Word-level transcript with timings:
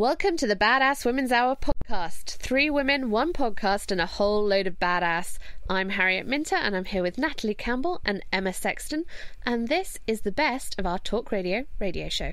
Welcome 0.00 0.38
to 0.38 0.46
the 0.46 0.56
Badass 0.56 1.04
Women's 1.04 1.30
Hour 1.30 1.56
podcast. 1.56 2.38
Three 2.38 2.70
women, 2.70 3.10
one 3.10 3.34
podcast, 3.34 3.92
and 3.92 4.00
a 4.00 4.06
whole 4.06 4.42
load 4.42 4.66
of 4.66 4.78
badass. 4.80 5.36
I'm 5.68 5.90
Harriet 5.90 6.26
Minter, 6.26 6.56
and 6.56 6.74
I'm 6.74 6.86
here 6.86 7.02
with 7.02 7.18
Natalie 7.18 7.52
Campbell 7.52 8.00
and 8.02 8.24
Emma 8.32 8.54
Sexton, 8.54 9.04
and 9.44 9.68
this 9.68 9.98
is 10.06 10.22
the 10.22 10.32
best 10.32 10.74
of 10.78 10.86
our 10.86 10.98
talk 10.98 11.30
radio 11.30 11.66
radio 11.78 12.08
show. 12.08 12.32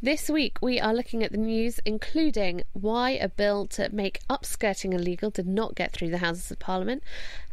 This 0.00 0.30
week, 0.30 0.58
we 0.62 0.78
are 0.78 0.94
looking 0.94 1.24
at 1.24 1.32
the 1.32 1.38
news, 1.38 1.80
including 1.84 2.62
why 2.72 3.10
a 3.10 3.28
bill 3.28 3.66
to 3.70 3.92
make 3.92 4.20
upskirting 4.30 4.94
illegal 4.94 5.30
did 5.30 5.48
not 5.48 5.74
get 5.74 5.90
through 5.90 6.10
the 6.10 6.18
Houses 6.18 6.52
of 6.52 6.60
Parliament, 6.60 7.02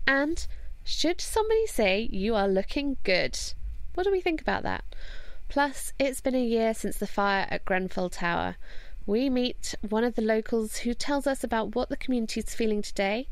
and 0.06 0.46
should 0.84 1.20
somebody 1.20 1.66
say 1.66 2.08
you 2.12 2.36
are 2.36 2.48
looking 2.48 2.98
good? 3.04 3.36
What 3.96 4.04
do 4.04 4.12
we 4.12 4.22
think 4.22 4.42
about 4.42 4.62
that? 4.62 4.84
Plus, 5.48 5.92
it's 5.98 6.22
been 6.22 6.36
a 6.36 6.46
year 6.46 6.76
since 6.76 6.98
the 6.98 7.08
fire 7.08 7.48
at 7.50 7.66
Grenfell 7.66 8.12
Tower. 8.12 8.56
We 9.10 9.28
meet 9.28 9.74
one 9.82 10.04
of 10.04 10.14
the 10.14 10.22
locals 10.22 10.78
who 10.78 10.94
tells 10.94 11.26
us 11.26 11.44
about 11.44 11.74
what 11.74 11.90
the 11.90 11.98
community 11.98 12.42
is 12.42 12.54
feeling 12.54 12.84
today 12.84 13.28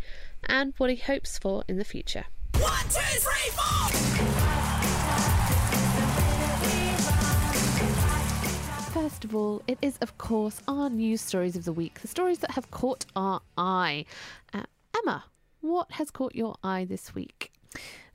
and 0.49 0.73
what 0.77 0.89
he 0.89 0.95
hopes 0.95 1.37
for 1.37 1.63
in 1.67 1.77
the 1.77 1.83
future. 1.83 2.25
One, 2.57 2.81
two, 2.85 2.99
three, 3.19 3.51
four! 3.51 3.89
First 8.91 9.23
of 9.23 9.35
all, 9.35 9.61
it 9.67 9.77
is, 9.83 9.99
of 10.01 10.17
course, 10.17 10.63
our 10.67 10.89
news 10.89 11.21
stories 11.21 11.55
of 11.55 11.63
the 11.63 11.73
week, 11.73 12.01
the 12.01 12.07
stories 12.07 12.39
that 12.39 12.49
have 12.53 12.71
caught 12.71 13.05
our 13.15 13.41
eye. 13.55 14.05
Uh, 14.51 14.63
Emma, 14.97 15.25
what 15.61 15.91
has 15.91 16.09
caught 16.09 16.33
your 16.33 16.55
eye 16.63 16.85
this 16.85 17.13
week? 17.13 17.51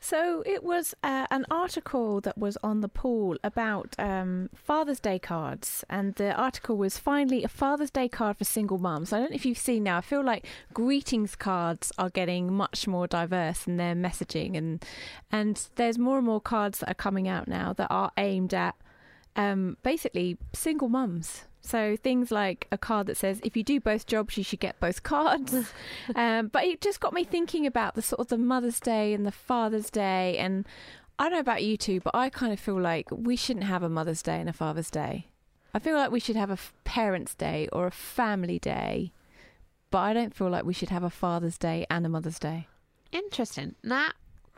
So 0.04 0.42
it 0.44 0.64
was 0.64 0.96
uh, 1.04 1.28
an 1.30 1.46
article 1.48 2.20
that 2.22 2.36
was 2.36 2.58
on 2.60 2.80
the 2.80 2.88
pool 2.88 3.36
about 3.44 3.94
um, 4.00 4.50
Father's 4.52 4.98
Day 4.98 5.20
cards, 5.20 5.84
and 5.88 6.16
the 6.16 6.34
article 6.34 6.76
was 6.76 6.98
finally 6.98 7.44
a 7.44 7.48
Father's 7.48 7.92
Day 7.92 8.08
card 8.08 8.36
for 8.36 8.44
single 8.44 8.78
mums. 8.78 9.12
I 9.12 9.20
don't 9.20 9.30
know 9.30 9.36
if 9.36 9.46
you've 9.46 9.56
seen 9.56 9.84
now. 9.84 9.98
I 9.98 10.00
feel 10.00 10.24
like 10.24 10.44
greetings 10.74 11.36
cards 11.36 11.92
are 11.98 12.10
getting 12.10 12.52
much 12.52 12.88
more 12.88 13.06
diverse 13.06 13.68
in 13.68 13.76
their 13.76 13.94
messaging, 13.94 14.58
and 14.58 14.84
and 15.30 15.68
there's 15.76 15.98
more 15.98 16.16
and 16.16 16.26
more 16.26 16.40
cards 16.40 16.80
that 16.80 16.90
are 16.90 16.94
coming 16.94 17.28
out 17.28 17.46
now 17.46 17.72
that 17.74 17.86
are 17.88 18.10
aimed 18.16 18.52
at 18.52 18.74
um, 19.36 19.76
basically 19.84 20.36
single 20.52 20.88
mums. 20.88 21.44
So 21.62 21.96
things 21.96 22.30
like 22.30 22.66
a 22.72 22.76
card 22.76 23.06
that 23.06 23.16
says, 23.16 23.40
"If 23.44 23.56
you 23.56 23.62
do 23.62 23.80
both 23.80 24.06
jobs, 24.06 24.36
you 24.36 24.44
should 24.44 24.60
get 24.60 24.80
both 24.80 25.02
cards." 25.02 25.54
um, 26.14 26.48
but 26.48 26.64
it 26.64 26.80
just 26.80 27.00
got 27.00 27.12
me 27.12 27.24
thinking 27.24 27.66
about 27.66 27.94
the 27.94 28.02
sort 28.02 28.20
of 28.20 28.28
the 28.28 28.38
Mother's 28.38 28.80
Day 28.80 29.14
and 29.14 29.24
the 29.24 29.32
Father's 29.32 29.88
Day, 29.88 30.36
and 30.38 30.66
I 31.18 31.24
don't 31.24 31.34
know 31.34 31.38
about 31.38 31.62
you 31.62 31.76
two, 31.76 32.00
but 32.00 32.14
I 32.14 32.30
kind 32.30 32.52
of 32.52 32.58
feel 32.58 32.80
like 32.80 33.08
we 33.10 33.36
shouldn't 33.36 33.66
have 33.66 33.82
a 33.82 33.88
Mother's 33.88 34.22
Day 34.22 34.40
and 34.40 34.48
a 34.48 34.52
Father's 34.52 34.90
Day. 34.90 35.28
I 35.72 35.78
feel 35.78 35.96
like 35.96 36.10
we 36.10 36.20
should 36.20 36.36
have 36.36 36.50
a 36.50 36.58
Parents' 36.84 37.34
Day 37.34 37.68
or 37.72 37.86
a 37.86 37.90
Family 37.92 38.58
Day, 38.58 39.12
but 39.90 39.98
I 39.98 40.12
don't 40.12 40.34
feel 40.34 40.50
like 40.50 40.64
we 40.64 40.74
should 40.74 40.90
have 40.90 41.04
a 41.04 41.10
Father's 41.10 41.58
Day 41.58 41.86
and 41.88 42.04
a 42.04 42.08
Mother's 42.08 42.38
Day. 42.38 42.66
Interesting. 43.12 43.74
Nat, 43.82 44.12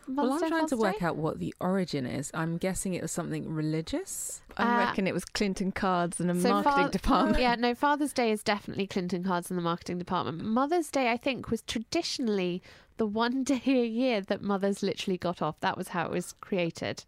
Well, 0.08 0.32
I'm 0.34 0.40
Day, 0.40 0.48
trying 0.48 0.66
to 0.68 0.76
work 0.76 1.02
out 1.02 1.16
what 1.16 1.38
the 1.38 1.54
origin 1.60 2.06
is. 2.06 2.30
I'm 2.34 2.56
guessing 2.58 2.94
it 2.94 3.02
was 3.02 3.10
something 3.12 3.48
religious. 3.52 4.42
I 4.56 4.62
Uh, 4.74 4.78
reckon 4.86 5.06
it 5.06 5.14
was 5.14 5.24
Clinton 5.24 5.72
cards 5.72 6.20
and 6.20 6.30
a 6.30 6.40
So 6.40 6.50
marketing 6.50 6.86
fa- 6.86 6.90
department. 6.92 7.38
Yeah, 7.40 7.54
no, 7.58 7.74
Father's 7.74 8.12
Day 8.12 8.30
is 8.30 8.42
definitely 8.42 8.86
Clinton 8.86 9.24
cards 9.24 9.50
and 9.50 9.58
the 9.58 9.62
marketing 9.62 9.98
department. 9.98 10.44
Mother's 10.44 10.90
Day, 10.90 11.10
I 11.10 11.16
think, 11.16 11.50
was 11.50 11.62
traditionally 11.62 12.62
the 12.96 13.06
one 13.06 13.42
day 13.44 13.62
a 13.66 13.84
year 13.86 14.20
that 14.20 14.42
mothers 14.42 14.82
literally 14.82 15.18
got 15.18 15.40
off. 15.42 15.58
That 15.60 15.76
was 15.76 15.88
how 15.88 16.04
it 16.06 16.10
was 16.10 16.34
created. 16.40 17.04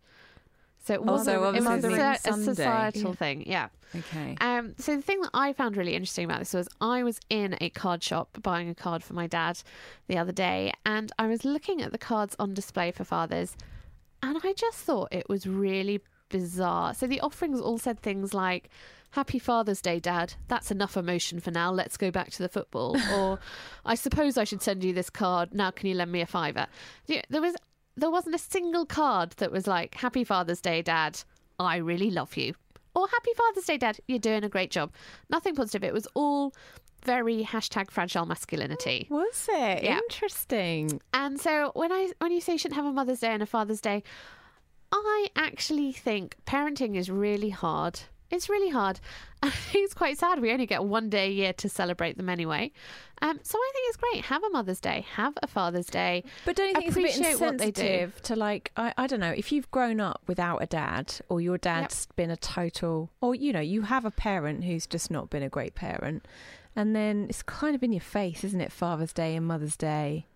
So 0.86 0.94
it 0.94 1.02
was, 1.02 1.26
Also, 1.26 1.42
a, 1.42 1.52
it 1.52 1.64
was 1.64 1.84
a, 1.84 2.16
a 2.24 2.32
societal 2.32 3.10
Yeah. 3.10 3.14
thing. 3.16 3.42
Yeah. 3.44 3.68
Okay. 3.92 4.36
Um, 4.40 4.74
so 4.78 4.94
the 4.94 5.02
thing 5.02 5.20
that 5.20 5.30
I 5.34 5.52
found 5.52 5.76
really 5.76 5.94
interesting 5.94 6.24
about 6.24 6.38
this 6.38 6.54
was 6.54 6.68
I 6.80 7.02
was 7.02 7.18
in 7.28 7.56
a 7.60 7.70
card 7.70 8.04
shop 8.04 8.38
buying 8.40 8.68
a 8.68 8.74
card 8.74 9.02
for 9.02 9.12
my 9.14 9.26
dad 9.26 9.58
the 10.06 10.16
other 10.16 10.30
day, 10.30 10.72
and 10.84 11.10
I 11.18 11.26
was 11.26 11.44
looking 11.44 11.82
at 11.82 11.90
the 11.90 11.98
cards 11.98 12.36
on 12.38 12.54
display 12.54 12.92
for 12.92 13.02
fathers, 13.02 13.56
and 14.22 14.38
I 14.44 14.52
just 14.52 14.78
thought 14.78 15.08
it 15.10 15.28
was 15.28 15.44
really 15.46 16.02
bizarre. 16.28 16.94
So 16.94 17.08
the 17.08 17.20
offerings 17.20 17.60
all 17.60 17.78
said 17.78 17.98
things 18.00 18.32
like. 18.32 18.68
Happy 19.10 19.38
Father's 19.38 19.80
Day, 19.80 19.98
Dad. 19.98 20.34
That's 20.48 20.70
enough 20.70 20.94
emotion 20.94 21.40
for 21.40 21.50
now. 21.50 21.70
Let's 21.72 21.96
go 21.96 22.10
back 22.10 22.30
to 22.32 22.42
the 22.42 22.50
football. 22.50 22.98
or, 23.14 23.38
I 23.82 23.94
suppose 23.94 24.36
I 24.36 24.44
should 24.44 24.60
send 24.60 24.84
you 24.84 24.92
this 24.92 25.08
card. 25.08 25.54
Now, 25.54 25.70
can 25.70 25.88
you 25.88 25.94
lend 25.94 26.12
me 26.12 26.20
a 26.20 26.26
fiver? 26.26 26.66
There 27.06 27.40
was, 27.40 27.54
there 27.96 28.10
wasn't 28.10 28.34
a 28.34 28.38
single 28.38 28.86
card 28.86 29.32
that 29.38 29.50
was 29.52 29.66
like, 29.66 29.94
Happy 29.94 30.24
Father's 30.24 30.60
Day, 30.60 30.82
Dad. 30.82 31.20
I 31.58 31.76
really 31.76 32.10
love 32.10 32.36
you. 32.36 32.54
Or 32.94 33.06
happy 33.08 33.32
father's 33.36 33.64
day 33.64 33.76
dad. 33.76 33.98
You're 34.08 34.18
doing 34.18 34.42
a 34.42 34.48
great 34.48 34.70
job. 34.70 34.90
Nothing 35.28 35.54
positive. 35.54 35.84
It 35.84 35.92
was 35.92 36.08
all 36.14 36.54
very 37.04 37.44
hashtag 37.44 37.90
fragile 37.90 38.24
masculinity. 38.24 39.06
Was 39.10 39.48
it? 39.52 39.82
Yeah. 39.84 39.98
interesting? 39.98 41.00
and 41.12 41.38
so 41.38 41.72
when 41.74 41.92
i 41.92 42.10
when 42.20 42.32
you 42.32 42.40
say 42.40 42.52
you 42.52 42.58
shouldn't 42.58 42.76
have 42.76 42.86
a 42.86 42.92
mother's 42.92 43.20
day 43.20 43.32
and 43.32 43.42
a 43.42 43.46
father's 43.46 43.80
day 43.80 44.02
i 44.92 45.26
actually 45.36 45.92
think 45.92 46.36
parenting 46.46 46.96
is 46.96 47.10
really 47.10 47.50
hard 47.50 48.00
it's 48.30 48.48
really 48.48 48.70
hard. 48.70 49.00
I 49.42 49.50
think 49.50 49.84
it's 49.84 49.94
quite 49.94 50.18
sad 50.18 50.40
we 50.40 50.50
only 50.50 50.66
get 50.66 50.84
one 50.84 51.08
day 51.08 51.26
a 51.26 51.30
year 51.30 51.52
to 51.54 51.68
celebrate 51.68 52.16
them 52.16 52.28
anyway. 52.28 52.72
Um, 53.22 53.40
so 53.42 53.58
i 53.58 53.70
think 53.72 53.88
it's 53.88 53.96
great. 53.96 54.24
Have 54.26 54.42
a 54.44 54.50
mother's 54.50 54.80
day. 54.80 55.06
Have 55.14 55.34
a 55.42 55.46
father's 55.46 55.86
day. 55.86 56.24
But 56.44 56.56
don't 56.56 56.68
you 56.68 56.74
think 56.74 56.86
it's 56.88 56.96
a 56.96 57.00
bit 57.00 57.16
Appreciate 57.16 57.40
what 57.40 57.58
they 57.58 57.70
do. 57.70 57.82
insensitive 57.82 58.22
to 58.22 58.36
like 58.36 58.72
I, 58.76 58.92
I 58.98 59.06
don't 59.06 59.20
know 59.20 59.30
if 59.30 59.52
you've 59.52 59.70
grown 59.70 60.00
up 60.00 60.22
without 60.26 60.58
a 60.62 60.66
dad 60.66 61.14
or 61.28 61.40
your 61.40 61.58
dad's 61.58 62.06
been 62.16 62.30
a 62.30 62.36
total 62.36 63.10
or 63.20 63.34
you 63.34 63.52
know 63.52 63.60
you 63.60 63.82
have 63.82 64.04
a 64.04 64.10
parent 64.10 64.64
who's 64.64 64.86
just 64.86 65.10
not 65.10 65.30
been 65.30 65.42
a 65.42 65.48
great 65.48 65.74
parent 65.74 66.26
and 66.74 66.94
then 66.94 67.26
it's 67.28 67.42
kind 67.42 67.74
of 67.74 67.82
in 67.82 67.92
your 67.92 68.00
face 68.00 68.44
isn't 68.44 68.60
it 68.60 68.72
Father's 68.72 69.12
Day 69.12 69.36
and 69.36 69.46
Mother's 69.46 69.76
Day? 69.76 70.26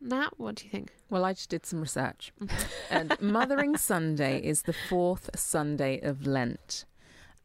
Nat 0.00 0.30
what 0.36 0.56
do 0.56 0.64
you 0.64 0.70
think? 0.70 0.92
Well, 1.10 1.24
I 1.24 1.32
just 1.32 1.48
did 1.48 1.66
some 1.66 1.80
research. 1.80 2.32
and 2.90 3.16
Mothering 3.20 3.76
Sunday 3.76 4.40
is 4.40 4.62
the 4.62 4.72
fourth 4.72 5.30
Sunday 5.34 5.98
of 6.00 6.26
Lent. 6.26 6.84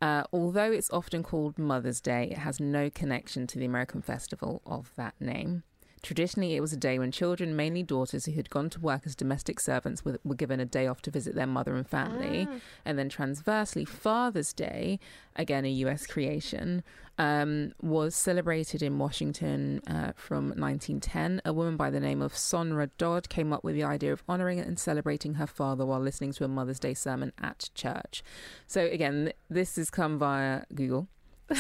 Uh, 0.04 0.22
although 0.34 0.70
it's 0.70 0.92
often 0.92 1.24
called 1.24 1.58
Mother's 1.58 2.02
Day, 2.02 2.28
it 2.30 2.40
has 2.40 2.60
no 2.60 2.90
connection 2.90 3.48
to 3.48 3.58
the 3.58 3.64
American 3.64 4.02
festival 4.02 4.62
of 4.66 4.92
that 4.98 5.14
name. 5.18 5.64
Traditionally, 6.04 6.56
it 6.56 6.60
was 6.60 6.74
a 6.74 6.78
day 6.78 7.00
when 7.00 7.12
children, 7.12 7.56
mainly 7.56 7.82
daughters 7.82 8.26
who 8.26 8.34
had 8.34 8.50
gone 8.50 8.70
to 8.72 8.80
work 8.82 9.04
as 9.06 9.16
domestic 9.16 9.58
servants, 9.60 10.04
were, 10.04 10.20
were 10.26 10.36
given 10.36 10.60
a 10.60 10.66
day 10.66 10.86
off 10.86 11.02
to 11.04 11.12
visit 11.12 11.34
their 11.34 11.48
mother 11.48 11.76
and 11.76 11.88
family. 11.88 12.46
And 12.84 13.00
then, 13.00 13.08
transversely, 13.08 13.86
Father's 13.86 14.52
Day, 14.52 15.00
again 15.38 15.64
a 15.64 15.70
US 15.70 16.06
creation, 16.06 16.84
um, 17.18 17.74
was 17.82 18.16
celebrated 18.16 18.82
in 18.82 19.00
Washington 19.00 19.82
uh, 19.88 20.12
from 20.16 20.50
1910. 20.50 21.42
A 21.46 21.54
woman 21.54 21.78
by 21.78 21.90
the 21.90 22.02
name 22.02 22.22
of 22.22 22.36
Sonora 22.36 22.90
Dodd 22.98 23.30
came 23.30 23.54
up 23.54 23.64
with 23.64 23.76
the 23.76 23.84
idea 23.86 24.12
of 24.12 24.24
honoring 24.28 24.60
and 24.60 24.78
celebrating 24.78 25.36
her 25.36 25.48
father 25.48 25.86
while 25.86 26.02
listening 26.02 26.34
to 26.34 26.44
a 26.44 26.50
Mother's 26.50 26.80
Day 26.80 26.94
sermon 26.94 27.32
at 27.42 27.70
church. 27.76 28.24
So, 28.68 28.82
again, 28.82 29.32
this 29.50 29.78
has 29.78 29.90
come 29.90 30.20
via 30.20 30.64
Google. 30.76 31.08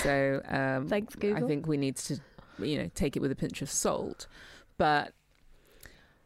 So, 0.01 0.41
um, 0.49 0.87
Thanks, 0.89 1.15
I 1.21 1.41
think 1.41 1.67
we 1.67 1.77
need 1.77 1.95
to, 1.97 2.19
you 2.59 2.77
know, 2.77 2.89
take 2.95 3.15
it 3.15 3.21
with 3.21 3.31
a 3.31 3.35
pinch 3.35 3.61
of 3.61 3.69
salt. 3.69 4.27
But 4.77 5.13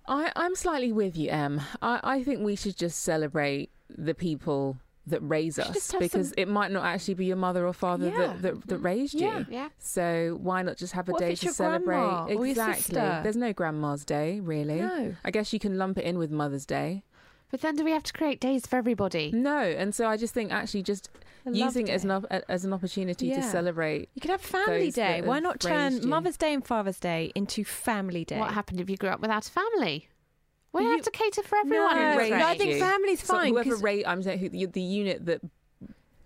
I, 0.08 0.32
I'm 0.36 0.56
slightly 0.56 0.92
with 0.92 1.18
you, 1.18 1.30
Em. 1.30 1.62
I, 1.82 2.00
I 2.04 2.24
think 2.24 2.42
we 2.42 2.56
should 2.56 2.78
just 2.78 3.02
celebrate 3.04 3.70
the 3.90 4.14
people 4.14 4.78
that 5.06 5.20
raise 5.22 5.58
us 5.58 5.94
because 5.98 6.28
some- 6.30 6.34
it 6.38 6.50
might 6.50 6.70
not 6.72 6.84
actually 6.84 7.14
be 7.14 7.26
your 7.26 7.38
mother 7.38 7.66
or 7.66 7.72
father 7.72 8.08
Yeah. 8.10 8.18
that, 8.18 8.42
that, 8.42 8.68
that 8.68 8.78
raised 8.80 9.14
Yeah. 9.14 9.40
you. 9.40 9.46
Yeah. 9.50 9.70
So 9.80 10.38
why 10.42 10.62
not 10.64 10.76
just 10.78 10.92
have 10.94 11.08
a 11.08 11.14
What 11.14 11.20
day 11.22 11.34
to 11.36 11.54
celebrate? 11.54 11.86
grandma 11.96 12.26
or 12.26 12.32
your 12.32 12.46
exactly. 12.48 12.96
There's 12.96 13.38
no 13.38 13.54
grandma's 13.54 14.04
day, 14.04 14.42
really. 14.42 14.82
No. 14.82 15.16
I 15.24 15.32
guess 15.32 15.54
you 15.54 15.60
can 15.60 15.78
lump 15.78 15.98
it 15.98 16.04
in 16.04 16.18
with 16.18 16.30
Mother's 16.30 16.66
Day. 16.66 17.04
But 17.50 17.62
then 17.62 17.76
do 17.76 17.84
we 17.86 17.92
have 17.92 18.04
to 18.04 18.14
create 18.14 18.40
days 18.42 18.66
for 18.68 18.76
everybody? 18.76 19.32
No, 19.34 19.60
and 19.60 19.96
so 19.96 20.08
I 20.08 20.18
just 20.18 20.34
think 20.34 20.52
actually 20.52 20.84
just 20.84 21.10
using 21.46 21.88
it 21.88 21.92
as 21.92 22.04
an 22.04 22.12
op- 22.12 22.26
as 22.50 22.66
an 22.66 22.74
opportunity 22.74 23.30
to 23.34 23.42
celebrate. 23.42 24.10
You 24.16 24.22
could 24.22 24.32
have 24.32 24.42
Family 24.42 24.92
Day. 24.92 25.22
Why 25.22 25.40
not 25.40 25.60
turn 25.62 26.02
you. 26.02 26.08
Mother's 26.08 26.36
Day 26.38 26.54
and 26.54 26.66
Father's 26.66 27.00
Day 27.00 27.32
into 27.36 27.64
Family 27.64 28.26
Day? 28.26 28.38
What 28.38 28.52
happened 28.54 28.82
if 28.82 28.90
you 28.90 28.98
grew 28.98 29.10
up 29.10 29.22
without 29.22 29.48
a 29.48 29.52
family? 29.52 30.10
We 30.74 30.84
You- 30.84 30.90
have 30.92 31.02
to 31.04 31.12
cater 31.12 31.42
for 31.44 31.58
everyone. 31.58 31.96
No, 31.96 32.20
in 32.20 32.32
no, 32.38 32.46
I 32.46 32.58
think 32.58 32.74
you. 32.74 32.80
family's 32.80 33.22
So 33.24 33.34
fine. 33.36 33.54
whoever 33.54 33.70
'cause- 33.72 33.82
rate, 33.82 34.06
I'm 34.06 34.22
saying 34.22 34.40
who, 34.40 34.50
the, 34.50 34.66
the 34.66 34.82
unit 34.82 35.26
that 35.26 35.42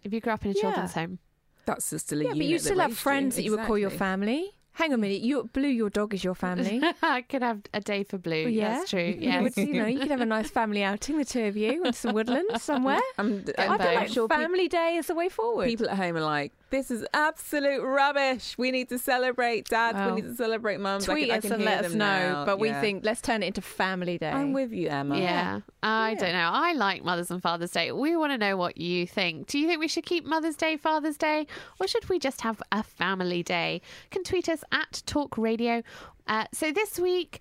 If 0.03 0.11
you 0.11 0.19
grew 0.19 0.33
up 0.33 0.43
in 0.43 0.51
a 0.51 0.53
Yeah. 0.55 0.61
children's 0.61 0.93
home. 0.93 1.19
that's 1.65 1.85
still 1.85 2.19
a 2.19 2.23
yeah, 2.23 2.29
unit. 2.29 2.39
but 2.39 2.47
you 2.47 2.57
still 2.57 2.79
have 2.79 2.87
raised 2.89 2.97
you. 2.99 3.03
friends 3.03 3.35
that 3.35 3.43
you 3.43 3.51
would 3.51 3.65
call 3.67 3.77
your 3.77 3.91
family. 3.91 4.55
Hang 4.73 4.91
on 4.93 4.99
a 4.99 5.01
minute. 5.01 5.21
You 5.21 5.49
Blue, 5.53 5.67
your 5.67 5.89
dog 5.89 6.13
is 6.13 6.23
your 6.23 6.33
family. 6.35 6.81
I 7.01 7.21
could 7.23 7.41
have 7.41 7.61
a 7.73 7.81
day 7.81 8.03
for 8.03 8.17
Blue. 8.17 8.45
Oh, 8.45 8.47
yeah, 8.47 8.77
That's 8.77 8.89
true. 8.89 9.01
You 9.03 9.15
Yeah. 9.19 9.41
would- 9.41 9.57
you 9.57 9.73
know, 9.73 9.85
you 9.85 9.99
could 9.99 10.11
have 10.11 10.21
a 10.21 10.25
nice 10.25 10.49
family 10.59 10.83
outing, 10.83 11.17
the 11.17 11.25
two 11.25 11.43
of 11.45 11.57
you, 11.57 11.83
in 11.83 11.93
some 11.93 12.13
woodland 12.13 12.47
somewhere. 12.59 12.99
I'm, 13.17 13.43
I'm, 13.57 13.71
I 13.71 13.77
feel 13.77 13.77
both. 13.77 13.95
like 13.95 14.07
sure 14.09 14.27
peop- 14.27 14.37
Family 14.39 14.67
Day 14.69 14.95
is 14.95 15.07
the 15.07 15.15
way 15.15 15.29
forward. 15.29 15.67
people 15.67 15.89
at 15.89 15.97
home 15.97 16.15
are 16.17 16.21
like, 16.21 16.53
"This 16.71 16.89
is 16.89 17.05
absolute 17.13 17.83
rubbish. 17.83 18.57
We 18.57 18.71
need 18.71 18.89
to 18.89 18.97
celebrate 18.97 19.67
Dad. 19.69 19.95
Well, 19.95 20.15
we 20.15 20.21
need 20.21 20.29
to 20.29 20.35
celebrate 20.35 20.79
Mums." 20.79 21.07
I 21.07 21.13
Tweet 21.13 21.25
can, 21.25 21.33
I 21.33 21.37
us 21.37 21.43
can 21.43 21.51
and 21.53 21.63
let 21.65 21.85
us 21.85 21.91
know. 21.91 21.97
now. 21.97 22.45
But 22.45 22.59
we 22.59 22.71
think 22.71 23.05
let's 23.05 23.21
turn 23.21 23.43
it 23.43 23.47
into 23.47 23.61
Family 23.61 24.17
Day. 24.17 24.31
I'm 24.31 24.53
with 24.53 24.71
you, 24.71 24.89
Emma. 24.89 25.17
Yeah. 25.19 25.59
I 25.83 26.15
don't 26.15 26.33
know. 26.33 26.49
I 26.51 26.73
like 26.73 27.03
Mother's 27.03 27.29
and 27.31 27.41
Father's 27.41 27.71
Day. 27.71 27.91
We 27.91 28.15
want 28.17 28.31
to 28.31 28.37
know 28.37 28.57
what 28.57 28.77
you 28.77 29.05
think. 29.05 29.47
Do 29.47 29.59
you 29.59 29.67
think 29.67 29.79
we 29.79 29.87
should 29.87 30.05
keep 30.05 30.25
Mother's 30.25 30.55
Day, 30.55 30.77
Father's 30.77 31.17
Day, 31.17 31.45
or 31.79 31.87
should 31.87 32.09
we 32.09 32.17
just 32.19 32.41
have 32.41 32.61
a 32.71 32.81
family 32.83 33.43
day? 33.43 33.81
You 34.05 34.09
can 34.09 34.23
tweet 34.23 34.49
us 34.49 34.63
at 34.71 35.03
Talk 35.05 35.37
Radio. 35.37 35.83
Uh, 36.27 36.45
so 36.53 36.71
this 36.71 36.99
week, 36.99 37.39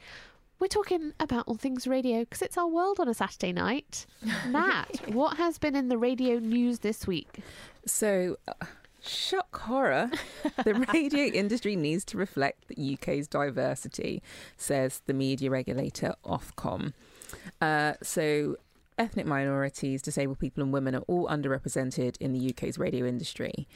we're 0.58 0.66
talking 0.66 1.12
about 1.20 1.44
all 1.46 1.54
things 1.54 1.86
radio 1.86 2.20
because 2.20 2.42
it's 2.42 2.58
our 2.58 2.66
world 2.66 3.00
on 3.00 3.08
a 3.08 3.14
Saturday 3.14 3.52
night. 3.52 4.06
Matt, 4.48 5.00
what 5.14 5.36
has 5.38 5.58
been 5.58 5.74
in 5.74 5.88
the 5.88 5.96
radio 5.96 6.38
news 6.38 6.80
this 6.80 7.06
week? 7.06 7.38
So, 7.86 8.36
uh, 8.46 8.66
shock 9.02 9.60
horror. 9.60 10.10
the 10.64 10.74
radio 10.92 11.24
industry 11.24 11.76
needs 11.76 12.04
to 12.06 12.18
reflect 12.18 12.68
the 12.68 12.94
UK's 12.94 13.28
diversity, 13.28 14.22
says 14.56 15.02
the 15.06 15.14
media 15.14 15.50
regulator 15.50 16.14
Ofcom. 16.24 16.92
Uh, 17.60 17.94
so, 18.02 18.56
ethnic 18.98 19.26
minorities, 19.26 20.02
disabled 20.02 20.38
people, 20.38 20.62
and 20.62 20.72
women 20.72 20.94
are 20.94 21.04
all 21.06 21.26
underrepresented 21.28 22.16
in 22.18 22.32
the 22.32 22.50
UK's 22.50 22.78
radio 22.78 23.06
industry. 23.06 23.66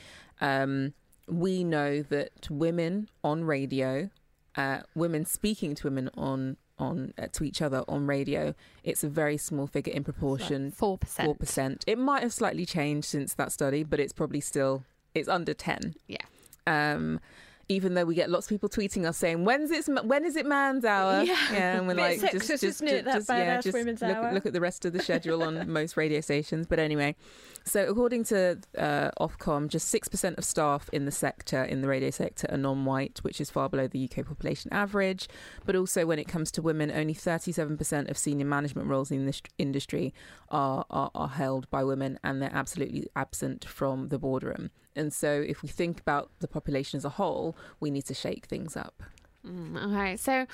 Um, 0.41 0.95
we 1.27 1.65
know 1.65 2.03
that 2.03 2.51
women 2.51 3.09
on 3.23 3.45
radio, 3.45 4.11
uh, 4.57 4.81
women 4.95 5.25
speaking 5.25 5.75
to 5.77 5.87
women 5.87 6.11
on 6.15 6.57
on 6.77 7.15
uh, 7.17 7.29
to 7.33 7.45
each 7.45 7.63
other 7.63 7.85
on 7.87 8.07
radio, 8.07 8.55
it's 8.83 9.05
a 9.05 9.09
very 9.09 9.37
small 9.37 9.67
figure 9.67 9.93
in 9.93 10.03
proportion. 10.05 10.71
Four 10.71 10.99
percent. 10.99 11.27
Four 11.27 11.35
percent. 11.37 11.85
It 11.87 11.99
might 11.99 12.23
have 12.23 12.33
slightly 12.33 12.67
changed 12.67 13.07
since 13.07 13.35
that 13.35 13.53
study, 13.53 13.85
but 13.85 14.01
it's 14.01 14.13
probably 14.13 14.41
still 14.41 14.85
it's 15.15 15.29
under 15.29 15.55
ten. 15.55 15.95
Yeah. 16.09 16.19
Um, 16.67 17.21
even 17.69 17.95
though 17.95 18.05
we 18.05 18.15
get 18.15 18.31
lots 18.31 18.47
of 18.47 18.51
people 18.51 18.69
tweeting 18.69 19.07
us 19.07 19.17
saying, 19.17 19.45
"When's 19.45 19.71
it? 19.71 19.87
When 20.05 20.25
is 20.25 20.37
it 20.37 20.47
Man's 20.47 20.85
Hour?" 20.85 21.23
Yeah. 21.23 21.37
and 21.53 21.87
we're 21.87 21.95
like, 22.09 22.21
sexist, 22.21 22.33
just, 22.33 22.49
just, 22.49 22.63
isn't 22.63 22.89
it, 22.89 23.05
that 23.05 23.15
just, 23.15 23.29
yeah, 23.29 23.61
just 23.61 23.75
women's 23.75 24.03
look, 24.03 24.17
hour? 24.17 24.33
look 24.33 24.47
at 24.47 24.53
the 24.53 24.61
rest 24.61 24.85
of 24.85 24.93
the 24.93 25.01
schedule 25.01 25.43
on 25.43 25.71
most 25.73 25.97
radio 25.97 26.21
stations. 26.21 26.67
But 26.67 26.79
anyway, 26.79 27.17
so 27.65 27.89
according 27.89 28.25
to 28.25 28.59
uh, 28.77 29.11
Ofcom, 29.19 29.69
just 29.69 29.89
six 29.89 30.09
percent 30.09 30.37
of 30.39 30.45
staff 30.45 30.91
in 30.93 31.05
the 31.05 31.11
sector, 31.11 31.63
in 31.65 31.81
the 31.81 31.89
radio 31.89 32.11
sector, 32.11 32.47
are 32.51 32.59
non-white, 32.59 33.21
which 33.23 33.41
is 33.41 33.51
far 33.51 33.69
below 33.69 33.87
the 33.87 34.09
UK 34.11 34.27
population 34.27 34.73
average. 34.73 35.29
But 35.65 35.77
also, 35.77 36.07
when 36.07 36.19
it 36.19 36.29
comes 36.29 36.51
to 36.53 36.63
women, 36.63 36.91
only 36.91 37.15
thirty-seven 37.15 37.79
percent 37.79 38.11
of 38.11 38.19
senior 38.19 38.47
management 38.47 38.89
roles 38.89 39.11
in 39.11 39.27
this 39.27 39.41
industry 39.59 40.13
are, 40.51 40.85
are 40.91 41.11
are 41.15 41.29
held 41.29 41.71
by 41.71 41.83
women, 41.83 42.19
and 42.23 42.43
they're 42.43 42.51
absolutely 42.55 43.07
absent 43.17 43.65
from 43.65 44.09
the 44.09 44.19
boardroom. 44.19 44.71
And 44.97 45.13
so, 45.13 45.31
if 45.47 45.63
we 45.63 45.69
think 45.69 46.01
about 46.01 46.31
the 46.41 46.49
population 46.49 46.97
as 46.99 47.05
a 47.05 47.11
whole, 47.11 47.57
we 47.81 47.91
need 47.91 48.05
to 48.07 48.15
shake 48.15 48.47
things 48.47 48.77
up. 48.77 49.03
Mm, 49.47 49.93
okay, 49.93 50.17
so 50.17 50.47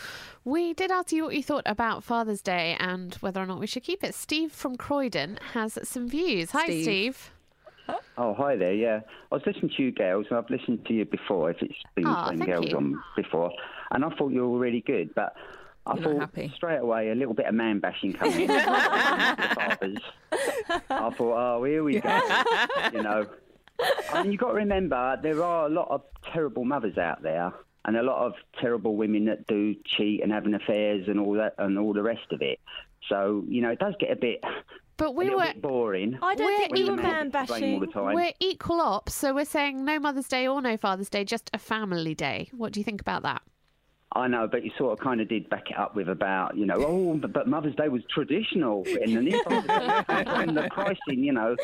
we 0.44 0.72
did 0.74 0.90
ask 0.90 1.12
you 1.12 1.22
what 1.24 1.34
you 1.36 1.42
thought 1.44 1.62
about 1.66 2.02
Father's 2.02 2.42
Day 2.42 2.76
and 2.80 3.14
whether 3.16 3.40
or 3.40 3.46
not 3.46 3.60
we 3.60 3.66
should 3.68 3.84
keep 3.84 4.02
it. 4.02 4.14
Steve 4.16 4.50
from 4.50 4.76
Croydon 4.76 5.38
has 5.52 5.78
some 5.84 6.08
views. 6.08 6.50
Hi, 6.50 6.64
Steve. 6.64 6.82
Steve. 6.82 7.30
Oh, 8.16 8.34
hi 8.34 8.56
there. 8.56 8.72
Yeah, 8.74 9.00
I 9.30 9.34
was 9.34 9.42
listening 9.46 9.70
to 9.76 9.82
you 9.82 9.92
girls, 9.92 10.26
and 10.30 10.38
I've 10.38 10.48
listened 10.50 10.86
to 10.86 10.92
you 10.92 11.04
before. 11.04 11.50
If 11.50 11.62
it's 11.62 11.74
been 11.94 12.06
Ah, 12.06 12.30
the 12.32 12.44
girls 12.44 12.66
you. 12.70 12.76
on 12.76 13.00
before, 13.16 13.52
and 13.92 14.04
I 14.04 14.10
thought 14.10 14.28
you 14.32 14.48
were 14.48 14.58
really 14.58 14.80
good, 14.80 15.14
but 15.14 15.34
I 15.86 15.94
You're 15.94 16.04
thought 16.04 16.20
happy. 16.20 16.52
straight 16.54 16.78
away 16.78 17.10
a 17.10 17.14
little 17.14 17.34
bit 17.34 17.46
of 17.46 17.54
man 17.54 17.78
bashing 17.80 18.12
coming 18.12 18.42
in. 18.42 18.46
from 18.48 18.56
the 19.38 19.48
fathers. 19.54 19.98
I 20.90 21.10
thought, 21.10 21.20
oh, 21.20 21.64
here 21.64 21.82
we 21.82 22.00
go. 22.00 22.20
you 22.92 23.02
know, 23.02 23.26
I 24.12 24.22
mean, 24.22 24.32
you've 24.32 24.40
got 24.40 24.48
to 24.48 24.54
remember 24.54 25.18
there 25.22 25.42
are 25.42 25.66
a 25.66 25.70
lot 25.70 25.88
of 25.90 26.02
terrible 26.32 26.64
mothers 26.64 26.98
out 26.98 27.22
there. 27.22 27.52
And 27.86 27.96
a 27.96 28.02
lot 28.02 28.26
of 28.26 28.34
terrible 28.60 28.94
women 28.94 29.24
that 29.24 29.46
do 29.46 29.74
cheat 29.96 30.22
and 30.22 30.30
having 30.30 30.52
affairs 30.52 31.08
and 31.08 31.18
all 31.18 31.32
that 31.32 31.54
and 31.56 31.78
all 31.78 31.94
the 31.94 32.02
rest 32.02 32.30
of 32.30 32.42
it. 32.42 32.60
So 33.08 33.42
you 33.48 33.62
know, 33.62 33.70
it 33.70 33.78
does 33.78 33.94
get 33.98 34.10
a 34.10 34.16
bit, 34.16 34.44
But 34.98 35.14
we 35.14 35.30
were 35.34 35.54
boring. 35.56 36.18
I 36.20 36.34
don't 36.34 36.46
We're 36.46 36.58
think 36.58 36.72
we 36.74 36.84
were 36.84 36.96
the 36.96 37.02
man 37.02 37.30
men 37.32 37.46
blame 37.46 37.74
all 37.74 37.80
the 37.80 37.86
bashing. 37.86 37.92
time. 37.92 38.14
we're 38.14 38.32
equal 38.38 38.82
ops, 38.82 39.14
so 39.14 39.34
we're 39.34 39.46
saying 39.46 39.82
no 39.82 39.98
Mother's 39.98 40.28
Day 40.28 40.46
or 40.46 40.60
no 40.60 40.76
Father's 40.76 41.08
Day, 41.08 41.24
just 41.24 41.50
a 41.54 41.58
family 41.58 42.14
day. 42.14 42.50
What 42.54 42.72
do 42.74 42.80
you 42.80 42.84
think 42.84 43.00
about 43.00 43.22
that? 43.22 43.40
I 44.12 44.28
know, 44.28 44.46
but 44.46 44.62
you 44.62 44.72
sort 44.76 44.92
of 44.92 45.02
kind 45.02 45.22
of 45.22 45.28
did 45.28 45.48
back 45.48 45.70
it 45.70 45.78
up 45.78 45.96
with 45.96 46.10
about, 46.10 46.58
you 46.58 46.66
know, 46.66 46.84
oh, 46.84 47.14
but, 47.16 47.32
but 47.32 47.48
Mother's 47.48 47.76
Day 47.76 47.88
was 47.88 48.02
traditional 48.12 48.84
and 48.86 49.16
then 49.16 49.32
and 50.18 50.56
the 50.56 50.68
pricing, 50.70 51.24
you 51.24 51.32
know. 51.32 51.56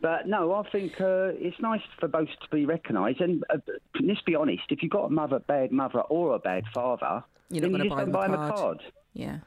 But 0.00 0.26
no, 0.26 0.54
I 0.54 0.68
think 0.70 1.00
uh, 1.00 1.32
it's 1.34 1.60
nice 1.60 1.82
for 1.98 2.08
both 2.08 2.28
to 2.28 2.48
be 2.56 2.64
recognised. 2.64 3.20
And 3.20 3.44
uh, 3.50 3.58
let's 4.00 4.22
be 4.22 4.34
honest, 4.34 4.62
if 4.70 4.82
you've 4.82 4.90
got 4.92 5.04
a 5.04 5.10
mother, 5.10 5.38
bad 5.40 5.72
mother, 5.72 6.00
or 6.00 6.34
a 6.34 6.38
bad 6.38 6.64
father, 6.72 7.22
You're 7.50 7.62
then 7.62 7.72
not 7.72 7.84
you 7.84 7.90
gonna 7.90 7.90
buy 7.90 8.04
don't 8.04 8.12
them 8.12 8.12
buy 8.12 8.26
a 8.26 8.30
them 8.30 8.40
a 8.40 8.48
card. 8.48 8.58
card. 8.58 8.82
Yeah. 9.12 9.38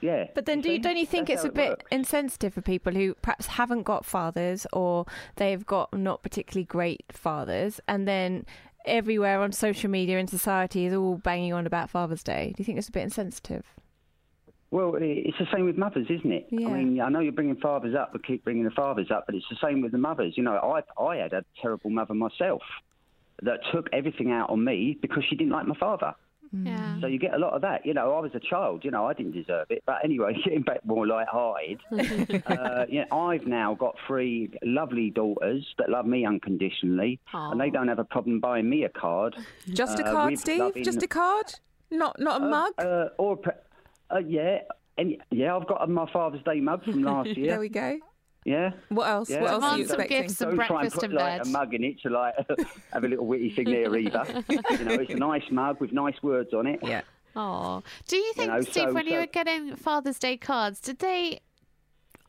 Yeah. 0.00 0.24
But 0.34 0.46
then, 0.46 0.60
do 0.60 0.72
you, 0.72 0.80
don't 0.80 0.96
you 0.96 1.06
think 1.06 1.28
That's 1.28 1.44
it's 1.44 1.48
a 1.48 1.52
bit 1.52 1.68
works. 1.70 1.84
insensitive 1.92 2.52
for 2.54 2.60
people 2.62 2.92
who 2.92 3.14
perhaps 3.22 3.46
haven't 3.46 3.84
got 3.84 4.04
fathers 4.04 4.66
or 4.72 5.06
they've 5.36 5.64
got 5.64 5.96
not 5.96 6.24
particularly 6.24 6.64
great 6.64 7.04
fathers, 7.10 7.80
and 7.86 8.08
then 8.08 8.44
everywhere 8.84 9.40
on 9.40 9.52
social 9.52 9.88
media 9.88 10.18
and 10.18 10.28
society 10.28 10.86
is 10.86 10.92
all 10.94 11.14
banging 11.18 11.52
on 11.52 11.68
about 11.68 11.88
Father's 11.88 12.24
Day? 12.24 12.52
Do 12.56 12.60
you 12.60 12.64
think 12.64 12.78
it's 12.78 12.88
a 12.88 12.92
bit 12.92 13.04
insensitive? 13.04 13.64
Well, 14.72 14.94
it's 14.98 15.36
the 15.38 15.46
same 15.54 15.66
with 15.66 15.76
mothers, 15.76 16.06
isn't 16.08 16.32
it? 16.32 16.46
Yeah. 16.50 16.68
I 16.68 16.82
mean, 16.82 17.00
I 17.00 17.08
know 17.10 17.20
you're 17.20 17.32
bringing 17.40 17.56
fathers 17.56 17.94
up, 17.94 18.10
but 18.12 18.24
keep 18.26 18.42
bringing 18.42 18.64
the 18.64 18.70
fathers 18.70 19.08
up, 19.10 19.26
but 19.26 19.34
it's 19.34 19.44
the 19.50 19.58
same 19.62 19.82
with 19.82 19.92
the 19.92 19.98
mothers. 19.98 20.32
You 20.36 20.42
know, 20.44 20.54
I 20.56 20.80
I 21.00 21.16
had 21.16 21.34
a 21.34 21.44
terrible 21.60 21.90
mother 21.90 22.14
myself 22.14 22.62
that 23.42 23.60
took 23.72 23.88
everything 23.92 24.32
out 24.32 24.48
on 24.50 24.64
me 24.64 24.96
because 25.02 25.24
she 25.28 25.36
didn't 25.36 25.52
like 25.52 25.66
my 25.66 25.76
father. 25.78 26.14
Yeah. 26.54 27.00
So 27.00 27.06
you 27.06 27.18
get 27.18 27.34
a 27.34 27.38
lot 27.38 27.52
of 27.54 27.62
that. 27.62 27.84
You 27.86 27.92
know, 27.94 28.14
I 28.14 28.20
was 28.20 28.30
a 28.34 28.40
child. 28.40 28.84
You 28.84 28.90
know, 28.90 29.06
I 29.06 29.14
didn't 29.14 29.32
deserve 29.32 29.66
it. 29.70 29.82
But 29.86 29.96
anyway, 30.04 30.34
getting 30.44 30.62
back 30.62 30.84
more 30.86 31.06
light-hearted, 31.06 31.80
uh, 32.46 32.84
you 32.88 33.04
know, 33.10 33.18
I've 33.28 33.46
now 33.46 33.74
got 33.74 33.96
three 34.06 34.50
lovely 34.62 35.10
daughters 35.10 35.66
that 35.78 35.88
love 35.90 36.06
me 36.06 36.24
unconditionally, 36.26 37.20
and 37.34 37.60
they 37.60 37.70
don't 37.70 37.88
have 37.88 37.98
a 37.98 38.04
problem 38.04 38.40
buying 38.40 38.68
me 38.70 38.84
a 38.84 38.88
card. 38.90 39.34
Just 39.68 39.98
a 39.98 40.04
Uh, 40.06 40.12
card, 40.12 40.30
with 40.32 40.40
Steve. 40.40 40.58
loving- 40.60 40.84
Just 40.84 41.02
a 41.02 41.08
card. 41.08 41.54
Not 41.90 42.18
not 42.20 42.42
a 42.42 42.44
mug. 42.46 42.72
Uh, 42.78 43.08
or 43.18 43.34
a 43.34 43.36
pre- 43.36 43.52
uh, 44.14 44.18
yeah, 44.18 44.58
and 44.98 45.16
yeah, 45.30 45.56
I've 45.56 45.66
got 45.66 45.88
my 45.88 46.10
Father's 46.12 46.42
Day 46.44 46.60
mug 46.60 46.84
from 46.84 47.02
last 47.02 47.28
year. 47.36 47.48
There 47.52 47.60
we 47.60 47.68
go. 47.68 47.98
yeah. 48.44 48.72
What 48.88 49.08
else? 49.08 49.30
Yeah. 49.30 49.42
What 49.42 49.50
else 49.52 49.64
are 49.64 49.78
you 49.78 49.86
some 49.86 50.00
expecting? 50.00 50.22
gifts. 50.22 50.36
Some 50.38 50.56
Don't 50.56 50.66
try 50.66 50.82
and 50.84 50.92
put 50.92 51.04
in 51.04 51.12
like 51.12 51.38
bed. 51.42 51.46
a 51.46 51.50
mug 51.50 51.74
in 51.74 51.84
it 51.84 52.00
to 52.02 52.10
like 52.10 52.34
have 52.92 53.04
a 53.04 53.08
little 53.08 53.26
witty 53.26 53.50
thing 53.50 53.66
there 53.66 53.94
either. 53.96 54.44
you 54.48 54.84
know, 54.84 54.94
it's 54.94 55.10
a 55.12 55.16
nice 55.16 55.44
mug 55.50 55.80
with 55.80 55.92
nice 55.92 56.20
words 56.22 56.52
on 56.52 56.66
it. 56.66 56.80
Yeah. 56.82 57.02
Oh, 57.34 57.82
do 58.08 58.16
you 58.16 58.32
think, 58.34 58.50
know, 58.52 58.60
Steve, 58.60 58.88
so- 58.88 58.92
when 58.92 59.06
you 59.06 59.18
were 59.18 59.26
getting 59.26 59.74
Father's 59.76 60.18
Day 60.18 60.36
cards, 60.36 60.80
did 60.80 60.98
they? 60.98 61.40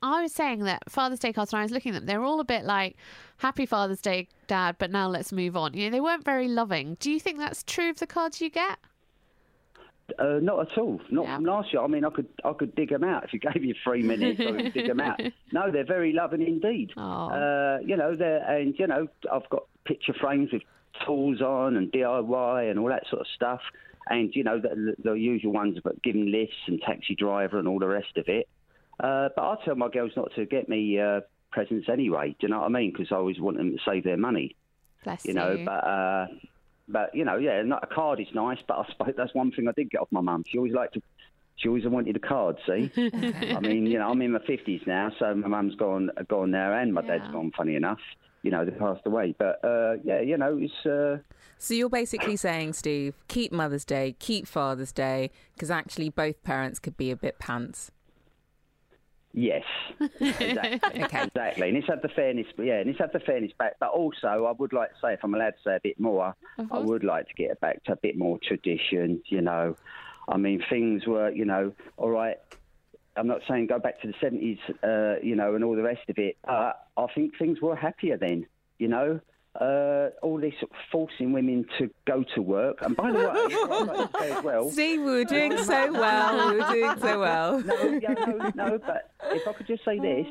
I 0.02 0.22
was 0.22 0.34
saying 0.34 0.66
that 0.66 0.84
Father's 0.90 1.20
Day 1.20 1.32
cards 1.32 1.54
when 1.54 1.62
I 1.62 1.63
was 1.63 1.72
looking 1.72 1.94
at 1.96 2.00
them, 2.02 2.06
they 2.08 2.18
were 2.18 2.25
all 2.25 2.40
a 2.42 2.46
bit 2.46 2.66
like 2.66 2.98
"Happy 3.38 3.66
Father's 3.66 4.02
Day, 4.02 4.28
Dad," 4.48 4.75
but 4.78 4.92
now 4.92 5.08
let's 5.08 5.32
move 5.32 5.56
on. 5.58 5.74
You 5.74 5.86
know, 5.86 5.92
they 5.92 6.02
weren't 6.02 6.25
very 6.25 6.48
loving. 6.50 6.96
Do 7.00 7.10
you 7.10 7.20
think 7.22 7.38
that's 7.38 7.63
true 7.63 7.90
of 7.90 8.00
the 8.00 8.08
cards 8.08 8.40
you 8.42 8.50
get? 8.50 8.80
Uh, 10.20 10.39
not 10.41 10.72
at 10.72 10.77
all. 10.77 11.00
Not 11.10 11.25
Yeah. 11.25 11.36
from 11.36 11.46
last 11.46 11.74
year. 11.74 11.82
I 11.82 11.88
mean, 11.88 12.05
I 12.05 12.10
could 12.10 12.27
I 12.43 12.53
could 12.53 12.75
dig 12.75 12.89
them 12.89 13.03
out 13.03 13.24
if 13.25 13.34
you 13.34 13.39
gave 13.53 13.62
me 13.62 13.74
three 13.84 14.01
minutes. 14.03 14.39
I 14.39 14.51
could 14.51 14.74
dig 14.74 14.88
them 14.88 15.00
out. 15.00 15.20
No, 15.51 15.72
they're 15.72 15.86
very 15.86 16.13
loving 16.13 16.41
indeed. 16.41 16.91
Oh. 16.98 17.29
Uh, 17.29 17.77
you 17.86 17.96
know, 17.96 18.15
they're 18.15 18.43
and 18.50 18.74
you 18.77 18.88
know, 18.88 19.08
I've 19.32 19.48
got 19.50 19.63
picture 19.86 20.13
frames 20.13 20.51
with 20.51 20.63
tools 21.05 21.41
on 21.41 21.75
and 21.77 21.91
DIY 21.91 22.70
and 22.70 22.79
all 22.79 22.89
that 22.89 23.03
sort 23.10 23.22
of 23.22 23.27
stuff. 23.36 23.62
And 24.10 24.36
you 24.36 24.43
know, 24.43 24.60
the, 24.60 24.96
the 25.03 25.13
usual 25.13 25.53
ones 25.53 25.77
about 25.77 26.01
giving 26.03 26.32
lifts 26.32 26.55
and 26.67 26.82
taxi 26.82 27.15
driver 27.15 27.58
and 27.60 27.67
all 27.67 27.79
the 27.79 27.88
rest 27.88 28.17
of 28.17 28.27
it. 28.27 28.48
Uh, 29.00 29.29
but 29.36 29.41
I 29.43 29.55
tell 29.65 29.75
my 29.75 29.89
girls 29.89 30.12
not 30.15 30.32
to 30.36 30.46
get 30.46 30.67
me 30.70 31.00
uh, 31.00 31.22
presents 31.51 31.88
anyway. 31.89 32.29
Do 32.39 32.48
you 32.48 32.50
know 32.50 32.60
what 32.60 32.65
I 32.65 32.70
mean? 32.70 32.91
Because 32.91 33.12
I 33.12 33.15
always 33.15 33.39
want 33.39 33.58
them 33.58 33.72
to 33.72 33.77
save 33.86 34.03
their 34.03 34.17
money. 34.17 34.55
Bless 35.03 35.25
You 35.25 35.34
know, 35.34 35.62
but 35.65 35.72
uh, 35.72 36.27
but 36.88 37.13
you 37.13 37.25
know, 37.25 37.38
yeah, 37.38 37.62
not, 37.63 37.84
a 37.84 37.94
card 37.94 38.20
is 38.20 38.28
nice. 38.34 38.60
But 38.68 38.80
I 38.80 38.86
suppose 38.92 39.13
that's 39.18 39.34
one 39.34 39.52
thing 39.52 39.68
I 39.68 39.72
did 39.75 39.90
get 39.90 40.02
off 40.02 40.10
my 40.12 40.22
mum. 40.22 40.44
She 40.48 40.58
always 40.58 40.74
liked 40.74 40.96
to. 40.96 41.02
She 41.56 41.68
always 41.68 41.86
wanted 41.86 42.16
a 42.16 42.20
card. 42.20 42.58
See, 42.66 42.92
I 42.98 43.60
mean, 43.60 43.86
you 43.86 44.00
know, 44.00 44.10
I'm 44.10 44.22
in 44.22 44.32
my 44.32 44.40
fifties 44.46 44.82
now, 44.88 45.12
so 45.20 45.34
my 45.36 45.48
mum's 45.48 45.75
gone 45.75 46.10
gone 46.28 46.52
now, 46.52 46.74
and 46.74 46.94
my 46.94 47.02
dad's 47.02 47.32
gone. 47.32 47.52
Funny 47.56 47.75
enough, 47.75 48.00
you 48.42 48.52
know, 48.52 48.66
they 48.66 48.72
passed 48.72 49.06
away. 49.06 49.36
But 49.38 49.63
uh, 49.63 49.98
yeah, 50.04 50.22
you 50.22 50.38
know, 50.38 50.58
it's. 50.60 50.86
Uh, 50.86 51.20
So 51.60 51.74
you're 51.75 51.90
basically 51.90 52.36
saying, 52.36 52.74
Steve, 52.74 53.16
keep 53.28 53.52
Mother's 53.52 53.86
Day, 53.86 54.16
keep 54.20 54.48
Father's 54.48 54.92
Day, 54.92 55.30
because 55.54 55.72
actually 55.72 56.10
both 56.10 56.44
parents 56.44 56.80
could 56.80 56.98
be 56.98 57.12
a 57.12 57.16
bit 57.16 57.40
pants. 57.40 57.92
Yes, 59.34 59.63
exactly. 60.00 61.04
Okay. 61.04 61.24
exactly. 61.24 61.68
And 61.68 61.78
it's 61.78 61.88
had 61.88 62.04
the 62.04 62.10
fairness, 62.10 62.46
yeah, 62.58 62.80
and 62.80 62.90
it's 62.90 63.00
had 63.00 63.12
the 63.13 63.20
fairness 63.20 63.52
back. 63.58 63.74
But 63.80 63.90
also, 63.90 64.28
I 64.28 64.52
would 64.52 64.74
like 64.74 64.90
to 64.90 64.96
say, 65.02 65.13
if 65.13 65.22
I'm 65.24 65.34
allowed 65.34 65.52
to 65.52 65.63
say 65.66 65.75
a 65.75 65.80
bit 65.82 66.00
more, 66.00 66.36
I 66.72 66.78
would 66.78 67.04
like 67.04 67.28
to 67.28 67.34
get 67.34 67.52
it 67.52 67.60
back 67.60 67.84
to 67.86 67.94
a 67.94 67.96
bit 67.96 68.16
more 68.16 68.38
tradition. 68.48 69.24
You 69.25 69.42
know, 69.42 69.75
I 70.28 70.38
mean, 70.38 70.63
things 70.70 71.08
were, 71.08 71.32
you 71.32 71.46
know, 71.46 71.74
all 71.98 72.12
right. 72.12 72.38
I'm 73.16 73.28
not 73.28 73.42
saying 73.48 73.68
go 73.68 73.80
back 73.80 74.02
to 74.02 74.08
the 74.08 74.13
70s, 74.13 74.60
uh, 74.84 75.20
you 75.22 75.36
know, 75.36 75.56
and 75.56 75.63
all 75.63 75.75
the 75.75 75.84
rest 75.84 76.10
of 76.10 76.18
it. 76.18 76.38
But 76.46 76.88
I 76.98 77.08
think 77.13 77.38
things 77.38 77.60
were 77.62 77.75
happier 77.75 78.18
then. 78.18 78.46
You 78.78 78.88
know, 78.88 79.20
uh, 79.60 80.10
all 80.24 80.39
this 80.39 80.53
forcing 80.91 81.31
women 81.31 81.65
to 81.77 81.89
go 82.07 82.24
to 82.36 82.41
work. 82.41 82.79
And 82.81 82.95
by 82.95 83.12
the 83.12 83.19
way, 83.19 83.25
I'd 83.27 83.88
like 83.88 84.10
say 84.19 84.31
as 84.31 84.43
well. 84.43 84.72
We 84.75 84.98
were 84.98 85.24
doing 85.24 85.57
so 85.57 85.91
well. 85.91 86.51
We 86.51 86.60
were 86.60 86.74
doing 86.74 87.00
so 87.00 87.19
well. 87.19 87.63
No, 87.74 88.00
yeah, 88.01 88.13
no, 88.13 88.51
no, 88.55 88.79
but 88.79 89.12
if 89.25 89.48
I 89.48 89.53
could 89.53 89.67
just 89.67 89.86
say 89.86 90.00
this, 90.00 90.27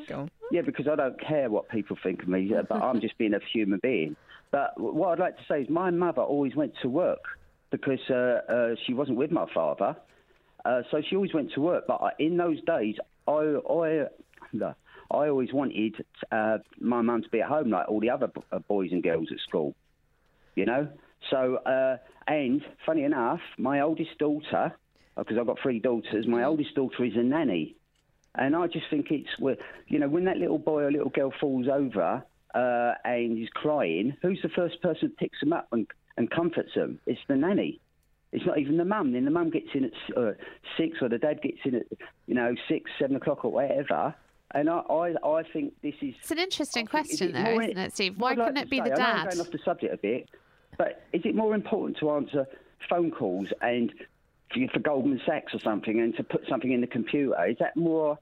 yeah, 0.51 0.61
because 0.61 0.87
I 0.87 0.95
don't 0.95 1.19
care 1.19 1.49
what 1.49 1.69
people 1.69 1.97
think 2.01 2.21
of 2.21 2.27
me, 2.27 2.53
uh, 2.53 2.63
but 2.67 2.81
I'm 2.81 2.99
just 3.01 3.17
being 3.17 3.33
a 3.33 3.39
human 3.51 3.79
being. 3.81 4.15
But 4.51 4.79
what 4.79 5.09
I'd 5.09 5.19
like 5.19 5.37
to 5.37 5.43
say 5.47 5.61
is 5.61 5.69
my 5.69 5.89
mother 5.89 6.21
always 6.21 6.55
went 6.55 6.73
to 6.81 6.89
work 6.89 7.23
because 7.71 7.99
uh, 8.09 8.41
uh, 8.47 8.75
she 8.85 8.93
wasn't 8.93 9.17
with 9.17 9.31
my 9.31 9.45
father, 9.53 9.95
uh, 10.65 10.81
so 10.91 11.01
she 11.07 11.15
always 11.15 11.33
went 11.33 11.51
to 11.53 11.61
work. 11.61 11.85
But 11.87 12.15
in 12.19 12.37
those 12.37 12.61
days, 12.65 12.95
I, 13.27 13.31
I, 13.31 14.05
I 15.11 15.27
always 15.27 15.53
wanted 15.53 16.05
uh, 16.31 16.59
my 16.79 17.01
mum 17.01 17.23
to 17.23 17.29
be 17.29 17.41
at 17.41 17.49
home 17.49 17.69
like 17.69 17.87
all 17.87 17.99
the 17.99 18.09
other 18.09 18.27
b- 18.27 18.41
uh, 18.51 18.59
boys 18.59 18.91
and 18.91 19.03
girls 19.03 19.29
at 19.31 19.39
school 19.39 19.75
you 20.55 20.65
know. 20.65 20.87
So, 21.29 21.57
uh, 21.65 21.97
and 22.27 22.61
funny 22.85 23.03
enough, 23.03 23.39
my 23.57 23.81
oldest 23.81 24.17
daughter, 24.19 24.73
because 25.17 25.37
I've 25.39 25.47
got 25.47 25.59
three 25.61 25.79
daughters, 25.79 26.27
my 26.27 26.43
oldest 26.43 26.75
daughter 26.75 27.03
is 27.03 27.13
a 27.15 27.23
nanny, 27.23 27.75
and 28.35 28.55
I 28.55 28.67
just 28.67 28.85
think 28.89 29.07
it's, 29.11 29.29
you 29.87 29.99
know, 29.99 30.09
when 30.09 30.25
that 30.25 30.37
little 30.37 30.57
boy 30.57 30.83
or 30.83 30.91
little 30.91 31.09
girl 31.09 31.31
falls 31.39 31.67
over 31.71 32.23
uh, 32.55 32.93
and 33.05 33.41
is 33.41 33.49
crying, 33.49 34.15
who's 34.21 34.39
the 34.41 34.49
first 34.49 34.81
person 34.81 35.09
that 35.09 35.17
picks 35.17 35.39
them 35.39 35.53
up 35.53 35.67
and, 35.71 35.87
and 36.17 36.29
comforts 36.31 36.73
them? 36.75 36.99
It's 37.05 37.21
the 37.27 37.35
nanny. 37.35 37.79
It's 38.31 38.45
not 38.47 38.57
even 38.57 38.77
the 38.77 38.85
mum. 38.85 39.13
Then 39.13 39.25
the 39.25 39.31
mum 39.31 39.51
gets 39.51 39.67
in 39.75 39.85
at 39.85 40.17
uh, 40.17 40.31
six, 40.75 40.97
or 41.01 41.09
the 41.09 41.19
dad 41.19 41.43
gets 41.43 41.59
in 41.65 41.75
at, 41.75 41.85
you 42.25 42.33
know, 42.33 42.55
six, 42.67 42.89
seven 42.99 43.15
o'clock, 43.15 43.45
or 43.45 43.51
whatever. 43.51 44.15
And 44.53 44.69
I, 44.69 44.79
I, 44.89 45.13
I 45.27 45.43
think 45.51 45.73
this 45.81 45.95
is. 46.01 46.13
It's 46.19 46.31
an 46.31 46.37
interesting 46.39 46.87
I 46.93 47.01
think- 47.01 47.11
is 47.11 47.17
question, 47.19 47.31
though, 47.33 47.51
more- 47.51 47.63
isn't 47.63 47.77
it, 47.77 47.93
Steve? 47.93 48.17
Why 48.17 48.31
I'd 48.31 48.37
couldn't 48.37 48.55
to 48.55 48.61
it 48.61 48.69
be 48.69 48.77
say- 48.77 48.83
the 48.89 48.93
I 48.93 48.97
know 48.97 49.03
I'm 49.05 49.27
going 49.29 49.39
off 49.41 49.51
the 49.51 49.59
subject 49.65 49.93
a 49.93 49.97
bit, 49.97 50.29
but 50.77 51.03
is 51.11 51.21
it 51.25 51.35
more 51.35 51.55
important 51.55 51.97
to 51.99 52.11
answer 52.11 52.45
phone 52.89 53.09
calls 53.11 53.47
and 53.61 53.91
for, 54.53 54.59
for 54.73 54.79
Goldman 54.79 55.21
Sachs 55.25 55.53
or 55.55 55.59
something, 55.59 55.99
and 55.99 56.15
to 56.17 56.23
put 56.23 56.47
something 56.47 56.71
in 56.71 56.81
the 56.81 56.87
computer? 56.87 57.35
Is 57.47 57.57
that 57.59 57.75
more 57.75 58.19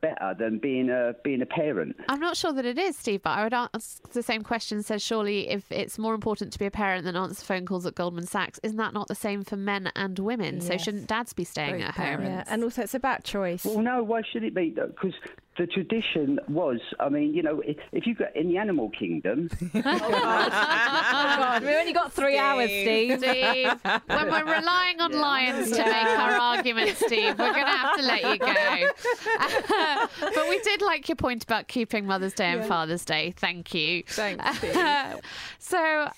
better 0.00 0.34
than 0.38 0.58
being 0.58 0.90
a 0.90 1.14
being 1.24 1.42
a 1.42 1.46
parent? 1.46 1.96
I'm 2.08 2.20
not 2.20 2.36
sure 2.36 2.52
that 2.52 2.64
it 2.64 2.78
is, 2.78 2.96
Steve, 2.96 3.22
but 3.22 3.30
I 3.30 3.42
would 3.42 3.54
ask 3.54 4.08
the 4.12 4.22
same 4.22 4.42
question. 4.42 4.82
Says 4.84 5.02
surely 5.02 5.48
if 5.48 5.72
it's 5.72 5.98
more 5.98 6.14
important 6.14 6.52
to 6.52 6.58
be 6.60 6.66
a 6.66 6.70
parent 6.70 7.04
than 7.04 7.16
answer 7.16 7.44
phone 7.44 7.66
calls 7.66 7.84
at 7.86 7.96
Goldman 7.96 8.26
Sachs, 8.26 8.60
isn't 8.62 8.76
that 8.76 8.92
not 8.94 9.08
the 9.08 9.14
same 9.16 9.42
for 9.42 9.56
men 9.56 9.90
and 9.96 10.16
women? 10.20 10.60
So 10.60 10.76
shouldn't 10.76 11.08
dads 11.08 11.32
be 11.32 11.42
staying 11.42 11.78
Both 11.78 11.88
at 11.88 11.94
home? 11.96 12.22
Yeah, 12.26 12.44
and 12.46 12.62
also 12.62 12.82
it's 12.82 12.94
about 12.94 13.24
choice. 13.24 13.64
Well, 13.64 13.80
no. 13.80 14.04
Why 14.04 14.22
should 14.30 14.44
it 14.44 14.54
be? 14.54 14.70
Because 14.70 15.14
the 15.56 15.66
tradition 15.66 16.40
was, 16.48 16.80
I 16.98 17.08
mean, 17.08 17.32
you 17.32 17.42
know, 17.42 17.60
if, 17.64 17.76
if 17.92 18.06
you 18.06 18.14
got 18.14 18.34
in 18.34 18.48
the 18.48 18.58
animal 18.58 18.90
kingdom, 18.90 19.48
oh, 19.62 19.68
oh 19.74 19.80
God, 19.82 21.62
we 21.62 21.74
only 21.74 21.92
got 21.92 22.12
three 22.12 22.38
hours, 22.38 22.68
Steve. 22.70 23.18
Steve, 23.18 23.72
when 24.06 24.30
we're 24.30 24.44
relying 24.44 25.00
on 25.00 25.12
lions 25.20 25.70
to 25.70 25.84
make 25.84 26.06
our 26.06 26.32
argument, 26.32 26.96
Steve, 26.96 27.38
we're 27.38 27.52
going 27.52 27.66
to 27.66 27.72
have 27.72 27.96
to 27.96 28.02
let 28.02 28.22
you 28.22 28.38
go. 28.38 30.10
but 30.20 30.48
we 30.48 30.58
did 30.60 30.82
like 30.82 31.08
your 31.08 31.16
point 31.16 31.44
about 31.44 31.68
keeping 31.68 32.06
Mother's 32.06 32.34
Day 32.34 32.52
and 32.52 32.64
Father's 32.64 33.04
Day. 33.04 33.32
Thank 33.36 33.74
you. 33.74 34.02
Thanks, 34.08 34.58
Steve. 34.58 35.20
so, 35.58 36.08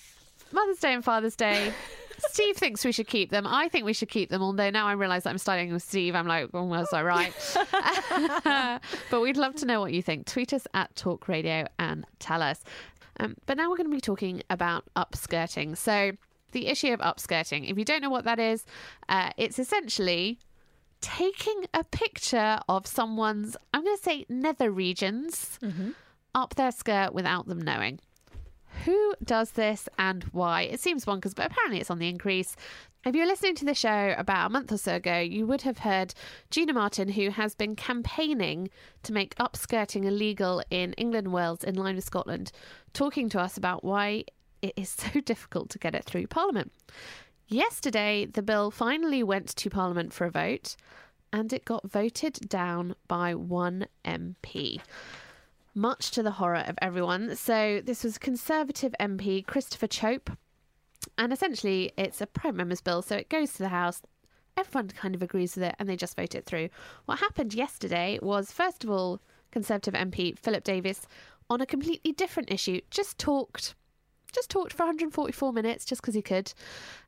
Mother's 0.51 0.79
Day 0.79 0.93
and 0.93 1.03
Father's 1.03 1.35
Day. 1.35 1.73
Steve 2.17 2.57
thinks 2.57 2.83
we 2.83 2.91
should 2.91 3.07
keep 3.07 3.29
them. 3.31 3.45
I 3.47 3.69
think 3.69 3.85
we 3.85 3.93
should 3.93 4.09
keep 4.09 4.29
them. 4.29 4.41
Although 4.41 4.69
now 4.69 4.87
I 4.87 4.93
realise 4.93 5.23
that 5.23 5.29
I'm 5.29 5.37
starting 5.37 5.71
with 5.71 5.83
Steve, 5.83 6.15
I'm 6.15 6.27
like, 6.27 6.49
oh, 6.53 6.63
was 6.63 6.91
I 6.93 7.03
right? 7.03 7.33
but 9.11 9.21
we'd 9.21 9.37
love 9.37 9.55
to 9.55 9.65
know 9.65 9.79
what 9.79 9.93
you 9.93 10.01
think. 10.01 10.25
Tweet 10.25 10.53
us 10.53 10.67
at 10.73 10.95
Talk 10.95 11.27
Radio 11.27 11.65
and 11.79 12.05
tell 12.19 12.41
us. 12.41 12.63
Um, 13.19 13.35
but 13.45 13.57
now 13.57 13.69
we're 13.69 13.77
going 13.77 13.89
to 13.89 13.95
be 13.95 14.01
talking 14.01 14.43
about 14.49 14.85
upskirting. 14.95 15.77
So, 15.77 16.11
the 16.53 16.67
issue 16.67 16.93
of 16.93 16.99
upskirting, 17.01 17.69
if 17.69 17.77
you 17.77 17.83
don't 17.83 18.01
know 18.01 18.09
what 18.09 18.23
that 18.23 18.39
is, 18.39 18.65
uh, 19.09 19.31
it's 19.37 19.59
essentially 19.59 20.39
taking 21.01 21.65
a 21.73 21.83
picture 21.83 22.59
of 22.69 22.87
someone's, 22.87 23.57
I'm 23.73 23.83
going 23.83 23.97
to 23.97 24.03
say, 24.03 24.25
nether 24.29 24.71
regions 24.71 25.59
up 26.33 26.55
their 26.55 26.71
skirt 26.71 27.13
without 27.13 27.47
them 27.47 27.59
knowing. 27.59 27.99
Who 28.85 29.15
does 29.23 29.51
this 29.51 29.89
and 29.97 30.23
why? 30.25 30.63
It 30.63 30.79
seems 30.79 31.05
bonkers, 31.05 31.35
but 31.35 31.47
apparently 31.47 31.79
it's 31.79 31.91
on 31.91 31.99
the 31.99 32.09
increase. 32.09 32.55
If 33.05 33.15
you 33.15 33.21
were 33.21 33.27
listening 33.27 33.55
to 33.55 33.65
the 33.65 33.73
show 33.73 34.13
about 34.17 34.47
a 34.47 34.49
month 34.49 34.71
or 34.71 34.77
so 34.77 34.95
ago, 34.95 35.19
you 35.19 35.47
would 35.47 35.61
have 35.61 35.79
heard 35.79 36.13
Gina 36.51 36.73
Martin, 36.73 37.09
who 37.09 37.29
has 37.29 37.55
been 37.55 37.75
campaigning 37.75 38.69
to 39.03 39.13
make 39.13 39.35
upskirting 39.35 40.05
illegal 40.05 40.61
in 40.69 40.93
England 40.93 41.27
and 41.27 41.33
Wales 41.33 41.63
in 41.63 41.75
line 41.75 41.95
with 41.95 42.03
Scotland, 42.03 42.51
talking 42.93 43.29
to 43.29 43.39
us 43.39 43.57
about 43.57 43.83
why 43.83 44.25
it 44.61 44.73
is 44.75 44.89
so 45.13 45.21
difficult 45.21 45.69
to 45.69 45.79
get 45.79 45.95
it 45.95 46.03
through 46.03 46.27
Parliament. 46.27 46.71
Yesterday, 47.47 48.25
the 48.25 48.41
bill 48.41 48.71
finally 48.71 49.23
went 49.23 49.55
to 49.55 49.69
Parliament 49.69 50.11
for 50.11 50.25
a 50.25 50.31
vote, 50.31 50.75
and 51.31 51.53
it 51.53 51.63
got 51.63 51.89
voted 51.89 52.49
down 52.49 52.95
by 53.07 53.33
one 53.35 53.87
MP 54.03 54.81
much 55.77 56.11
to 56.11 56.23
the 56.23 56.31
horror 56.31 56.63
of 56.67 56.77
everyone. 56.81 57.35
So, 57.35 57.81
this 57.85 58.03
was 58.03 58.17
Conservative 58.17 58.93
MP 58.99 59.45
Christopher 59.45 59.87
Chope, 59.87 60.31
and 61.17 61.31
essentially 61.31 61.93
it's 61.97 62.19
a 62.19 62.27
Private 62.27 62.57
member's 62.57 62.81
bill, 62.81 63.01
so 63.01 63.15
it 63.15 63.29
goes 63.29 63.53
to 63.53 63.59
the 63.59 63.69
House. 63.69 64.01
Everyone 64.57 64.89
kind 64.89 65.13
of 65.13 65.21
agrees 65.21 65.55
with 65.55 65.63
it, 65.63 65.75
and 65.77 65.87
they 65.87 65.95
just 65.95 66.15
vote 66.15 66.33
it 66.33 66.45
through. 66.45 66.69
What 67.05 67.19
happened 67.19 67.53
yesterday 67.53 68.17
was, 68.21 68.51
first 68.51 68.83
of 68.83 68.89
all, 68.89 69.21
Conservative 69.51 69.93
MP 69.93 70.37
Philip 70.37 70.63
Davies, 70.63 71.07
on 71.49 71.61
a 71.61 71.65
completely 71.65 72.11
different 72.11 72.51
issue, 72.51 72.81
just 72.89 73.17
talked. 73.17 73.75
Just 74.37 74.51
talked 74.51 74.71
for 74.73 74.83
144 74.83 75.51
minutes, 75.51 75.83
just 75.83 75.99
because 76.01 76.13
he 76.13 76.21
could. 76.21 76.53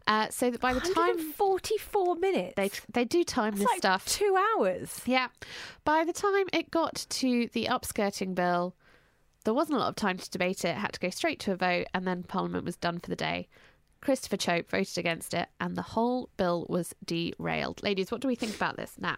Uh, 0.08 0.28
so 0.30 0.50
that 0.50 0.60
by 0.60 0.74
the 0.74 0.80
time 0.80 1.20
44 1.20 2.16
minutes. 2.16 2.54
they 2.56 2.72
they 2.92 3.06
do 3.06 3.24
time 3.24 3.52
That's 3.52 3.60
this 3.62 3.70
like 3.70 3.78
stuff, 3.78 4.06
two 4.08 4.36
hours. 4.58 5.02
yeah. 5.06 5.28
By 5.86 6.04
the 6.04 6.14
time 6.14 6.48
it 6.52 6.72
got 6.72 7.06
to 7.08 7.48
the 7.54 7.66
upskirting 7.66 8.34
bill, 8.34 8.76
there 9.46 9.54
wasn't 9.54 9.78
a 9.78 9.80
lot 9.80 9.90
of 9.90 9.96
time 9.96 10.18
to 10.18 10.30
debate 10.32 10.66
it. 10.66 10.70
It 10.70 10.78
had 10.78 10.94
to 10.94 11.00
go 11.00 11.12
straight 11.12 11.40
to 11.42 11.52
a 11.52 11.56
vote, 11.56 11.86
and 11.94 12.08
then 12.08 12.24
Parliament 12.24 12.66
was 12.66 12.76
done 12.78 13.00
for 13.00 13.12
the 13.12 13.16
day. 13.16 13.48
Christopher 14.02 14.38
Chope 14.38 14.70
voted 14.72 14.98
against 14.98 15.36
it, 15.36 15.50
and 15.60 15.76
the 15.76 15.82
whole 15.84 16.30
bill 16.36 16.66
was 16.68 16.96
derailed. 17.06 17.84
Ladies, 17.84 18.12
what 18.12 18.22
do 18.22 18.28
we 18.28 18.36
think 18.36 18.56
about 18.56 18.76
this 18.76 18.94
now? 18.98 19.18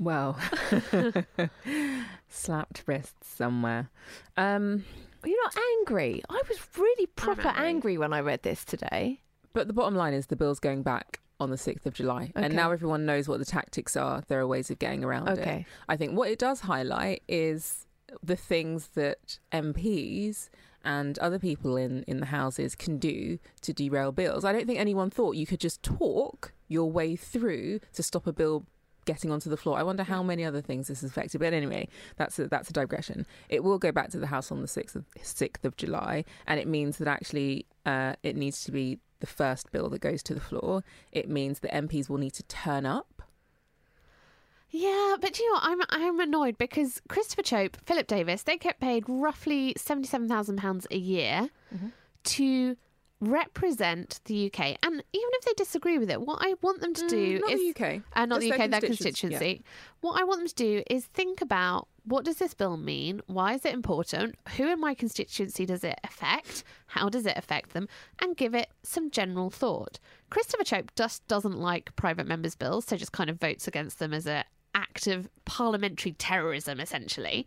Well, 0.00 0.38
slapped 2.28 2.82
wrists 2.86 3.28
somewhere. 3.28 3.90
Um, 4.36 4.84
You're 5.24 5.42
not 5.44 5.56
angry. 5.78 6.22
I 6.28 6.42
was 6.48 6.58
really 6.76 7.06
proper 7.06 7.48
angry. 7.48 7.66
angry. 7.66 7.98
when 7.98 8.12
I 8.12 8.20
read 8.20 8.42
this 8.42 8.64
today. 8.64 9.20
but 9.52 9.66
the 9.66 9.72
bottom 9.72 9.94
line 9.96 10.14
is 10.14 10.26
the 10.26 10.36
bill's 10.36 10.60
going 10.60 10.82
back 10.82 11.20
on 11.40 11.50
the 11.50 11.56
6th 11.56 11.86
of 11.86 11.94
July. 11.94 12.32
Okay. 12.36 12.46
And 12.46 12.54
now 12.54 12.70
everyone 12.72 13.06
knows 13.06 13.28
what 13.28 13.38
the 13.38 13.44
tactics 13.44 13.96
are. 13.96 14.22
There 14.28 14.40
are 14.40 14.46
ways 14.46 14.70
of 14.70 14.78
getting 14.78 15.04
around 15.04 15.28
it. 15.28 15.66
I 15.88 15.96
think 15.96 16.16
what 16.16 16.30
it 16.30 16.38
does 16.38 16.60
highlight 16.60 17.22
is 17.28 17.86
the 18.22 18.36
things 18.36 18.88
that 18.94 19.38
MPs 19.52 20.48
and 20.84 21.18
other 21.18 21.38
people 21.38 21.76
in, 21.76 22.02
in 22.04 22.20
the 22.20 22.26
houses 22.26 22.74
can 22.74 22.98
do 22.98 23.38
to 23.62 23.72
derail 23.72 24.12
bills. 24.12 24.44
I 24.44 24.52
don't 24.52 24.66
think 24.66 24.78
anyone 24.78 25.10
thought 25.10 25.36
you 25.36 25.46
could 25.46 25.60
just 25.60 25.82
talk 25.82 26.52
your 26.68 26.90
way 26.90 27.16
through 27.16 27.80
to 27.94 28.02
stop 28.02 28.26
a 28.26 28.32
bill 28.32 28.64
getting 29.12 29.32
onto 29.32 29.50
the 29.50 29.56
floor. 29.56 29.76
I 29.78 29.82
wonder 29.82 30.04
how 30.04 30.22
many 30.22 30.44
other 30.44 30.60
things 30.60 30.86
this 30.86 31.00
has 31.00 31.10
affected. 31.10 31.40
But 31.40 31.52
anyway, 31.52 31.88
that's 32.16 32.38
a, 32.38 32.46
that's 32.46 32.70
a 32.70 32.72
digression. 32.72 33.26
It 33.48 33.64
will 33.64 33.78
go 33.78 33.90
back 33.90 34.10
to 34.10 34.18
the 34.20 34.28
House 34.28 34.52
on 34.52 34.60
the 34.62 34.68
6th 34.68 34.94
of, 34.94 35.04
6th 35.18 35.64
of 35.64 35.76
July, 35.76 36.24
and 36.46 36.60
it 36.60 36.68
means 36.68 36.98
that 36.98 37.08
actually 37.08 37.66
uh, 37.86 38.14
it 38.22 38.36
needs 38.36 38.62
to 38.64 38.70
be 38.70 38.98
the 39.20 39.26
first 39.26 39.72
bill 39.72 39.88
that 39.90 40.00
goes 40.00 40.22
to 40.24 40.34
the 40.34 40.40
floor. 40.40 40.84
It 41.10 41.28
means 41.28 41.58
that 41.60 41.72
MPs 41.72 42.08
will 42.08 42.18
need 42.18 42.34
to 42.34 42.42
turn 42.44 42.86
up 42.86 43.22
Yeah, 44.70 45.16
but 45.20 45.38
you 45.38 45.46
know 45.48 45.54
what? 45.54 45.64
I'm 45.64 45.80
I'm 45.88 46.20
annoyed 46.20 46.58
because 46.58 47.00
Christopher 47.08 47.42
Chope, 47.42 47.76
Philip 47.86 48.06
Davies, 48.06 48.42
they 48.44 48.56
get 48.58 48.78
paid 48.80 49.04
roughly 49.08 49.74
seventy 49.76 50.06
seven 50.08 50.28
thousand 50.28 50.58
pounds 50.58 50.86
a 50.90 50.98
year 50.98 51.48
Mm-hmm. 51.74 51.88
to 52.24 52.76
represent 53.20 54.20
the 54.26 54.46
UK. 54.46 54.76
And 54.82 54.94
even 54.94 55.02
if 55.32 55.44
they 55.44 55.52
disagree 55.56 55.98
with 55.98 56.10
it, 56.10 56.20
what 56.20 56.38
I 56.40 56.54
want 56.62 56.80
them 56.80 56.94
to 56.94 57.06
do 57.08 57.38
Mm, 57.38 57.40
not 57.40 57.50
is 57.50 57.60
the 57.60 57.84
UK. 57.84 58.02
uh, 58.14 58.26
not 58.26 58.40
Just 58.40 58.48
the 58.56 58.62
UK, 58.62 58.70
their 58.70 58.80
constituency, 58.80 59.62
yeah. 59.64 59.70
What 60.00 60.20
I 60.20 60.24
want 60.24 60.40
them 60.40 60.48
to 60.48 60.54
do 60.54 60.82
is 60.88 61.06
think 61.06 61.40
about 61.40 61.88
what 62.04 62.24
does 62.24 62.36
this 62.36 62.54
bill 62.54 62.76
mean? 62.76 63.20
Why 63.26 63.54
is 63.54 63.64
it 63.64 63.74
important? 63.74 64.36
Who 64.56 64.68
in 64.70 64.80
my 64.80 64.94
constituency 64.94 65.66
does 65.66 65.84
it 65.84 65.98
affect? 66.04 66.64
How 66.86 67.08
does 67.08 67.26
it 67.26 67.36
affect 67.36 67.72
them? 67.74 67.88
And 68.22 68.36
give 68.36 68.54
it 68.54 68.68
some 68.82 69.10
general 69.10 69.50
thought. 69.50 69.98
Christopher 70.30 70.64
Chope 70.64 70.94
just 70.94 71.26
doesn't 71.28 71.58
like 71.58 71.94
private 71.96 72.26
members' 72.26 72.54
bills, 72.54 72.86
so 72.86 72.96
just 72.96 73.12
kind 73.12 73.28
of 73.28 73.38
votes 73.40 73.68
against 73.68 73.98
them 73.98 74.14
as 74.14 74.26
a 74.26 74.44
act 74.74 75.06
of 75.06 75.28
parliamentary 75.44 76.12
terrorism, 76.12 76.78
essentially. 76.80 77.46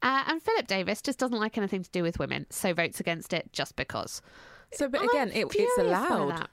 Uh, 0.00 0.22
and 0.28 0.40
Philip 0.40 0.68
Davies 0.68 1.02
just 1.02 1.18
doesn't 1.18 1.38
like 1.38 1.58
anything 1.58 1.82
to 1.82 1.90
do 1.90 2.02
with 2.04 2.18
women, 2.20 2.46
so 2.50 2.72
votes 2.72 3.00
against 3.00 3.32
it 3.32 3.52
just 3.52 3.74
because. 3.74 4.22
So, 4.72 4.88
but 4.88 5.02
again, 5.02 5.30
it, 5.32 5.46
it's 5.54 5.78
allowed. 5.78 6.48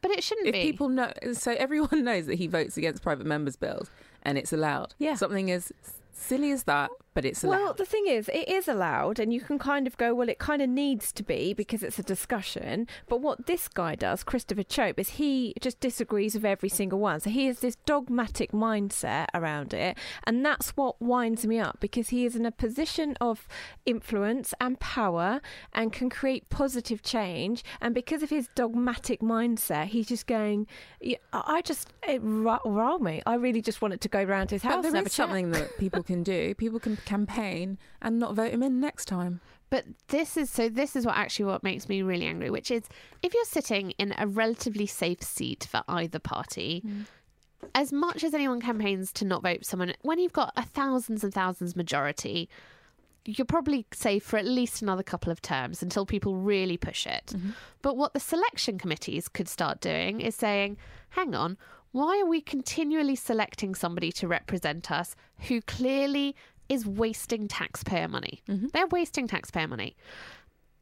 But 0.00 0.12
it 0.12 0.22
shouldn't 0.22 0.48
If 0.48 0.52
be. 0.52 0.62
people 0.62 0.88
know, 0.88 1.12
so 1.32 1.52
everyone 1.52 2.04
knows 2.04 2.26
that 2.26 2.36
he 2.36 2.46
votes 2.46 2.76
against 2.76 3.02
private 3.02 3.26
members' 3.26 3.56
bills, 3.56 3.90
and 4.22 4.38
it's 4.38 4.52
allowed. 4.52 4.94
Yeah. 4.98 5.14
Something 5.14 5.50
as 5.50 5.72
silly 6.20 6.50
as 6.50 6.64
that, 6.64 6.90
but 7.14 7.24
it's 7.24 7.42
allowed. 7.42 7.58
Well, 7.58 7.74
the 7.74 7.84
thing 7.84 8.06
is, 8.06 8.28
it 8.28 8.48
is 8.48 8.68
allowed, 8.68 9.18
and 9.18 9.32
you 9.32 9.40
can 9.40 9.58
kind 9.58 9.86
of 9.86 9.96
go, 9.96 10.14
well, 10.14 10.28
it 10.28 10.38
kind 10.38 10.62
of 10.62 10.68
needs 10.68 11.12
to 11.12 11.22
be 11.22 11.52
because 11.52 11.82
it's 11.82 11.98
a 11.98 12.02
discussion. 12.02 12.86
But 13.08 13.20
what 13.20 13.46
this 13.46 13.68
guy 13.68 13.94
does, 13.94 14.22
Christopher 14.22 14.62
Chope, 14.62 14.98
is 15.00 15.10
he 15.10 15.54
just 15.60 15.80
disagrees 15.80 16.34
with 16.34 16.44
every 16.44 16.68
single 16.68 16.98
one. 16.98 17.20
So 17.20 17.30
he 17.30 17.46
has 17.46 17.60
this 17.60 17.76
dogmatic 17.86 18.52
mindset 18.52 19.26
around 19.34 19.74
it, 19.74 19.98
and 20.24 20.44
that's 20.44 20.70
what 20.76 21.00
winds 21.00 21.46
me 21.46 21.58
up 21.58 21.78
because 21.80 22.10
he 22.10 22.24
is 22.24 22.36
in 22.36 22.46
a 22.46 22.52
position 22.52 23.16
of 23.20 23.48
influence 23.84 24.54
and 24.60 24.78
power 24.78 25.40
and 25.72 25.92
can 25.92 26.10
create 26.10 26.48
positive 26.50 27.02
change. 27.02 27.64
And 27.80 27.94
because 27.94 28.22
of 28.22 28.30
his 28.30 28.48
dogmatic 28.54 29.20
mindset, 29.20 29.86
he's 29.86 30.06
just 30.08 30.26
going, 30.26 30.66
yeah, 31.00 31.16
I 31.32 31.62
just, 31.62 31.92
it 32.06 32.20
riled 32.22 33.02
me. 33.02 33.22
I 33.26 33.34
really 33.34 33.62
just 33.62 33.82
wanted 33.82 34.00
to 34.02 34.08
go 34.08 34.22
round 34.22 34.50
to 34.50 34.54
his 34.54 34.62
house 34.62 34.76
but 34.76 34.82
there 34.82 34.90
and 34.90 34.96
have 34.98 35.06
is 35.06 35.12
a 35.12 35.16
chat. 35.16 35.26
something 35.26 35.50
that 35.52 35.76
people 35.78 36.02
can 36.08 36.22
do. 36.22 36.54
People 36.54 36.80
can 36.80 36.96
campaign 36.96 37.78
and 38.02 38.18
not 38.18 38.34
vote 38.34 38.52
him 38.52 38.62
in 38.62 38.80
next 38.80 39.04
time. 39.04 39.40
But 39.70 39.84
this 40.08 40.36
is 40.36 40.48
so. 40.50 40.68
This 40.68 40.96
is 40.96 41.04
what 41.04 41.16
actually 41.16 41.44
what 41.44 41.62
makes 41.62 41.88
me 41.88 42.02
really 42.02 42.26
angry, 42.26 42.50
which 42.50 42.70
is 42.70 42.84
if 43.22 43.34
you're 43.34 43.44
sitting 43.44 43.90
in 43.92 44.14
a 44.16 44.26
relatively 44.26 44.86
safe 44.86 45.22
seat 45.22 45.68
for 45.70 45.82
either 45.86 46.18
party, 46.18 46.82
mm. 46.84 47.04
as 47.74 47.92
much 47.92 48.24
as 48.24 48.32
anyone 48.32 48.60
campaigns 48.60 49.12
to 49.12 49.26
not 49.26 49.42
vote 49.42 49.66
someone, 49.66 49.92
when 50.00 50.18
you've 50.18 50.32
got 50.32 50.52
a 50.56 50.62
thousands 50.62 51.22
and 51.22 51.34
thousands 51.34 51.76
majority, 51.76 52.48
you're 53.26 53.44
probably 53.44 53.84
safe 53.92 54.24
for 54.24 54.38
at 54.38 54.46
least 54.46 54.80
another 54.80 55.02
couple 55.02 55.30
of 55.30 55.42
terms 55.42 55.82
until 55.82 56.06
people 56.06 56.36
really 56.36 56.78
push 56.78 57.06
it. 57.06 57.26
Mm-hmm. 57.26 57.50
But 57.82 57.98
what 57.98 58.14
the 58.14 58.20
selection 58.20 58.78
committees 58.78 59.28
could 59.28 59.48
start 59.48 59.82
doing 59.82 60.22
is 60.22 60.34
saying, 60.34 60.78
hang 61.10 61.34
on, 61.34 61.58
why 61.92 62.20
are 62.20 62.26
we 62.26 62.40
continually 62.40 63.16
selecting 63.16 63.74
somebody 63.74 64.12
to 64.12 64.28
represent 64.28 64.90
us 64.90 65.16
who 65.48 65.60
clearly 65.62 66.36
is 66.68 66.86
wasting 66.86 67.48
taxpayer 67.48 68.08
money? 68.08 68.42
They're 68.46 68.86
wasting 68.88 69.26
taxpayer 69.26 69.68
money. 69.68 69.96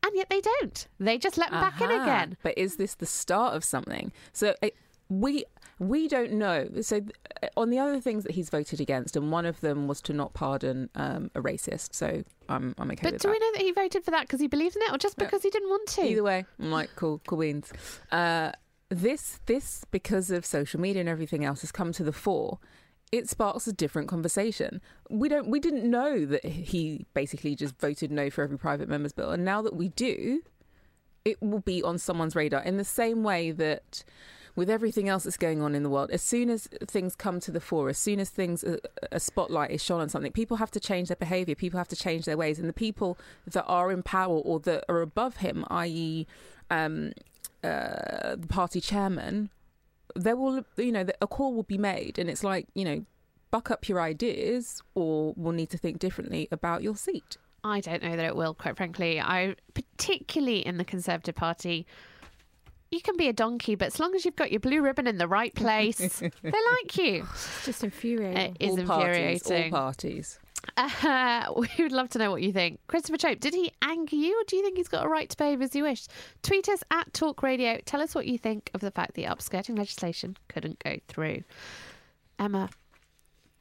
And 0.05 0.15
yet 0.15 0.29
they 0.31 0.41
don't. 0.41 0.87
They 1.01 1.19
just 1.19 1.37
let 1.37 1.51
them 1.51 1.61
back 1.61 1.81
in 1.81 1.91
again. 1.91 2.37
But 2.43 2.57
is 2.57 2.77
this 2.77 2.95
the 2.95 3.07
start 3.07 3.55
of 3.55 3.65
something? 3.65 4.13
So 4.33 4.55
it, 4.63 4.77
we 5.09 5.45
we 5.79 6.09
don't 6.09 6.33
know. 6.33 6.69
So 6.81 7.01
th- 7.01 7.13
on 7.57 7.71
the 7.71 7.79
other 7.79 8.01
things 8.01 8.23
that 8.25 8.33
he's 8.33 8.49
voted 8.49 8.81
against, 8.81 9.17
and 9.17 9.31
one 9.33 9.47
of 9.47 9.61
them 9.61 9.89
was 9.89 10.01
to 10.03 10.13
not 10.13 10.33
pardon 10.33 10.91
um, 10.95 11.31
a 11.35 11.41
racist. 11.41 11.95
So 11.95 12.23
I'm 12.49 12.75
I'm 12.79 12.91
okay 12.93 13.01
But 13.03 13.19
do 13.21 13.29
that. 13.29 13.33
we 13.33 13.39
know 13.39 13.53
that 13.55 13.63
he 13.63 13.73
voted 13.73 14.05
for 14.05 14.11
that 14.13 14.23
because 14.23 14.41
he 14.41 14.47
believes 14.47 14.77
in 14.77 14.83
it 14.83 14.93
or 14.93 14.99
just 14.99 15.17
because 15.17 15.43
he 15.43 15.51
didn't 15.51 15.69
want 15.71 15.89
to? 15.89 16.03
Either 16.03 16.23
way, 16.23 16.45
I'm 16.61 16.71
like 16.71 16.91
cool, 16.97 17.21
cool 17.27 17.39
beans. 17.39 17.73
Uh, 18.13 18.53
this 18.89 19.41
this 19.47 19.85
because 19.91 20.31
of 20.31 20.47
social 20.47 20.81
media 20.81 21.01
and 21.01 21.09
everything 21.09 21.45
else 21.45 21.61
has 21.63 21.73
come 21.73 21.93
to 21.93 22.05
the 22.05 22.13
fore. 22.13 22.59
It 23.13 23.29
sparks 23.29 23.67
a 23.67 23.73
different 23.73 24.09
conversation. 24.09 24.81
We 25.11 25.29
don't 25.29 25.49
we 25.49 25.61
didn't 25.61 25.89
know 25.89 26.25
that 26.27 26.45
he 26.45 27.07
basically 27.15 27.55
just 27.55 27.79
voted 27.81 28.11
no 28.11 28.31
for 28.31 28.43
every 28.43 28.59
private 28.59 28.89
members 28.89 29.13
bill, 29.13 29.31
and 29.31 29.45
now 29.45 29.63
that 29.63 29.75
we 29.77 29.89
do, 29.91 30.43
it 31.25 31.41
will 31.41 31.61
be 31.61 31.83
on 31.83 31.99
someone's 31.99 32.37
radar 32.37 32.63
in 32.63 32.77
the 32.77 32.85
same 32.85 33.23
way 33.23 33.51
that 33.53 34.05
with 34.55 34.71
everything 34.71 35.07
else 35.07 35.25
that's 35.25 35.37
going 35.37 35.61
on 35.61 35.75
in 35.75 35.83
the 35.83 35.91
world 35.91 36.11
as 36.11 36.23
soon 36.23 36.49
as 36.49 36.67
things 36.87 37.15
come 37.15 37.39
to 37.39 37.51
the 37.51 37.61
fore 37.61 37.91
as 37.91 37.99
soon 37.99 38.19
as 38.19 38.31
things 38.31 38.65
a, 38.65 38.79
a 39.13 39.21
spotlight 39.21 39.71
is 39.71 39.85
shone 39.85 40.01
on 40.01 40.09
something 40.09 40.33
people 40.33 40.57
have 40.57 40.71
to 40.71 40.81
change 40.81 41.09
their 41.09 41.17
behavior 41.17 41.55
people 41.55 41.77
have 41.77 41.87
to 41.87 41.95
change 41.95 42.25
their 42.25 42.39
ways 42.39 42.59
and 42.59 42.67
the 42.67 42.73
people 42.73 43.19
that 43.47 43.65
are 43.67 43.93
in 43.93 44.03
power 44.03 44.39
or 44.39 44.59
that 44.59 44.83
are 44.89 45.03
above 45.03 45.37
him 45.37 45.63
i.e 45.69 46.27
um, 46.71 47.13
uh, 47.65 48.37
the 48.37 48.47
party 48.49 48.81
chairman 48.81 49.51
there 50.15 50.37
will 50.37 50.65
you 50.77 50.93
know 50.93 51.05
a 51.21 51.27
call 51.27 51.55
will 51.55 51.63
be 51.63 51.79
made 51.79 52.19
and 52.19 52.31
it's 52.31 52.45
like 52.45 52.67
you 52.75 52.85
know 52.85 53.05
buck 53.51 53.71
up 53.71 53.89
your 53.89 54.01
ideas 54.01 54.83
or 54.95 55.35
we'll 55.37 55.53
need 55.53 55.71
to 55.71 55.79
think 55.79 55.99
differently 55.99 56.49
about 56.51 56.83
your 56.83 56.97
seat 56.97 57.37
I 57.67 57.81
don't 57.81 58.03
know 58.03 58.17
that 58.17 58.25
it 58.25 58.37
will, 58.37 58.55
quite 58.55 58.77
frankly. 58.77 59.21
I 59.21 59.57
particularly 59.75 60.65
in 60.65 60.79
the 60.79 60.85
Conservative 60.85 61.35
Party. 61.35 61.87
You 62.93 63.01
can 63.01 63.17
be 63.17 63.27
a 63.27 63.33
donkey, 63.33 63.75
but 63.75 63.87
as 63.87 63.99
long 63.99 64.15
as 64.15 64.25
you've 64.25 64.37
got 64.37 64.53
your 64.53 64.61
blue 64.61 64.81
ribbon 64.81 65.09
in 65.09 65.19
the 65.19 65.27
right 65.27 65.53
place, 65.53 65.99
they 66.21 66.31
like 66.51 66.97
you. 66.97 67.27
It's 67.33 67.67
just 67.67 67.83
infuriating. 67.83 68.57
It 68.61 68.65
is 68.65 68.79
all 68.79 68.87
parties 68.87 69.51
all 69.51 69.71
parties 69.71 70.39
Uh, 70.77 71.53
we 71.57 71.69
would 71.79 71.93
love 71.93 72.09
to 72.11 72.19
know 72.19 72.31
what 72.31 72.43
you 72.43 72.53
think. 72.53 72.81
Christopher 72.87 73.19
Chope, 73.19 73.41
did 73.41 73.55
he 73.55 73.73
anger 73.83 74.17
you, 74.17 74.41
or 74.41 74.45
do 74.47 74.57
you 74.57 74.63
think 74.63 74.77
he's 74.77 74.89
got 74.89 75.05
a 75.05 75.09
right 75.09 75.29
to 75.29 75.37
behave 75.37 75.63
as 75.63 75.73
he 75.73 75.83
wished? 75.83 76.11
Tweet 76.43 76.69
us 76.69 76.83
at 76.91 77.13
Talk 77.13 77.43
Radio. 77.43 77.79
Tell 77.85 78.01
us 78.01 78.15
what 78.15 78.27
you 78.27 78.39
think 78.39 78.71
of 78.75 78.81
the 78.81 78.91
fact 78.91 79.15
the 79.15 79.25
upskirting 79.25 79.77
legislation 79.77 80.37
couldn't 80.49 80.79
go 80.79 80.99
through. 81.09 81.43
Emma, 82.39 82.69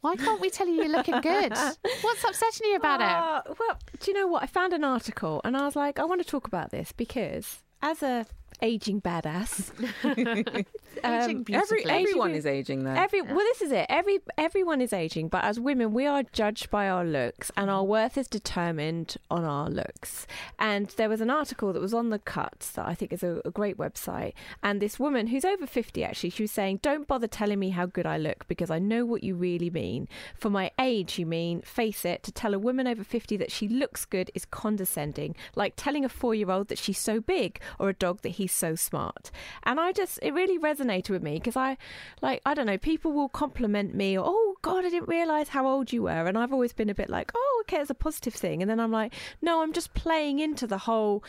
why 0.02 0.16
can't 0.16 0.40
we 0.40 0.52
tell 0.52 0.68
you 0.68 0.76
you're 0.76 0.90
looking 0.90 1.20
good? 1.22 1.52
What's 2.02 2.24
upsetting 2.24 2.68
you 2.68 2.76
about 2.76 3.02
it? 3.02 3.08
Uh, 3.08 3.54
well, 3.60 3.80
do 4.00 4.12
you 4.12 4.16
know 4.16 4.28
what? 4.28 4.44
I 4.44 4.46
found 4.46 4.72
an 4.74 4.84
article 4.84 5.42
and 5.44 5.58
I 5.58 5.66
was 5.66 5.76
like, 5.76 5.98
I 5.98 6.04
want 6.04 6.22
to 6.22 6.28
talk 6.28 6.46
about 6.46 6.70
this 6.70 6.92
because 6.92 7.64
as 7.82 8.04
a 8.04 8.28
aging 8.62 9.02
badass, 9.02 9.72
Aging 11.04 11.38
um, 11.38 11.44
beautifully. 11.44 11.86
Every, 11.86 12.02
everyone 12.02 12.30
Aging- 12.30 12.38
is 12.38 12.46
aging 12.46 12.84
though 12.84 12.92
Every 12.92 13.22
well, 13.22 13.36
this 13.38 13.62
is 13.62 13.72
it. 13.72 13.86
Every 13.90 14.20
everyone 14.38 14.82
is 14.82 14.94
aging, 14.94 15.28
but 15.30 15.44
as 15.44 15.60
women, 15.60 15.94
we 15.94 16.06
are 16.06 16.24
judged 16.24 16.70
by 16.70 16.88
our 16.88 17.04
looks, 17.04 17.52
and 17.58 17.70
our 17.70 17.84
worth 17.84 18.18
is 18.18 18.28
determined 18.28 19.18
on 19.30 19.44
our 19.44 19.70
looks. 19.70 20.26
And 20.58 20.88
there 20.98 21.10
was 21.10 21.22
an 21.22 21.30
article 21.30 21.74
that 21.74 21.82
was 21.82 21.94
on 21.94 22.10
the 22.10 22.20
Cuts 22.20 22.72
that 22.72 22.88
I 22.88 22.96
think 22.96 23.12
is 23.14 23.24
a, 23.24 23.42
a 23.46 23.52
great 23.52 23.78
website. 23.78 24.34
And 24.64 24.82
this 24.82 25.00
woman 25.00 25.28
who's 25.28 25.46
over 25.46 25.68
fifty, 25.68 26.04
actually, 26.04 26.30
she 26.30 26.44
was 26.44 26.52
saying, 26.52 26.80
"Don't 26.82 27.08
bother 27.08 27.28
telling 27.28 27.60
me 27.60 27.70
how 27.70 27.86
good 27.86 28.06
I 28.06 28.18
look 28.18 28.48
because 28.48 28.72
I 28.72 28.80
know 28.80 29.06
what 29.06 29.24
you 29.24 29.36
really 29.36 29.70
mean. 29.70 30.08
For 30.38 30.50
my 30.50 30.72
age, 30.80 31.20
you 31.20 31.26
mean. 31.26 31.62
Face 31.62 32.06
it. 32.06 32.24
To 32.24 32.32
tell 32.32 32.54
a 32.54 32.60
woman 32.60 32.88
over 32.88 33.04
fifty 33.04 33.38
that 33.38 33.52
she 33.52 33.68
looks 33.68 34.06
good 34.06 34.32
is 34.34 34.46
condescending, 34.46 35.36
like 35.56 35.74
telling 35.76 36.06
a 36.06 36.10
four-year-old 36.10 36.70
that 36.70 36.78
she's 36.78 37.00
so 37.00 37.20
big 37.20 37.60
or 37.80 37.90
a 37.90 37.94
dog 37.94 38.22
that 38.22 38.34
he's 38.46 38.54
so 38.54 38.76
smart." 38.76 39.32
And 39.64 39.80
I 39.80 39.92
just, 39.92 40.20
it 40.22 40.34
really 40.34 40.60
resonated 40.60 41.10
with 41.10 41.24
me 41.24 41.36
because 41.36 41.56
I, 41.56 41.78
like, 42.22 42.42
I 42.46 42.54
don't 42.54 42.68
know, 42.68 42.78
people 42.78 43.12
will 43.12 43.30
compliment 43.30 43.94
me 43.94 44.18
oh 44.18 44.56
God, 44.62 44.86
I 44.86 44.90
didn't 44.90 45.08
realize 45.08 45.50
how 45.50 45.68
old 45.68 45.92
you 45.94 46.04
were. 46.04 46.26
And 46.28 46.38
I've 46.38 46.54
always 46.54 46.74
been 46.74 46.90
a 46.90 46.96
bit 46.96 47.10
like, 47.10 47.32
oh, 47.36 47.64
okay, 47.64 47.82
it's 47.82 47.90
a 47.90 47.96
positive 47.96 48.34
thing. 48.34 48.62
And 48.62 48.70
then 48.70 48.80
I'm 48.80 48.92
like, 48.92 49.14
no, 49.42 49.62
I'm 49.62 49.74
just 49.74 49.94
playing 49.94 50.40
into 50.40 50.68
the 50.68 50.80
whole 50.80 51.24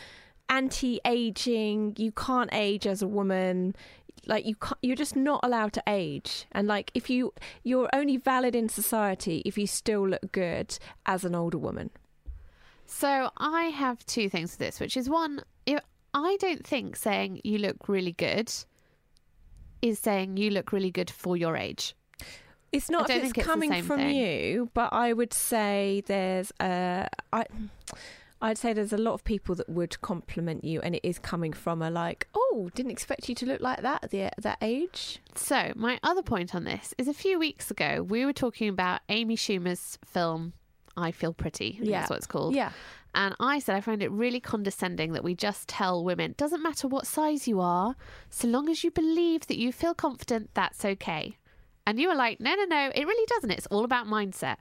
anti 0.48 1.00
aging, 1.04 1.94
you 1.98 2.12
can't 2.12 2.50
age 2.52 2.86
as 2.86 3.02
a 3.02 3.08
woman. 3.08 3.74
Like 4.26 4.46
you 4.46 4.56
can't, 4.56 4.78
you're 4.82 4.96
just 4.96 5.14
not 5.14 5.40
allowed 5.44 5.72
to 5.74 5.82
age, 5.86 6.46
and 6.50 6.66
like 6.66 6.90
if 6.94 7.08
you 7.08 7.32
you're 7.62 7.88
only 7.92 8.16
valid 8.16 8.56
in 8.56 8.68
society 8.68 9.42
if 9.44 9.56
you 9.56 9.68
still 9.68 10.08
look 10.08 10.32
good 10.32 10.78
as 11.04 11.24
an 11.24 11.34
older 11.34 11.58
woman. 11.58 11.90
So 12.86 13.30
I 13.36 13.64
have 13.64 14.04
two 14.06 14.28
things 14.28 14.52
with 14.52 14.58
this, 14.58 14.80
which 14.80 14.96
is 14.96 15.08
one, 15.08 15.42
I 16.16 16.38
don't 16.40 16.66
think 16.66 16.96
saying 16.96 17.42
you 17.44 17.58
look 17.58 17.88
really 17.88 18.12
good 18.12 18.50
is 19.82 19.98
saying 19.98 20.38
you 20.38 20.48
look 20.48 20.72
really 20.72 20.90
good 20.90 21.10
for 21.10 21.36
your 21.36 21.58
age. 21.58 21.94
It's 22.72 22.88
not 22.88 23.10
if 23.10 23.22
it's 23.22 23.32
it's 23.36 23.46
coming 23.46 23.82
from 23.82 23.98
thing. 23.98 24.16
you, 24.16 24.70
but 24.72 24.94
I 24.94 25.12
would 25.12 25.34
say 25.34 26.02
there's 26.06 26.52
a 26.58 27.06
I 27.34 27.44
I'd 28.40 28.56
say 28.56 28.72
there's 28.72 28.94
a 28.94 28.98
lot 28.98 29.12
of 29.12 29.24
people 29.24 29.54
that 29.56 29.68
would 29.68 30.00
compliment 30.00 30.64
you, 30.64 30.80
and 30.80 30.94
it 30.94 31.06
is 31.06 31.18
coming 31.18 31.52
from 31.52 31.82
a 31.82 31.90
like, 31.90 32.28
oh, 32.34 32.70
didn't 32.74 32.92
expect 32.92 33.28
you 33.28 33.34
to 33.34 33.46
look 33.46 33.60
like 33.60 33.82
that 33.82 34.04
at 34.04 34.10
the, 34.10 34.30
that 34.38 34.58
age. 34.62 35.20
So 35.34 35.72
my 35.76 35.98
other 36.02 36.22
point 36.22 36.54
on 36.54 36.64
this 36.64 36.94
is 36.96 37.08
a 37.08 37.14
few 37.14 37.38
weeks 37.38 37.70
ago 37.70 38.02
we 38.02 38.24
were 38.24 38.32
talking 38.32 38.70
about 38.70 39.00
Amy 39.10 39.36
Schumer's 39.36 39.98
film 40.06 40.54
I 40.96 41.12
Feel 41.12 41.34
Pretty. 41.34 41.78
Yeah. 41.80 41.98
That's 42.00 42.10
what 42.10 42.16
it's 42.16 42.26
called. 42.26 42.54
Yeah, 42.54 42.72
And 43.16 43.34
I 43.40 43.60
said 43.60 43.74
I 43.74 43.80
find 43.80 44.02
it 44.02 44.10
really 44.12 44.40
condescending 44.40 45.14
that 45.14 45.24
we 45.24 45.34
just 45.34 45.68
tell 45.68 46.04
women, 46.04 46.34
doesn't 46.36 46.62
matter 46.62 46.86
what 46.86 47.06
size 47.06 47.48
you 47.48 47.62
are, 47.62 47.96
so 48.28 48.46
long 48.46 48.68
as 48.68 48.84
you 48.84 48.90
believe 48.90 49.46
that 49.46 49.56
you 49.56 49.72
feel 49.72 49.94
confident, 49.94 50.50
that's 50.52 50.84
okay. 50.84 51.38
And 51.86 51.98
you 51.98 52.08
were 52.08 52.14
like, 52.14 52.40
no, 52.40 52.54
no, 52.54 52.64
no, 52.64 52.90
it 52.94 53.06
really 53.06 53.26
doesn't. 53.26 53.50
It's 53.52 53.66
all 53.68 53.84
about 53.84 54.06
mindset. 54.06 54.56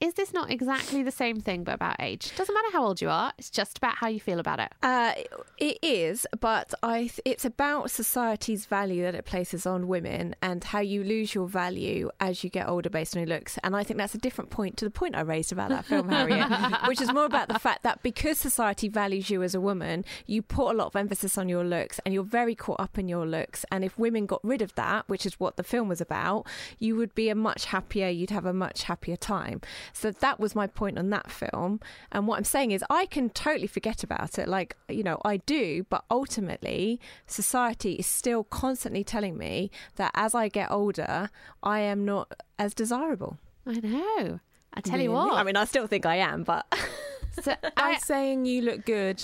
Is 0.00 0.14
this 0.14 0.32
not 0.32 0.50
exactly 0.50 1.02
the 1.02 1.10
same 1.10 1.40
thing 1.40 1.62
but 1.62 1.74
about 1.74 1.96
age? 2.00 2.34
Doesn't 2.34 2.54
matter 2.54 2.68
how 2.72 2.86
old 2.86 3.02
you 3.02 3.10
are, 3.10 3.34
it's 3.36 3.50
just 3.50 3.76
about 3.76 3.96
how 3.96 4.08
you 4.08 4.18
feel 4.18 4.40
about 4.40 4.58
it. 4.58 4.72
Uh, 4.82 5.12
it 5.58 5.78
is, 5.82 6.26
but 6.40 6.72
I 6.82 7.00
th- 7.00 7.20
it's 7.26 7.44
about 7.44 7.90
society's 7.90 8.64
value 8.64 9.02
that 9.02 9.14
it 9.14 9.26
places 9.26 9.66
on 9.66 9.88
women 9.88 10.34
and 10.40 10.64
how 10.64 10.80
you 10.80 11.04
lose 11.04 11.34
your 11.34 11.46
value 11.46 12.10
as 12.18 12.42
you 12.42 12.48
get 12.48 12.66
older 12.66 12.88
based 12.88 13.14
on 13.14 13.26
your 13.26 13.36
looks. 13.36 13.58
And 13.62 13.76
I 13.76 13.84
think 13.84 13.98
that's 13.98 14.14
a 14.14 14.18
different 14.18 14.48
point 14.48 14.78
to 14.78 14.86
the 14.86 14.90
point 14.90 15.16
I 15.16 15.20
raised 15.20 15.52
about 15.52 15.68
that 15.68 15.84
film, 15.84 16.08
Harriet, 16.08 16.48
which 16.86 17.02
is 17.02 17.12
more 17.12 17.26
about 17.26 17.48
the 17.48 17.58
fact 17.58 17.82
that 17.82 18.02
because 18.02 18.38
society 18.38 18.88
values 18.88 19.28
you 19.28 19.42
as 19.42 19.54
a 19.54 19.60
woman, 19.60 20.06
you 20.26 20.40
put 20.40 20.70
a 20.70 20.76
lot 20.76 20.86
of 20.86 20.96
emphasis 20.96 21.36
on 21.36 21.50
your 21.50 21.62
looks 21.64 22.00
and 22.06 22.14
you're 22.14 22.22
very 22.24 22.54
caught 22.54 22.80
up 22.80 22.98
in 22.98 23.06
your 23.06 23.26
looks. 23.26 23.66
And 23.70 23.84
if 23.84 23.98
women 23.98 24.24
got 24.24 24.40
rid 24.42 24.62
of 24.62 24.74
that, 24.76 25.06
which 25.10 25.26
is 25.26 25.38
what 25.38 25.58
the 25.58 25.62
film 25.62 25.88
was 25.88 26.00
about, 26.00 26.46
you 26.78 26.96
would 26.96 27.14
be 27.14 27.28
a 27.28 27.34
much 27.34 27.66
happier, 27.66 28.08
you'd 28.08 28.30
have 28.30 28.46
a 28.46 28.54
much 28.54 28.84
happier 28.84 29.16
time. 29.16 29.60
So 29.92 30.10
that 30.10 30.38
was 30.40 30.54
my 30.54 30.66
point 30.66 30.98
on 30.98 31.10
that 31.10 31.30
film. 31.30 31.80
And 32.12 32.26
what 32.26 32.38
I'm 32.38 32.44
saying 32.44 32.70
is, 32.72 32.84
I 32.90 33.06
can 33.06 33.30
totally 33.30 33.66
forget 33.66 34.02
about 34.02 34.38
it. 34.38 34.48
Like, 34.48 34.76
you 34.88 35.02
know, 35.02 35.20
I 35.24 35.38
do, 35.38 35.84
but 35.90 36.04
ultimately, 36.10 37.00
society 37.26 37.94
is 37.94 38.06
still 38.06 38.44
constantly 38.44 39.04
telling 39.04 39.36
me 39.36 39.70
that 39.96 40.10
as 40.14 40.34
I 40.34 40.48
get 40.48 40.70
older, 40.70 41.30
I 41.62 41.80
am 41.80 42.04
not 42.04 42.32
as 42.58 42.74
desirable. 42.74 43.38
I 43.66 43.74
know. 43.80 44.40
I 44.72 44.80
tell 44.80 45.00
you 45.00 45.12
what. 45.12 45.32
I 45.34 45.42
mean, 45.42 45.56
I 45.56 45.64
still 45.64 45.86
think 45.86 46.06
I 46.06 46.16
am, 46.16 46.44
but. 46.44 46.66
so 47.42 47.54
By 47.62 47.70
I, 47.76 47.98
saying 47.98 48.44
you 48.46 48.62
look 48.62 48.84
good, 48.86 49.22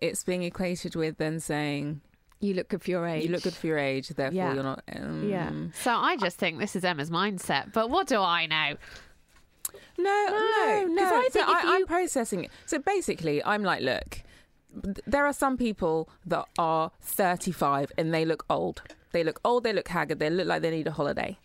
it's 0.00 0.22
being 0.24 0.42
equated 0.42 0.94
with 0.94 1.16
then 1.18 1.40
saying 1.40 2.00
You 2.40 2.54
look 2.54 2.68
good 2.68 2.82
for 2.82 2.90
your 2.90 3.06
age. 3.06 3.24
you 3.24 3.30
look 3.30 3.42
good 3.42 3.54
for 3.54 3.66
your 3.66 3.78
age, 3.78 4.08
therefore 4.08 4.36
Yeah. 4.36 4.54
you're 4.54 4.62
not. 4.62 4.82
Um, 4.94 5.28
Yeah. 5.28 5.50
so 5.82 5.92
I 5.94 6.16
just 6.16 6.36
think 6.38 6.58
this 6.58 6.76
is 6.76 6.84
Emma's 6.84 7.10
mindset. 7.10 7.72
But 7.72 7.88
what 7.90 8.06
do 8.06 8.20
I 8.20 8.46
know? 8.46 8.76
No, 9.98 10.26
no, 10.28 10.84
No, 10.86 10.94
no. 10.94 11.04
I 11.04 11.08
So 11.24 11.30
think 11.30 11.48
if 11.48 11.54
I, 11.54 11.62
you- 11.62 11.74
am 11.82 11.86
processing 11.86 12.44
it. 12.44 12.50
So 12.66 12.78
basically, 12.78 13.42
I'm 13.44 13.62
like, 13.62 13.82
look, 13.82 14.22
there 15.06 15.26
are 15.26 15.32
some 15.32 15.56
people 15.56 16.08
that 16.26 16.44
are 16.58 16.90
35 17.00 17.92
and 17.96 18.12
they 18.12 18.24
look 18.24 18.44
old. 18.50 18.82
They 19.12 19.24
look 19.24 19.40
old. 19.44 19.64
They 19.64 19.72
look 19.72 19.88
haggard. 19.88 20.18
They 20.18 20.28
look 20.30 20.46
like 20.46 20.62
they 20.62 20.70
need 20.70 20.86
a 20.86 20.90
holiday. 20.92 21.38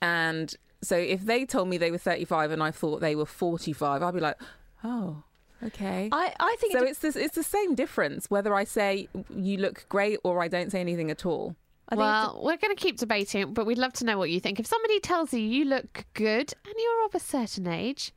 And 0.00 0.54
so 0.82 0.96
if 0.96 1.24
they 1.24 1.44
told 1.46 1.68
me 1.68 1.78
they 1.78 1.90
were 1.92 1.98
35 1.98 2.50
and 2.50 2.62
I 2.62 2.70
thought 2.72 3.00
they 3.00 3.14
were 3.14 3.26
45, 3.26 4.02
I'd 4.02 4.14
be 4.14 4.20
like, 4.20 4.36
oh, 4.82 5.22
okay. 5.64 6.08
I, 6.10 6.34
I 6.40 6.56
think 6.58 6.72
so 6.72 6.82
it, 6.82 6.88
it's 6.90 6.98
this, 6.98 7.14
it's 7.14 7.36
the 7.36 7.44
same 7.44 7.76
difference 7.76 8.28
whether 8.28 8.52
I 8.52 8.64
say 8.64 9.08
you 9.32 9.58
look 9.58 9.86
great 9.88 10.18
or 10.24 10.42
I 10.42 10.48
don't 10.48 10.72
say 10.72 10.80
anything 10.80 11.10
at 11.10 11.24
all. 11.24 11.54
I 11.92 11.96
think 11.96 12.00
it's- 12.04 12.34
Well, 12.34 12.40
we're 12.44 12.56
going 12.56 12.74
to 12.74 12.82
keep 12.82 12.96
debating, 12.98 13.52
but 13.52 13.66
we'd 13.66 13.78
love 13.78 13.92
to 13.94 14.04
know 14.04 14.18
what 14.18 14.30
you 14.30 14.40
think. 14.40 14.58
If 14.58 14.66
somebody 14.66 14.98
tells 15.00 15.32
you 15.32 15.40
you 15.40 15.64
look 15.64 16.04
good 16.14 16.52
and 16.64 16.74
you're 16.76 17.04
of 17.06 17.14
a 17.14 17.20
certain 17.20 17.66
age, 17.68 18.12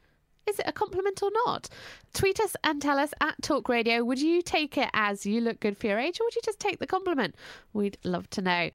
is 0.48 0.60
it 0.60 0.66
a 0.68 0.72
compliment 0.72 1.22
or 1.22 1.32
not? 1.46 1.68
Tweet 2.14 2.40
us 2.40 2.56
and 2.64 2.82
tell 2.82 2.98
us 3.00 3.14
at 3.20 3.42
Talk 3.42 3.68
Radio. 3.68 4.04
Would 4.04 4.22
you 4.22 4.42
take 4.42 4.78
it 4.78 4.90
as 4.94 5.26
you 5.26 5.42
look 5.42 5.60
good 5.60 5.78
for 5.78 5.88
your 5.88 6.00
age, 6.00 6.20
or 6.20 6.26
would 6.26 6.36
you 6.36 6.42
just 6.44 6.60
take 6.60 6.80
the 6.80 6.88
compliment? 6.88 7.36
We'd 7.74 7.98
love 8.04 8.30
to 8.32 8.42
know. 8.42 8.70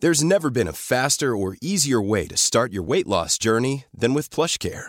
There's 0.00 0.22
never 0.24 0.50
been 0.50 0.68
a 0.68 0.72
faster 0.72 1.34
or 1.36 1.56
easier 1.62 2.00
way 2.00 2.26
to 2.28 2.36
start 2.36 2.72
your 2.72 2.82
weight 2.82 3.06
loss 3.06 3.38
journey 3.38 3.84
than 3.92 4.12
with 4.14 4.28
PlushCare. 4.30 4.88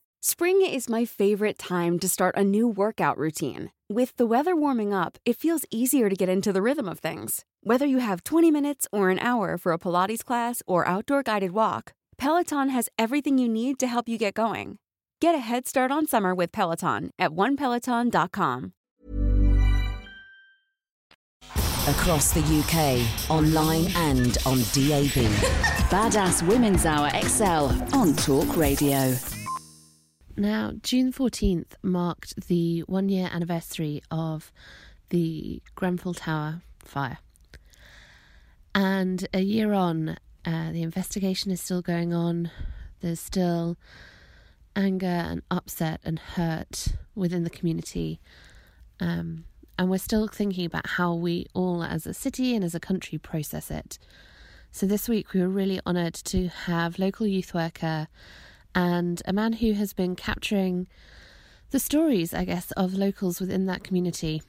Spring 0.23 0.61
is 0.61 0.87
my 0.87 1.03
favorite 1.03 1.57
time 1.57 1.97
to 1.97 2.07
start 2.07 2.37
a 2.37 2.43
new 2.43 2.67
workout 2.67 3.17
routine. 3.17 3.71
With 3.89 4.15
the 4.17 4.27
weather 4.27 4.55
warming 4.55 4.93
up, 4.93 5.17
it 5.25 5.35
feels 5.35 5.65
easier 5.71 6.09
to 6.11 6.15
get 6.15 6.29
into 6.29 6.53
the 6.53 6.61
rhythm 6.61 6.87
of 6.87 6.99
things. 6.99 7.43
Whether 7.63 7.87
you 7.87 7.97
have 7.97 8.23
20 8.23 8.51
minutes 8.51 8.87
or 8.91 9.09
an 9.09 9.17
hour 9.17 9.57
for 9.57 9.73
a 9.73 9.79
Pilates 9.79 10.23
class 10.23 10.61
or 10.67 10.87
outdoor 10.87 11.23
guided 11.23 11.53
walk, 11.53 11.93
Peloton 12.19 12.69
has 12.69 12.87
everything 12.99 13.39
you 13.39 13.49
need 13.49 13.79
to 13.79 13.87
help 13.87 14.07
you 14.07 14.19
get 14.19 14.35
going. 14.35 14.77
Get 15.19 15.33
a 15.33 15.39
head 15.39 15.67
start 15.67 15.89
on 15.89 16.05
summer 16.05 16.35
with 16.35 16.51
Peloton 16.51 17.09
at 17.17 17.31
onepeloton.com. 17.31 18.73
Across 21.87 22.33
the 22.33 22.45
UK, 22.45 23.31
online 23.31 23.87
and 23.95 24.37
on 24.45 24.59
DAB. 24.75 25.25
Badass 25.89 26.47
Women's 26.47 26.85
Hour 26.85 27.09
XL 27.23 27.97
on 27.97 28.15
Talk 28.15 28.55
Radio. 28.55 29.15
Now, 30.37 30.73
June 30.81 31.11
14th 31.11 31.73
marked 31.81 32.47
the 32.47 32.81
one 32.81 33.09
year 33.09 33.29
anniversary 33.31 34.01
of 34.09 34.51
the 35.09 35.61
Grenfell 35.75 36.13
Tower 36.13 36.61
fire. 36.79 37.19
And 38.73 39.27
a 39.33 39.41
year 39.41 39.73
on, 39.73 40.17
uh, 40.45 40.71
the 40.71 40.81
investigation 40.81 41.51
is 41.51 41.61
still 41.61 41.81
going 41.81 42.13
on. 42.13 42.49
There's 43.01 43.19
still 43.19 43.77
anger 44.75 45.05
and 45.05 45.41
upset 45.51 45.99
and 46.05 46.17
hurt 46.17 46.87
within 47.13 47.43
the 47.43 47.49
community. 47.49 48.21
Um, 48.99 49.45
and 49.77 49.89
we're 49.89 49.97
still 49.97 50.27
thinking 50.27 50.65
about 50.65 50.87
how 50.87 51.13
we 51.13 51.47
all, 51.53 51.83
as 51.83 52.07
a 52.07 52.13
city 52.13 52.55
and 52.55 52.63
as 52.63 52.73
a 52.73 52.79
country, 52.79 53.17
process 53.17 53.69
it. 53.69 53.99
So 54.71 54.85
this 54.85 55.09
week, 55.09 55.33
we 55.33 55.41
were 55.41 55.49
really 55.49 55.81
honoured 55.85 56.13
to 56.13 56.47
have 56.47 56.99
local 56.99 57.27
youth 57.27 57.53
worker 57.53 58.07
and 58.73 59.21
a 59.25 59.33
man 59.33 59.53
who 59.53 59.73
has 59.73 59.93
been 59.93 60.15
capturing 60.15 60.87
the 61.71 61.79
stories, 61.79 62.33
I 62.33 62.45
guess, 62.45 62.71
of 62.71 62.93
locals 62.93 63.39
within 63.39 63.65
that 63.67 63.83
community. 63.83 64.41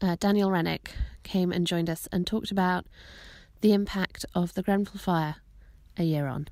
Uh, 0.00 0.16
Daniel 0.18 0.50
Renwick 0.50 0.92
came 1.22 1.52
and 1.52 1.66
joined 1.66 1.88
us 1.88 2.08
and 2.12 2.26
talked 2.26 2.50
about 2.50 2.86
the 3.60 3.72
impact 3.72 4.24
of 4.34 4.54
the 4.54 4.62
Grenfell 4.62 5.00
fire 5.00 5.36
a 5.96 6.04
year 6.04 6.26
on. 6.26 6.48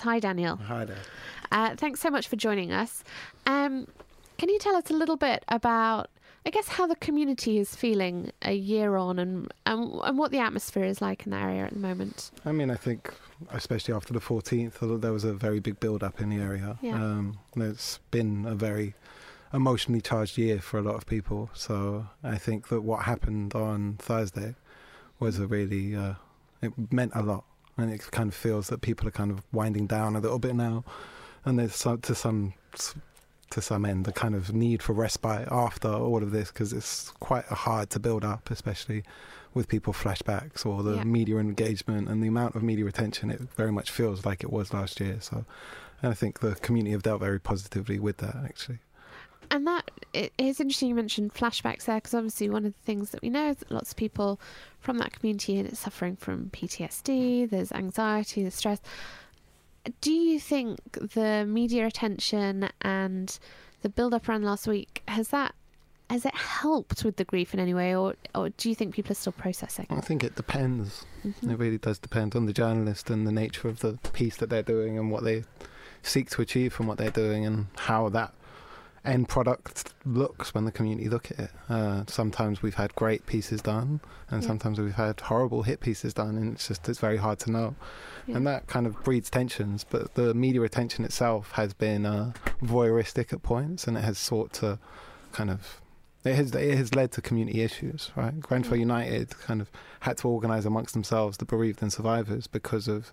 Hi, 0.00 0.18
Daniel. 0.18 0.56
Hi 0.56 0.84
there. 0.84 0.96
Uh, 1.52 1.76
thanks 1.76 2.00
so 2.00 2.10
much 2.10 2.28
for 2.28 2.36
joining 2.36 2.72
us. 2.72 3.04
Um, 3.46 3.86
can 4.38 4.48
you 4.48 4.58
tell 4.58 4.76
us 4.76 4.90
a 4.90 4.92
little 4.92 5.16
bit 5.16 5.44
about, 5.48 6.10
I 6.46 6.50
guess, 6.50 6.68
how 6.68 6.86
the 6.86 6.96
community 6.96 7.58
is 7.58 7.74
feeling 7.74 8.30
a 8.42 8.52
year 8.52 8.96
on 8.96 9.18
and, 9.18 9.52
and, 9.64 9.98
and 10.04 10.18
what 10.18 10.30
the 10.30 10.38
atmosphere 10.38 10.84
is 10.84 11.00
like 11.00 11.24
in 11.24 11.30
the 11.30 11.38
area 11.38 11.64
at 11.64 11.72
the 11.72 11.78
moment? 11.78 12.30
I 12.44 12.52
mean, 12.52 12.70
I 12.70 12.74
think, 12.74 13.14
especially 13.50 13.94
after 13.94 14.12
the 14.12 14.20
14th, 14.20 15.00
there 15.00 15.12
was 15.12 15.24
a 15.24 15.32
very 15.32 15.58
big 15.58 15.80
build 15.80 16.02
up 16.02 16.20
in 16.20 16.28
the 16.28 16.36
area. 16.36 16.78
Yeah. 16.82 16.96
Um, 16.96 17.38
it's 17.56 17.98
been 18.10 18.44
a 18.44 18.54
very 18.54 18.94
emotionally 19.54 20.02
charged 20.02 20.36
year 20.36 20.60
for 20.60 20.78
a 20.78 20.82
lot 20.82 20.96
of 20.96 21.06
people. 21.06 21.48
So 21.54 22.08
I 22.22 22.36
think 22.36 22.68
that 22.68 22.82
what 22.82 23.04
happened 23.04 23.54
on 23.54 23.96
Thursday 23.98 24.54
was 25.18 25.38
a 25.38 25.46
really, 25.46 25.96
uh, 25.96 26.14
it 26.60 26.72
meant 26.92 27.12
a 27.14 27.22
lot. 27.22 27.44
And 27.78 27.90
it 27.90 28.10
kind 28.10 28.28
of 28.28 28.34
feels 28.34 28.68
that 28.68 28.82
people 28.82 29.08
are 29.08 29.12
kind 29.12 29.30
of 29.30 29.42
winding 29.50 29.86
down 29.86 30.14
a 30.14 30.20
little 30.20 30.38
bit 30.38 30.54
now. 30.54 30.84
And 31.46 31.58
there's 31.58 31.74
some, 31.74 32.00
to 32.02 32.14
some 32.14 32.52
to 33.54 33.62
some 33.62 33.84
end 33.84 34.04
the 34.04 34.12
kind 34.12 34.34
of 34.34 34.52
need 34.52 34.82
for 34.82 34.92
respite 34.92 35.48
after 35.50 35.88
all 35.88 36.22
of 36.22 36.30
this 36.30 36.48
because 36.50 36.72
it's 36.72 37.10
quite 37.20 37.44
hard 37.46 37.90
to 37.90 37.98
build 37.98 38.24
up, 38.24 38.50
especially 38.50 39.02
with 39.54 39.68
people 39.68 39.92
flashbacks 39.92 40.66
or 40.66 40.82
the 40.82 40.96
Yeah. 40.96 41.04
media 41.04 41.38
engagement 41.38 42.08
and 42.08 42.22
the 42.22 42.28
amount 42.28 42.56
of 42.56 42.62
media 42.62 42.86
attention. 42.86 43.30
It 43.30 43.40
very 43.56 43.70
much 43.72 43.90
feels 43.90 44.26
like 44.26 44.42
it 44.42 44.52
was 44.52 44.74
last 44.74 44.98
year. 45.00 45.18
So, 45.20 45.44
and 46.02 46.10
I 46.10 46.14
think 46.14 46.40
the 46.40 46.56
community 46.56 46.92
have 46.92 47.02
dealt 47.04 47.20
very 47.20 47.38
positively 47.40 47.98
with 47.98 48.18
that 48.18 48.36
actually. 48.44 48.78
And 49.50 49.66
that 49.66 49.90
it 50.12 50.32
is 50.38 50.58
interesting 50.58 50.88
you 50.88 50.94
mentioned 50.94 51.34
flashbacks 51.34 51.84
there 51.84 51.96
because 51.96 52.14
obviously 52.14 52.48
one 52.48 52.64
of 52.64 52.72
the 52.72 52.82
things 52.84 53.10
that 53.10 53.22
we 53.22 53.30
know 53.30 53.50
is 53.50 53.58
that 53.58 53.70
lots 53.70 53.90
of 53.92 53.96
people 53.96 54.40
from 54.80 54.98
that 54.98 55.12
community 55.12 55.60
are 55.60 55.74
suffering 55.74 56.16
from 56.16 56.50
PTSD, 56.50 57.48
there's 57.50 57.70
anxiety, 57.70 58.42
there's 58.42 58.54
stress. 58.54 58.80
Do 60.00 60.12
you 60.12 60.38
think 60.40 60.78
the 61.14 61.44
media 61.46 61.86
attention 61.86 62.68
and 62.82 63.38
the 63.82 63.88
build 63.88 64.14
up 64.14 64.28
around 64.28 64.44
last 64.44 64.66
week 64.66 65.02
has 65.08 65.28
that 65.28 65.54
has 66.10 66.26
it 66.26 66.34
helped 66.34 67.02
with 67.02 67.16
the 67.16 67.24
grief 67.24 67.54
in 67.54 67.60
any 67.60 67.72
way, 67.74 67.94
or 67.96 68.14
or 68.34 68.50
do 68.50 68.68
you 68.68 68.74
think 68.74 68.94
people 68.94 69.12
are 69.12 69.16
still 69.16 69.32
processing? 69.32 69.86
I 69.90 70.00
think 70.00 70.22
it 70.22 70.36
depends. 70.36 71.06
Mhm. 71.24 71.50
It 71.52 71.58
really 71.58 71.78
does 71.78 71.98
depend 71.98 72.36
on 72.36 72.44
the 72.46 72.52
journalist 72.52 73.08
and 73.10 73.26
the 73.26 73.32
nature 73.32 73.68
of 73.68 73.80
the 73.80 73.94
piece 74.12 74.36
that 74.36 74.50
they're 74.50 74.62
doing 74.62 74.98
and 74.98 75.10
what 75.10 75.24
they 75.24 75.44
seek 76.02 76.28
to 76.30 76.42
achieve 76.42 76.72
from 76.74 76.86
what 76.86 76.98
they're 76.98 77.10
doing 77.10 77.46
and 77.46 77.66
how 77.76 78.10
that 78.10 78.34
end 79.04 79.28
product 79.28 79.92
looks 80.06 80.54
when 80.54 80.64
the 80.66 80.72
community 80.72 81.08
look 81.08 81.30
at 81.30 81.38
it. 81.38 81.50
Uh, 81.68 82.04
sometimes 82.06 82.62
we've 82.62 82.74
had 82.76 82.94
great 82.94 83.24
pieces 83.26 83.60
done, 83.62 84.00
and 84.30 84.42
Yeah. 84.42 84.48
sometimes 84.48 84.78
we've 84.78 84.94
had 84.94 85.20
horrible 85.20 85.62
hit 85.62 85.80
pieces 85.80 86.12
done, 86.14 86.36
and 86.36 86.54
it's 86.54 86.68
just 86.68 86.86
it's 86.88 86.98
very 87.00 87.16
hard 87.18 87.38
to 87.40 87.50
know. 87.50 87.74
And 88.26 88.46
that 88.46 88.66
kind 88.66 88.86
of 88.86 89.02
breeds 89.04 89.28
tensions. 89.30 89.84
But 89.84 90.14
the 90.14 90.32
media 90.34 90.62
attention 90.62 91.04
itself 91.04 91.52
has 91.52 91.74
been 91.74 92.06
uh, 92.06 92.32
voyeuristic 92.62 93.32
at 93.32 93.42
points, 93.42 93.86
and 93.86 93.96
it 93.96 94.04
has 94.04 94.18
sought 94.18 94.52
to 94.54 94.78
kind 95.32 95.50
of 95.50 95.80
it 96.24 96.34
has 96.36 96.54
it 96.54 96.76
has 96.78 96.94
led 96.94 97.12
to 97.12 97.20
community 97.20 97.60
issues, 97.60 98.10
right? 98.16 98.38
Grenfell 98.40 98.78
United 98.78 99.38
kind 99.40 99.60
of 99.60 99.70
had 100.00 100.16
to 100.18 100.28
organise 100.28 100.64
amongst 100.64 100.94
themselves 100.94 101.36
the 101.36 101.44
bereaved 101.44 101.82
and 101.82 101.92
survivors 101.92 102.46
because 102.46 102.88
of 102.88 103.12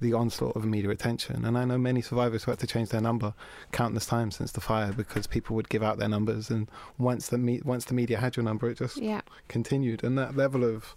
the 0.00 0.12
onslaught 0.12 0.54
of 0.56 0.64
media 0.64 0.90
attention. 0.90 1.44
And 1.44 1.56
I 1.58 1.64
know 1.64 1.78
many 1.78 2.02
survivors 2.02 2.44
who 2.44 2.50
had 2.52 2.58
to 2.60 2.66
change 2.66 2.90
their 2.90 3.00
number 3.00 3.34
countless 3.72 4.06
times 4.06 4.36
since 4.36 4.52
the 4.52 4.60
fire 4.60 4.92
because 4.92 5.26
people 5.26 5.54
would 5.56 5.68
give 5.68 5.82
out 5.82 5.98
their 5.98 6.08
numbers, 6.08 6.50
and 6.50 6.70
once 6.98 7.26
the 7.28 7.38
me- 7.38 7.62
once 7.64 7.84
the 7.86 7.94
media 7.94 8.18
had 8.18 8.36
your 8.36 8.44
number, 8.44 8.70
it 8.70 8.78
just 8.78 8.96
Yeah. 8.96 9.22
continued. 9.48 10.04
And 10.04 10.16
that 10.18 10.36
level 10.36 10.62
of 10.64 10.94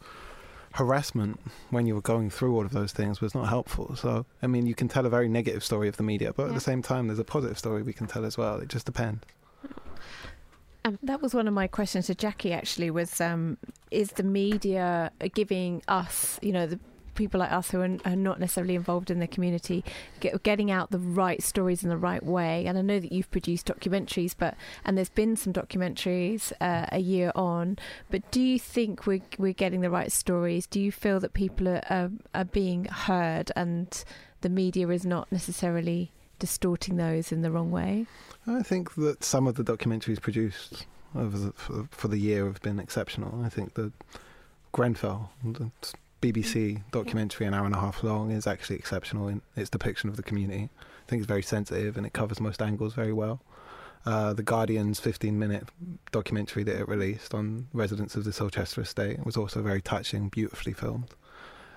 harassment 0.75 1.39
when 1.69 1.87
you 1.87 1.95
were 1.95 2.01
going 2.01 2.29
through 2.29 2.53
all 2.53 2.65
of 2.65 2.71
those 2.71 2.91
things 2.91 3.21
was 3.21 3.33
not 3.33 3.47
helpful. 3.47 3.95
So, 3.95 4.25
I 4.41 4.47
mean, 4.47 4.65
you 4.67 4.75
can 4.75 4.87
tell 4.87 5.05
a 5.05 5.09
very 5.09 5.29
negative 5.29 5.63
story 5.63 5.87
of 5.87 5.95
the 5.95 6.03
media, 6.03 6.33
but 6.33 6.49
at 6.49 6.53
the 6.53 6.59
same 6.59 6.81
time, 6.81 7.07
there's 7.07 7.19
a 7.19 7.23
positive 7.23 7.57
story 7.57 7.81
we 7.81 7.93
can 7.93 8.07
tell 8.07 8.25
as 8.25 8.37
well. 8.37 8.59
It 8.59 8.67
just 8.67 8.85
depends. 8.85 9.23
that 11.01 11.21
was 11.21 11.33
one 11.33 11.47
of 11.47 11.53
my 11.53 11.67
questions 11.67 12.07
to 12.07 12.15
Jackie. 12.15 12.51
Actually, 12.51 12.91
was 12.91 13.21
um, 13.21 13.57
is 13.89 14.11
the 14.11 14.23
media 14.23 15.11
giving 15.33 15.81
us, 15.87 16.39
you 16.41 16.51
know, 16.51 16.67
the 16.67 16.79
people 17.15 17.39
like 17.39 17.51
us 17.51 17.71
who 17.71 17.81
are, 17.81 17.97
are 18.05 18.15
not 18.15 18.39
necessarily 18.39 18.75
involved 18.75 19.09
in 19.09 19.19
the 19.19 19.27
community, 19.27 19.83
get, 20.19 20.43
getting 20.43 20.71
out 20.71 20.91
the 20.91 20.99
right 20.99 21.41
stories 21.41 21.83
in 21.83 21.89
the 21.89 21.97
right 21.97 22.23
way? 22.23 22.65
And 22.65 22.77
I 22.77 22.81
know 22.81 22.99
that 22.99 23.11
you've 23.11 23.31
produced 23.31 23.67
documentaries, 23.67 24.35
but 24.37 24.55
and 24.83 24.97
there's 24.97 25.09
been 25.09 25.35
some 25.35 25.53
documentaries 25.53 26.51
uh, 26.61 26.87
a 26.91 26.99
year 26.99 27.31
on. 27.35 27.77
But 28.09 28.29
do 28.31 28.41
you 28.41 28.59
think 28.59 29.07
we're 29.07 29.21
we're 29.37 29.53
getting 29.53 29.81
the 29.81 29.89
right 29.89 30.11
stories? 30.11 30.67
Do 30.67 30.79
you 30.79 30.91
feel 30.91 31.19
that 31.19 31.33
people 31.33 31.67
are 31.67 31.81
are, 31.89 32.11
are 32.33 32.45
being 32.45 32.85
heard 32.85 33.51
and 33.55 34.03
the 34.41 34.49
media 34.49 34.87
is 34.89 35.05
not 35.05 35.31
necessarily 35.31 36.11
distorting 36.39 36.97
those 36.97 37.31
in 37.31 37.41
the 37.41 37.51
wrong 37.51 37.71
way? 37.71 38.05
I 38.47 38.61
think 38.61 38.95
that 38.95 39.23
some 39.23 39.47
of 39.47 39.55
the 39.55 39.63
documentaries 39.63 40.21
produced 40.21 40.85
over 41.15 41.37
the, 41.37 41.53
for, 41.89 42.07
the 42.07 42.17
year 42.17 42.45
have 42.45 42.61
been 42.61 42.79
exceptional. 42.79 43.41
I 43.43 43.49
think 43.49 43.73
the 43.73 43.91
Grenfell, 44.71 45.31
the 45.43 45.71
BBC 46.25 46.81
documentary, 46.91 47.45
an 47.45 47.53
hour 47.53 47.65
and 47.65 47.75
a 47.75 47.79
half 47.79 48.03
long, 48.03 48.31
is 48.31 48.47
actually 48.47 48.77
exceptional 48.77 49.27
in 49.27 49.41
its 49.55 49.69
depiction 49.69 50.09
of 50.09 50.17
the 50.17 50.23
community. 50.23 50.69
I 50.81 51.09
think 51.09 51.19
it's 51.19 51.27
very 51.27 51.43
sensitive 51.43 51.97
and 51.97 52.05
it 52.05 52.13
covers 52.13 52.39
most 52.39 52.61
angles 52.61 52.93
very 52.95 53.13
well. 53.13 53.41
Uh, 54.07 54.33
the 54.33 54.43
Guardian's 54.43 54.99
15 54.99 55.37
minute 55.37 55.67
documentary 56.11 56.63
that 56.63 56.79
it 56.79 56.87
released 56.87 57.33
on 57.33 57.67
residents 57.73 58.15
of 58.15 58.23
the 58.23 58.31
Silchester 58.31 58.81
estate 58.81 59.23
was 59.23 59.37
also 59.37 59.61
very 59.61 59.81
touching, 59.81 60.29
beautifully 60.29 60.73
filmed. 60.73 61.13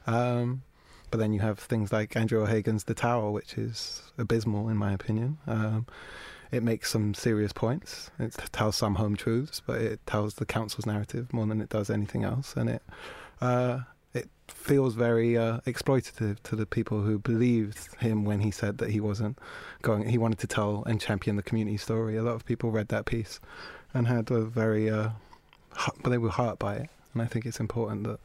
Um, 0.06 0.62
but 1.10 1.18
then 1.18 1.32
you 1.32 1.40
have 1.40 1.58
things 1.58 1.92
like 1.92 2.16
Andrew 2.16 2.42
O'Hagan's 2.42 2.84
The 2.84 2.94
Tower, 2.94 3.30
which 3.30 3.58
is 3.58 4.02
abysmal 4.16 4.68
in 4.68 4.76
my 4.76 4.92
opinion. 4.92 5.38
Um, 5.46 5.86
it 6.50 6.62
makes 6.62 6.90
some 6.90 7.12
serious 7.12 7.52
points. 7.52 8.10
It 8.18 8.32
tells 8.52 8.76
some 8.76 8.94
home 8.94 9.16
truths, 9.16 9.60
but 9.66 9.80
it 9.80 10.00
tells 10.06 10.34
the 10.34 10.46
council's 10.46 10.86
narrative 10.86 11.32
more 11.32 11.46
than 11.46 11.60
it 11.60 11.68
does 11.68 11.90
anything 11.90 12.24
else, 12.24 12.54
and 12.56 12.70
it 12.70 12.82
uh, 13.42 13.80
feels 14.50 14.94
very 14.94 15.36
uh, 15.36 15.60
exploitative 15.66 16.40
to 16.42 16.56
the 16.56 16.66
people 16.66 17.02
who 17.02 17.18
believed 17.18 17.94
him 18.00 18.24
when 18.24 18.40
he 18.40 18.50
said 18.50 18.78
that 18.78 18.90
he 18.90 19.00
wasn't 19.00 19.38
going. 19.82 20.08
He 20.08 20.18
wanted 20.18 20.38
to 20.40 20.46
tell 20.46 20.84
and 20.86 21.00
champion 21.00 21.36
the 21.36 21.42
community 21.42 21.76
story. 21.76 22.16
A 22.16 22.22
lot 22.22 22.34
of 22.34 22.44
people 22.44 22.70
read 22.70 22.88
that 22.88 23.06
piece 23.06 23.40
and 23.94 24.06
had 24.06 24.30
a 24.30 24.42
very, 24.42 24.90
uh, 24.90 25.10
but 26.02 26.10
they 26.10 26.18
were 26.18 26.30
hurt 26.30 26.58
by 26.58 26.76
it, 26.76 26.90
and 27.12 27.22
I 27.22 27.26
think 27.26 27.46
it's 27.46 27.60
important 27.60 28.04
that 28.04 28.20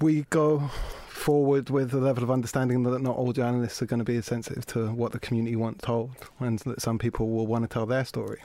we 0.00 0.26
go 0.30 0.70
forward 1.08 1.68
with 1.70 1.92
a 1.92 1.98
level 1.98 2.22
of 2.22 2.30
understanding 2.30 2.82
that 2.84 3.02
not 3.02 3.16
all 3.16 3.32
journalists 3.32 3.82
are 3.82 3.86
going 3.86 3.98
to 3.98 4.04
be 4.04 4.16
as 4.16 4.26
sensitive 4.26 4.64
to 4.66 4.90
what 4.92 5.12
the 5.12 5.18
community 5.18 5.56
wants 5.56 5.84
told, 5.84 6.10
and 6.38 6.58
that 6.60 6.80
some 6.80 6.98
people 6.98 7.30
will 7.30 7.46
want 7.46 7.64
to 7.64 7.68
tell 7.68 7.86
their 7.86 8.04
story. 8.04 8.40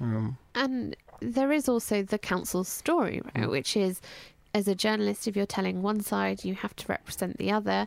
Um, 0.00 0.36
And 0.54 0.96
there 1.20 1.52
is 1.52 1.68
also 1.68 2.02
the 2.02 2.18
council's 2.18 2.68
story, 2.68 3.22
right, 3.34 3.48
which 3.48 3.76
is 3.76 4.00
as 4.54 4.68
a 4.68 4.74
journalist, 4.74 5.28
if 5.28 5.36
you're 5.36 5.46
telling 5.46 5.82
one 5.82 6.00
side, 6.00 6.44
you 6.44 6.54
have 6.54 6.74
to 6.76 6.86
represent 6.88 7.38
the 7.38 7.50
other. 7.50 7.86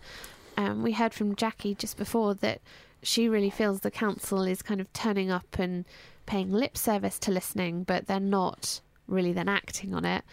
Um, 0.57 0.83
we 0.83 0.91
heard 0.91 1.13
from 1.13 1.35
Jackie 1.35 1.75
just 1.75 1.97
before 1.97 2.33
that 2.35 2.61
she 3.03 3.27
really 3.27 3.49
feels 3.49 3.79
the 3.79 3.91
council 3.91 4.43
is 4.43 4.61
kind 4.61 4.79
of 4.79 4.91
turning 4.93 5.31
up 5.31 5.57
and 5.57 5.85
paying 6.25 6.51
lip 6.51 6.77
service 6.77 7.17
to 7.19 7.31
listening, 7.31 7.83
but 7.83 8.07
they're 8.07 8.19
not 8.19 8.81
really 9.07 9.33
then 9.33 9.49
acting 9.49 9.93
on 9.93 10.05
it. 10.05 10.23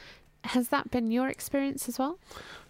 Has 0.49 0.69
that 0.69 0.91
been 0.91 1.11
your 1.11 1.29
experience 1.29 1.89
as 1.89 1.99
well? 1.99 2.19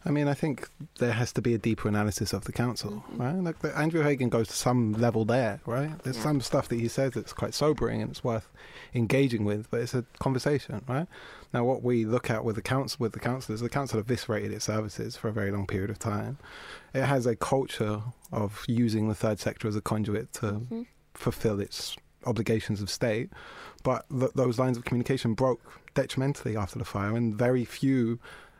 I 0.04 0.10
mean, 0.10 0.26
I 0.26 0.34
think 0.34 0.68
there 0.98 1.12
has 1.12 1.32
to 1.34 1.42
be 1.42 1.54
a 1.54 1.58
deeper 1.58 1.88
analysis 1.88 2.32
of 2.32 2.44
the 2.44 2.52
council, 2.52 2.90
mm-hmm. 2.90 3.22
right? 3.22 3.34
Like 3.36 3.60
the, 3.60 3.76
Andrew 3.78 4.02
Hagan 4.02 4.28
goes 4.28 4.48
to 4.48 4.54
some 4.54 4.94
level 4.94 5.24
there, 5.24 5.60
right? 5.64 5.96
There's 6.02 6.16
Yeah. 6.16 6.22
some 6.22 6.40
stuff 6.40 6.68
that 6.68 6.80
he 6.80 6.88
says 6.88 7.12
that's 7.12 7.32
quite 7.32 7.54
sobering 7.54 8.02
and 8.02 8.10
it's 8.10 8.24
worth 8.24 8.48
engaging 8.94 9.44
with, 9.44 9.70
but 9.70 9.80
it's 9.80 9.94
a 9.94 10.04
conversation, 10.18 10.84
right? 10.88 11.06
Now, 11.54 11.64
what 11.64 11.82
we 11.84 12.04
look 12.04 12.30
at 12.30 12.44
with 12.44 12.56
the 12.56 12.62
council, 12.62 12.96
with 13.00 13.12
the 13.12 13.20
council, 13.20 13.54
is 13.54 13.60
the 13.60 13.68
council 13.68 14.00
eviscerated 14.00 14.52
its 14.52 14.64
services 14.64 15.16
for 15.16 15.28
a 15.28 15.32
very 15.32 15.50
long 15.50 15.66
period 15.66 15.90
of 15.90 15.98
time. 15.98 16.38
It 16.94 17.04
has 17.04 17.26
a 17.26 17.36
culture 17.36 18.02
of 18.32 18.64
using 18.66 19.08
the 19.08 19.14
third 19.14 19.38
sector 19.38 19.68
as 19.68 19.76
a 19.76 19.80
conduit 19.80 20.32
to 20.34 20.46
mm-hmm. 20.46 20.82
fulfil 21.14 21.60
its 21.60 21.96
obligations 22.26 22.80
of 22.80 22.90
state, 22.90 23.30
but 23.82 24.04
th- 24.10 24.32
those 24.34 24.58
lines 24.58 24.76
of 24.76 24.84
communication 24.84 25.34
broke 25.34 25.60
detrimentally 25.94 26.56
after 26.56 26.78
the 26.78 26.84
fire, 26.84 27.16
and 27.16 27.34
very 27.34 27.64
few 27.64 28.18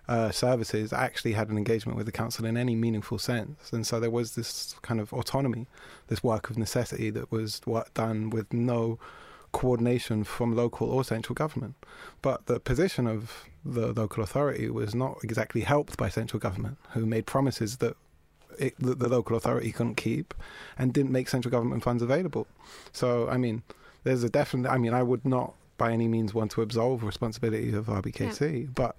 uh, 0.09 0.31
services 0.31 0.93
actually 0.93 1.35
had 1.35 1.51
an 1.51 1.59
engagement 1.59 1.97
with 1.97 2.07
the 2.07 2.13
council 2.13 2.47
in 2.47 2.57
any 2.57 2.75
meaningful 2.75 3.19
sense. 3.19 3.73
And 3.73 3.87
so 3.87 4.01
there 4.01 4.11
was 4.11 4.35
this 4.35 4.75
kind 4.83 5.01
of 5.01 5.13
autonomy, 5.13 5.67
this 6.07 6.23
work 6.23 6.49
of 6.49 6.57
necessity 6.57 7.11
that 7.11 7.31
was 7.31 7.61
done 7.95 8.31
with 8.31 8.53
no 8.53 8.99
coordination 9.53 10.25
from 10.25 10.57
local 10.57 10.91
or 10.91 11.05
central 11.05 11.35
government. 11.35 11.75
But 12.23 12.47
the 12.47 12.61
position 12.61 13.07
of 13.07 13.45
the 13.65 13.93
local 13.93 14.23
authority 14.23 14.71
was 14.71 14.95
not 14.95 15.19
exactly 15.23 15.63
helped 15.63 15.97
by 15.97 16.09
central 16.09 16.41
government, 16.41 16.79
who 16.91 17.05
made 17.05 17.27
promises 17.27 17.79
that 17.79 17.97
it, 18.59 18.75
the, 18.79 18.95
the 18.95 19.09
local 19.09 19.37
authority 19.37 19.73
couldn't 19.73 19.97
keep 19.97 20.35
and 20.79 20.93
didn't 20.93 21.13
make 21.13 21.29
central 21.29 21.51
government 21.51 21.83
funds 21.83 22.03
available. 22.03 22.47
So, 22.93 23.29
I 23.29 23.37
mean, 23.37 23.63
there's 24.05 24.25
a 24.25 24.29
definite, 24.29 24.71
I 24.71 24.79
mean, 24.79 24.95
I 24.95 25.03
would 25.03 25.25
not 25.25 25.55
by 25.77 25.93
any 25.93 26.09
means 26.09 26.35
want 26.35 26.51
to 26.53 26.63
absolve 26.63 27.05
responsibility 27.05 27.73
of 27.73 27.87
RBKC, 27.87 28.75
but 28.75 28.97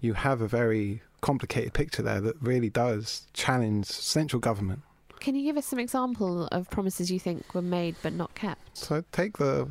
you 0.00 0.14
have 0.14 0.40
a 0.40 0.48
very 0.48 1.02
complicated 1.20 1.72
picture 1.72 2.02
there 2.02 2.20
that 2.20 2.36
really 2.42 2.68
does 2.68 3.26
challenge 3.32 3.86
central 3.86 4.40
government. 4.40 4.82
Can 5.20 5.34
you 5.34 5.44
give 5.44 5.56
us 5.56 5.66
some 5.66 5.78
example 5.78 6.46
of 6.48 6.68
promises 6.68 7.10
you 7.10 7.18
think 7.18 7.54
were 7.54 7.62
made 7.62 7.96
but 8.02 8.12
not 8.12 8.34
kept? 8.34 8.76
So 8.76 9.02
take 9.12 9.38
the 9.38 9.68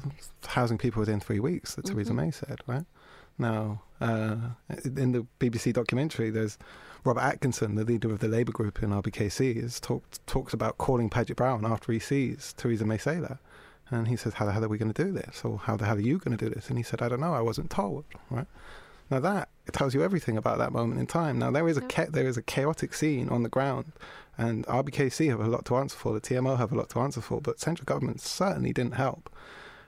housing 0.47 0.77
people 0.77 1.01
within 1.01 1.19
three 1.19 1.39
weeks 1.39 1.75
that 1.75 1.85
Theresa 1.85 2.13
Mhm. 2.13 2.15
May 2.15 2.31
said, 2.31 2.61
right? 2.67 2.85
Now, 3.37 3.81
uh, 4.01 4.37
in 4.83 5.11
the 5.11 5.25
BBC 5.39 5.73
documentary, 5.73 6.29
there's 6.29 6.57
Robert 7.05 7.21
Atkinson, 7.21 7.75
the 7.75 7.85
leader 7.85 8.11
of 8.11 8.17
the 8.17 8.27
Labour 8.27 8.51
group 8.51 8.81
in 8.81 8.89
RBKC, 8.89 9.63
is 9.63 9.79
talked 9.79 10.25
talks 10.25 10.55
about 10.55 10.79
calling 10.79 11.07
Paget 11.07 11.37
Brown 11.37 11.63
after 11.63 11.91
he 11.91 11.99
sees 11.99 12.53
Theresa 12.57 12.83
May 12.83 12.97
say 12.97 13.19
that. 13.19 13.37
And 13.91 14.07
he 14.07 14.15
says, 14.15 14.33
How 14.33 14.47
the 14.47 14.51
hell 14.51 14.65
are 14.65 14.67
we 14.67 14.79
going 14.79 14.91
to 14.91 15.03
do 15.03 15.11
this? 15.11 15.43
Or 15.45 15.59
how 15.59 15.77
the 15.77 15.85
hell 15.85 15.97
are 15.97 16.01
you 16.01 16.17
going 16.17 16.35
to 16.35 16.43
do 16.43 16.51
this? 16.51 16.67
And 16.69 16.79
he 16.79 16.83
said, 16.83 17.03
I 17.03 17.09
don't 17.09 17.21
know, 17.21 17.35
I 17.35 17.41
wasn't 17.41 17.69
told, 17.69 18.05
right? 18.31 18.47
Now 19.11 19.19
that 19.19 19.49
it 19.67 19.73
tells 19.73 19.93
you 19.93 20.01
everything 20.01 20.35
about 20.35 20.57
that 20.57 20.71
moment 20.71 20.99
in 20.99 21.05
time. 21.05 21.37
Now 21.37 21.51
there 21.51 21.67
is 21.67 21.77
a 21.77 21.81
cha- 21.81 22.07
there 22.09 22.27
is 22.27 22.37
a 22.37 22.41
chaotic 22.41 22.95
scene 22.95 23.29
on 23.29 23.43
the 23.43 23.49
ground, 23.49 23.91
and 24.35 24.65
RBKC 24.65 25.29
have 25.29 25.41
a 25.41 25.47
lot 25.47 25.63
to 25.65 25.75
answer 25.75 25.95
for. 25.95 26.11
The 26.11 26.21
TMO 26.21 26.57
have 26.57 26.71
a 26.71 26.75
lot 26.75 26.89
to 26.89 26.99
answer 26.99 27.21
for, 27.21 27.39
but 27.39 27.59
central 27.59 27.85
government 27.85 28.19
certainly 28.19 28.73
didn't 28.73 28.95
help. 28.95 29.29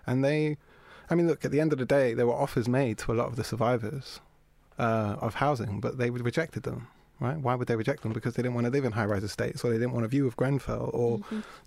And 0.06 0.24
they, 0.24 0.58
I 1.10 1.16
mean, 1.16 1.26
look 1.26 1.44
at 1.44 1.50
the 1.50 1.62
end 1.62 1.74
of 1.74 1.80
the 1.80 1.86
day, 1.86 2.14
there 2.14 2.28
were 2.28 2.34
offers 2.34 2.70
made 2.70 3.00
to 3.00 3.12
a 3.12 3.16
lot 3.16 3.28
of 3.28 3.38
the 3.38 3.44
survivors 3.44 4.20
uh, 4.78 5.16
of 5.20 5.36
housing, 5.36 5.80
but 5.80 5.98
they 5.98 6.12
rejected 6.12 6.62
them. 6.62 6.90
Right? 7.20 7.38
Why 7.38 7.56
would 7.56 7.68
they 7.68 7.76
reject 7.76 8.04
them? 8.04 8.14
Because 8.14 8.36
they 8.36 8.44
didn't 8.44 8.56
want 8.56 8.66
to 8.66 8.72
live 8.72 8.86
in 8.86 8.92
high-rise 8.92 9.24
estates, 9.24 9.64
or 9.64 9.72
they 9.72 9.78
didn't 9.78 9.94
want 9.94 10.06
a 10.06 10.10
view 10.10 10.28
of 10.28 10.36
Grenfell, 10.38 10.92
or 10.94 11.20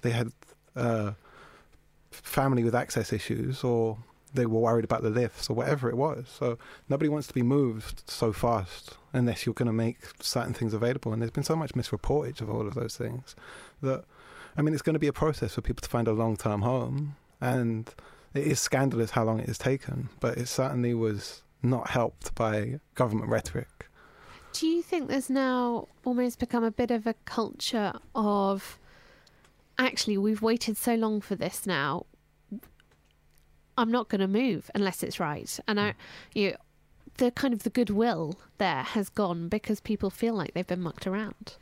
they 0.02 0.10
had 0.10 0.32
uh, 0.76 1.12
family 2.10 2.62
with 2.62 2.74
access 2.74 3.12
issues, 3.12 3.64
or 3.64 3.98
they 4.32 4.46
were 4.46 4.60
worried 4.60 4.84
about 4.84 5.02
the 5.02 5.10
lifts, 5.10 5.50
or 5.50 5.54
whatever 5.54 5.88
it 5.88 5.96
was. 5.96 6.28
So 6.28 6.56
nobody 6.88 7.08
wants 7.08 7.26
to 7.26 7.34
be 7.34 7.42
moved 7.42 8.08
so 8.08 8.32
fast 8.32 8.96
unless 9.12 9.44
you're 9.44 9.54
going 9.54 9.66
to 9.66 9.72
make 9.72 9.98
certain 10.20 10.54
things 10.54 10.72
available. 10.72 11.12
And 11.12 11.20
there's 11.20 11.32
been 11.32 11.42
so 11.42 11.56
much 11.56 11.72
misreportage 11.72 12.40
of 12.40 12.48
all 12.48 12.68
of 12.68 12.74
those 12.74 12.96
things 12.96 13.34
that 13.82 14.04
I 14.56 14.62
mean, 14.62 14.74
it's 14.74 14.82
going 14.82 14.94
to 14.94 15.00
be 15.00 15.06
a 15.06 15.12
process 15.12 15.54
for 15.54 15.60
people 15.60 15.80
to 15.82 15.88
find 15.88 16.08
a 16.08 16.12
long 16.12 16.36
term 16.36 16.62
home. 16.62 17.16
And 17.40 17.92
it 18.34 18.46
is 18.46 18.60
scandalous 18.60 19.12
how 19.12 19.24
long 19.24 19.40
it 19.40 19.46
has 19.46 19.58
taken, 19.58 20.10
but 20.20 20.38
it 20.38 20.46
certainly 20.46 20.94
was 20.94 21.42
not 21.62 21.90
helped 21.90 22.34
by 22.34 22.80
government 22.94 23.30
rhetoric. 23.30 23.86
Do 24.52 24.66
you 24.66 24.82
think 24.82 25.08
there's 25.08 25.30
now 25.30 25.88
almost 26.04 26.38
become 26.38 26.64
a 26.64 26.70
bit 26.70 26.90
of 26.90 27.06
a 27.06 27.14
culture 27.24 27.92
of 28.14 28.78
actually 29.78 30.18
we've 30.18 30.42
waited 30.42 30.76
so 30.76 30.94
long 30.94 31.20
for 31.20 31.34
this 31.34 31.66
now? 31.66 32.06
I'm 33.78 33.90
not 33.90 34.08
going 34.08 34.20
to 34.20 34.28
move 34.28 34.70
unless 34.74 35.02
it's 35.02 35.18
right, 35.18 35.58
and 35.66 35.80
I, 35.80 35.94
you, 36.34 36.56
the 37.16 37.30
kind 37.30 37.54
of 37.54 37.62
the 37.62 37.70
goodwill 37.70 38.38
there 38.58 38.82
has 38.82 39.08
gone 39.08 39.48
because 39.48 39.80
people 39.80 40.10
feel 40.10 40.34
like 40.34 40.52
they've 40.52 40.66
been 40.66 40.82
mucked 40.82 41.06
around. 41.06 41.54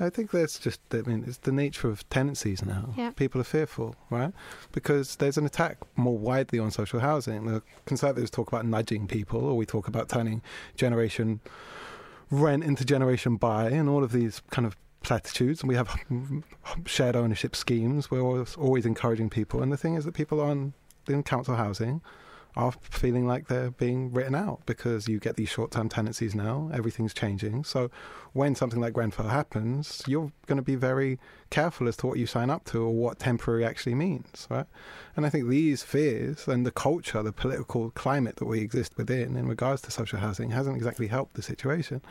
I 0.00 0.10
think 0.10 0.30
that's 0.30 0.58
just, 0.58 0.80
I 0.92 0.98
mean, 0.98 1.24
it's 1.26 1.38
the 1.38 1.50
nature 1.50 1.88
of 1.88 2.08
tenancies 2.08 2.64
now. 2.64 2.94
Yeah. 2.96 3.10
People 3.10 3.40
are 3.40 3.44
fearful, 3.44 3.96
right? 4.10 4.32
Because 4.70 5.16
there's 5.16 5.36
an 5.36 5.44
attack 5.44 5.78
more 5.96 6.16
widely 6.16 6.58
on 6.60 6.70
social 6.70 7.00
housing. 7.00 7.46
The 7.46 7.62
Conservatives 7.84 8.30
talk 8.30 8.48
about 8.48 8.64
nudging 8.64 9.08
people, 9.08 9.44
or 9.44 9.56
we 9.56 9.66
talk 9.66 9.88
about 9.88 10.08
turning 10.08 10.40
generation 10.76 11.40
rent 12.30 12.64
into 12.64 12.84
generation 12.84 13.36
buy, 13.36 13.70
and 13.70 13.88
all 13.88 14.04
of 14.04 14.12
these 14.12 14.42
kind 14.50 14.66
of 14.66 14.76
platitudes. 15.02 15.62
And 15.62 15.68
we 15.68 15.74
have 15.74 15.94
shared 16.86 17.16
ownership 17.16 17.56
schemes. 17.56 18.10
We're 18.10 18.20
always, 18.20 18.56
always 18.56 18.86
encouraging 18.86 19.30
people. 19.30 19.62
And 19.62 19.72
the 19.72 19.76
thing 19.76 19.94
is 19.94 20.04
that 20.04 20.14
people 20.14 20.40
on 20.40 20.74
in 21.08 21.22
council 21.22 21.56
housing 21.56 22.02
are 22.56 22.72
feeling 22.80 23.26
like 23.26 23.46
they're 23.46 23.70
being 23.70 24.12
written 24.12 24.34
out 24.34 24.60
because 24.66 25.06
you 25.08 25.20
get 25.20 25.36
these 25.36 25.48
short 25.48 25.70
term 25.70 25.88
tenancies 25.88 26.34
now, 26.34 26.70
everything's 26.72 27.14
changing. 27.14 27.64
So 27.64 27.90
when 28.32 28.54
something 28.54 28.80
like 28.80 28.94
Grenfell 28.94 29.28
happens, 29.28 30.02
you're 30.06 30.32
going 30.46 30.56
to 30.56 30.62
be 30.62 30.74
very 30.74 31.18
careful 31.50 31.88
as 31.88 31.96
to 31.98 32.06
what 32.06 32.18
you 32.18 32.26
sign 32.26 32.50
up 32.50 32.64
to 32.66 32.82
or 32.82 32.92
what 32.92 33.18
temporary 33.18 33.64
actually 33.64 33.94
means, 33.94 34.46
right? 34.50 34.66
And 35.16 35.24
I 35.24 35.30
think 35.30 35.48
these 35.48 35.82
fears 35.82 36.48
and 36.48 36.66
the 36.66 36.70
culture, 36.70 37.22
the 37.22 37.32
political 37.32 37.90
climate 37.90 38.36
that 38.36 38.46
we 38.46 38.60
exist 38.60 38.96
within 38.96 39.36
in 39.36 39.46
regards 39.46 39.82
to 39.82 39.90
social 39.90 40.18
housing 40.18 40.50
hasn't 40.50 40.76
exactly 40.76 41.06
helped 41.06 41.34
the 41.34 41.42
situation. 41.42 42.02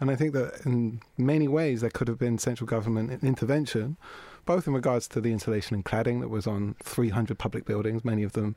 And 0.00 0.10
I 0.10 0.16
think 0.16 0.32
that 0.34 0.64
in 0.64 1.00
many 1.16 1.48
ways 1.48 1.80
there 1.80 1.90
could 1.90 2.08
have 2.08 2.18
been 2.18 2.38
central 2.38 2.66
government 2.66 3.22
intervention, 3.22 3.96
both 4.46 4.66
in 4.66 4.72
regards 4.72 5.08
to 5.08 5.20
the 5.20 5.32
insulation 5.32 5.74
and 5.74 5.84
cladding 5.84 6.20
that 6.20 6.28
was 6.28 6.46
on 6.46 6.76
300 6.82 7.38
public 7.38 7.64
buildings, 7.64 8.04
many 8.04 8.22
of 8.22 8.32
them 8.32 8.56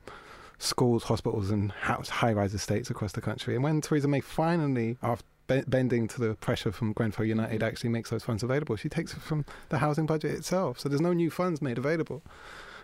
schools, 0.62 1.04
hospitals, 1.04 1.50
and 1.50 1.72
high-rise 1.72 2.54
estates 2.54 2.90
across 2.90 3.12
the 3.12 3.20
country. 3.20 3.54
And 3.54 3.64
when 3.64 3.80
Theresa 3.80 4.08
May 4.08 4.20
finally, 4.20 4.96
after 5.02 5.24
bending 5.66 6.08
to 6.08 6.20
the 6.20 6.34
pressure 6.36 6.72
from 6.72 6.92
Grenfell 6.92 7.26
United, 7.26 7.62
actually 7.62 7.90
makes 7.90 8.10
those 8.10 8.22
funds 8.22 8.42
available, 8.42 8.76
she 8.76 8.88
takes 8.88 9.12
it 9.12 9.20
from 9.20 9.44
the 9.68 9.78
housing 9.78 10.06
budget 10.06 10.32
itself. 10.32 10.78
So 10.78 10.88
there's 10.88 11.00
no 11.00 11.12
new 11.12 11.30
funds 11.30 11.60
made 11.60 11.78
available. 11.78 12.22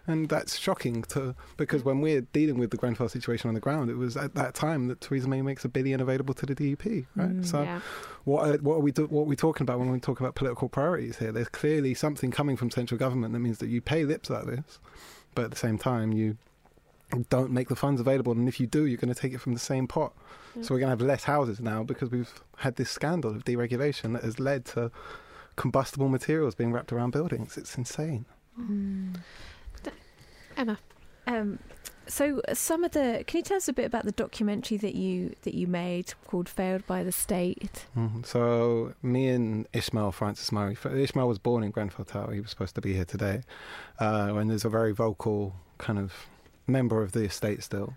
And 0.06 0.28
that's 0.30 0.58
shocking 0.58 1.02
to 1.04 1.34
because 1.58 1.84
when 1.84 2.00
we're 2.00 2.22
dealing 2.22 2.58
with 2.58 2.70
the 2.70 2.78
Grenfell 2.78 3.10
situation 3.10 3.48
on 3.48 3.54
the 3.54 3.60
ground, 3.60 3.90
it 3.90 3.96
was 3.96 4.16
at 4.16 4.34
that 4.36 4.54
time 4.54 4.88
that 4.88 5.02
Theresa 5.02 5.28
May 5.28 5.42
makes 5.42 5.66
a 5.66 5.68
billion 5.68 6.00
available 6.00 6.32
to 6.34 6.46
the 6.46 6.54
DUP, 6.54 7.06
right? 7.14 7.28
Mm, 7.28 7.46
so, 7.46 7.62
yeah. 7.62 7.80
what 8.24 8.48
are, 8.48 8.56
what 8.58 8.76
are 8.76 8.80
we 8.80 8.90
do, 8.90 9.06
what 9.06 9.22
are 9.22 9.24
we 9.24 9.36
talking 9.36 9.64
about 9.64 9.78
when 9.78 9.90
we 9.90 10.00
talk 10.00 10.18
about 10.18 10.34
political 10.34 10.70
priorities 10.70 11.18
here? 11.18 11.30
There's 11.30 11.48
clearly 11.48 11.92
something 11.92 12.30
coming 12.30 12.56
from 12.56 12.70
central 12.70 12.98
government 12.98 13.34
that 13.34 13.40
means 13.40 13.58
that 13.58 13.68
you 13.68 13.82
pay 13.82 14.04
lip 14.04 14.24
service, 14.24 14.78
but 15.34 15.44
at 15.44 15.50
the 15.50 15.58
same 15.58 15.76
time 15.76 16.12
you 16.12 16.38
don't 17.28 17.50
make 17.50 17.68
the 17.68 17.76
funds 17.76 18.00
available. 18.00 18.32
And 18.32 18.48
if 18.48 18.60
you 18.60 18.66
do, 18.66 18.86
you're 18.86 18.98
going 18.98 19.12
to 19.12 19.20
take 19.20 19.32
it 19.32 19.40
from 19.40 19.54
the 19.54 19.60
same 19.60 19.86
pot. 19.86 20.12
Mm. 20.56 20.64
So 20.64 20.74
we're 20.74 20.80
going 20.80 20.88
to 20.88 20.98
have 20.98 21.00
less 21.00 21.24
houses 21.24 21.60
now 21.60 21.82
because 21.82 22.10
we've 22.10 22.32
had 22.58 22.76
this 22.76 22.90
scandal 22.90 23.30
of 23.30 23.44
deregulation 23.44 24.12
that 24.14 24.24
has 24.24 24.38
led 24.38 24.64
to 24.66 24.90
combustible 25.56 26.08
materials 26.08 26.54
being 26.54 26.72
wrapped 26.72 26.92
around 26.92 27.10
buildings. 27.10 27.56
It's 27.56 27.76
insane. 27.76 28.26
Emma. 30.56 30.78
Um, 31.26 31.58
so 32.06 32.40
some 32.54 32.84
of 32.84 32.92
the 32.92 33.22
can 33.26 33.38
you 33.38 33.42
tell 33.42 33.58
us 33.58 33.68
a 33.68 33.72
bit 33.72 33.84
about 33.84 34.04
the 34.04 34.12
documentary 34.12 34.78
that 34.78 34.94
you 34.94 35.34
that 35.42 35.54
you 35.54 35.66
made 35.66 36.14
called 36.26 36.48
"Failed 36.48 36.86
by 36.86 37.04
the 37.04 37.12
State"? 37.12 37.86
Mhm. 37.96 38.24
So 38.24 38.94
me 39.02 39.28
and 39.28 39.68
Ishmael 39.72 40.12
Francis 40.12 40.50
Murray. 40.50 40.72
F- 40.72 40.86
Ishmael 40.86 41.28
was 41.28 41.38
born 41.38 41.62
in 41.62 41.70
Grenfell 41.70 42.06
Tower. 42.06 42.32
He 42.32 42.40
was 42.40 42.50
supposed 42.50 42.74
to 42.76 42.80
be 42.80 42.94
here 42.94 43.04
today, 43.04 43.42
uh, 44.00 44.32
and 44.36 44.48
there's 44.50 44.64
a 44.64 44.70
very 44.70 44.92
vocal 44.92 45.54
kind 45.76 45.98
of 45.98 46.12
member 46.68 47.02
of 47.02 47.12
the 47.12 47.24
estate 47.24 47.62
still. 47.62 47.96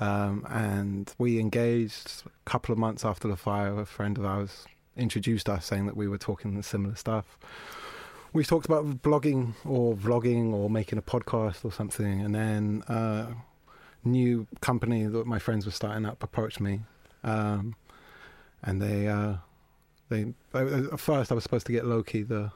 Um, 0.00 0.46
and 0.50 1.12
we 1.18 1.38
engaged 1.38 2.22
a 2.26 2.50
couple 2.50 2.72
of 2.72 2.78
months 2.78 3.04
after 3.04 3.28
the 3.28 3.36
fire. 3.36 3.78
A 3.78 3.86
friend 3.86 4.18
of 4.18 4.24
ours 4.24 4.66
introduced 4.96 5.48
us, 5.48 5.66
saying 5.66 5.86
that 5.86 5.96
we 5.96 6.08
were 6.08 6.18
talking 6.18 6.60
similar 6.62 6.96
stuff. 6.96 7.38
We 8.32 8.44
talked 8.44 8.66
about 8.66 9.02
blogging 9.02 9.54
or 9.64 9.94
vlogging 9.94 10.52
or 10.52 10.68
making 10.68 10.98
a 10.98 11.02
podcast 11.02 11.64
or 11.64 11.72
something, 11.72 12.20
and 12.20 12.34
then 12.34 12.82
uh, 12.88 13.28
new 14.04 14.46
company 14.60 15.06
that 15.06 15.26
my 15.26 15.38
friends 15.38 15.64
were 15.64 15.72
starting 15.72 16.04
up 16.04 16.22
approached 16.22 16.60
me, 16.60 16.80
um, 17.24 17.74
and 18.62 18.82
they 18.82 19.08
uh, 19.08 19.34
they 20.10 20.34
at 20.52 21.00
first 21.00 21.32
I 21.32 21.34
was 21.34 21.44
supposed 21.44 21.66
to 21.66 21.72
get 21.72 21.86
Loki, 21.86 22.22
the 22.22 22.52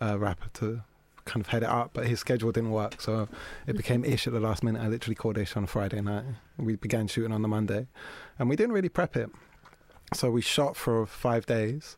uh, 0.00 0.18
rapper, 0.18 0.50
to 0.54 0.82
kind 1.24 1.40
of 1.40 1.48
head 1.48 1.62
it 1.62 1.68
up, 1.68 1.90
but 1.92 2.06
his 2.06 2.20
schedule 2.20 2.52
didn't 2.52 2.70
work, 2.70 3.00
so 3.00 3.22
it 3.22 3.28
mm-hmm. 3.28 3.76
became 3.76 4.04
Ish 4.04 4.26
at 4.26 4.32
the 4.32 4.40
last 4.40 4.62
minute. 4.62 4.82
I 4.82 4.88
literally 4.88 5.14
called 5.14 5.38
Ish 5.38 5.56
on 5.56 5.64
a 5.64 5.66
Friday 5.66 6.00
night. 6.00 6.24
We 6.56 6.76
began 6.76 7.06
shooting 7.08 7.32
on 7.32 7.42
the 7.42 7.48
Monday, 7.48 7.86
and 8.38 8.48
we 8.48 8.56
didn't 8.56 8.72
really 8.72 8.88
prep 8.88 9.16
it, 9.16 9.30
so 10.12 10.30
we 10.30 10.42
shot 10.42 10.76
for 10.76 11.06
five 11.06 11.46
days. 11.46 11.96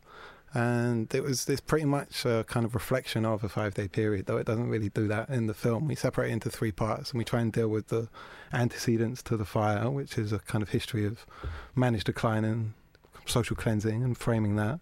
And 0.54 1.12
it 1.14 1.22
was 1.22 1.44
this 1.44 1.60
pretty 1.60 1.84
much 1.84 2.24
a 2.24 2.44
kind 2.48 2.64
of 2.64 2.74
reflection 2.74 3.26
of 3.26 3.44
a 3.44 3.48
five 3.48 3.74
day 3.74 3.88
period, 3.88 4.24
though 4.24 4.38
it 4.38 4.46
doesn't 4.46 4.70
really 4.70 4.88
do 4.88 5.06
that 5.08 5.28
in 5.28 5.48
the 5.48 5.54
film. 5.54 5.86
We 5.86 5.96
separate 5.96 6.30
it 6.30 6.32
into 6.32 6.48
three 6.48 6.72
parts 6.72 7.10
and 7.10 7.18
we 7.18 7.24
try 7.24 7.42
and 7.42 7.52
deal 7.52 7.68
with 7.68 7.88
the 7.88 8.08
antecedents 8.54 9.22
to 9.24 9.36
the 9.36 9.44
fire, 9.44 9.90
which 9.90 10.16
is 10.16 10.32
a 10.32 10.38
kind 10.38 10.62
of 10.62 10.70
history 10.70 11.04
of 11.04 11.26
managed 11.74 12.06
decline 12.06 12.44
and 12.46 12.72
social 13.26 13.54
cleansing 13.54 14.02
and 14.02 14.16
framing 14.16 14.56
that 14.56 14.80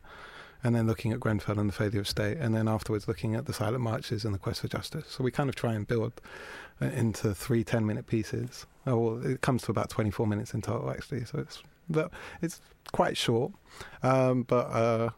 and 0.65 0.75
then 0.75 0.87
looking 0.87 1.13
at 1.13 1.21
Grenfell 1.21 1.59
and 1.59 1.69
the 1.69 1.75
failure 1.75 2.01
of 2.01 2.09
state, 2.09 2.39
and 2.39 2.55
then 2.55 2.67
afterwards 2.67 3.07
looking 3.07 3.35
at 3.37 3.45
the 3.45 3.53
silent 3.53 3.83
marches 3.83 4.25
and 4.25 4.35
the 4.35 4.39
quest 4.39 4.63
for 4.63 4.69
justice. 4.69 5.05
So 5.09 5.23
we 5.23 5.31
kind 5.31 5.49
of 5.51 5.55
try 5.55 5.75
and 5.75 5.87
build 5.87 6.21
uh, 6.81 6.87
into 6.87 7.35
three 7.35 7.63
10 7.63 7.85
minute 7.87 8.07
pieces. 8.07 8.67
Oh, 8.87 8.97
well, 8.97 9.27
it 9.27 9.43
comes 9.43 9.63
to 9.65 9.71
about 9.71 9.91
24 9.91 10.27
minutes 10.27 10.55
in 10.55 10.63
total, 10.63 10.91
actually. 10.91 11.25
So 11.27 11.39
it's 11.39 11.63
it's 12.41 12.61
quite 12.93 13.17
short, 13.17 13.53
um, 14.03 14.43
but 14.45 14.67
uh, 14.71 15.11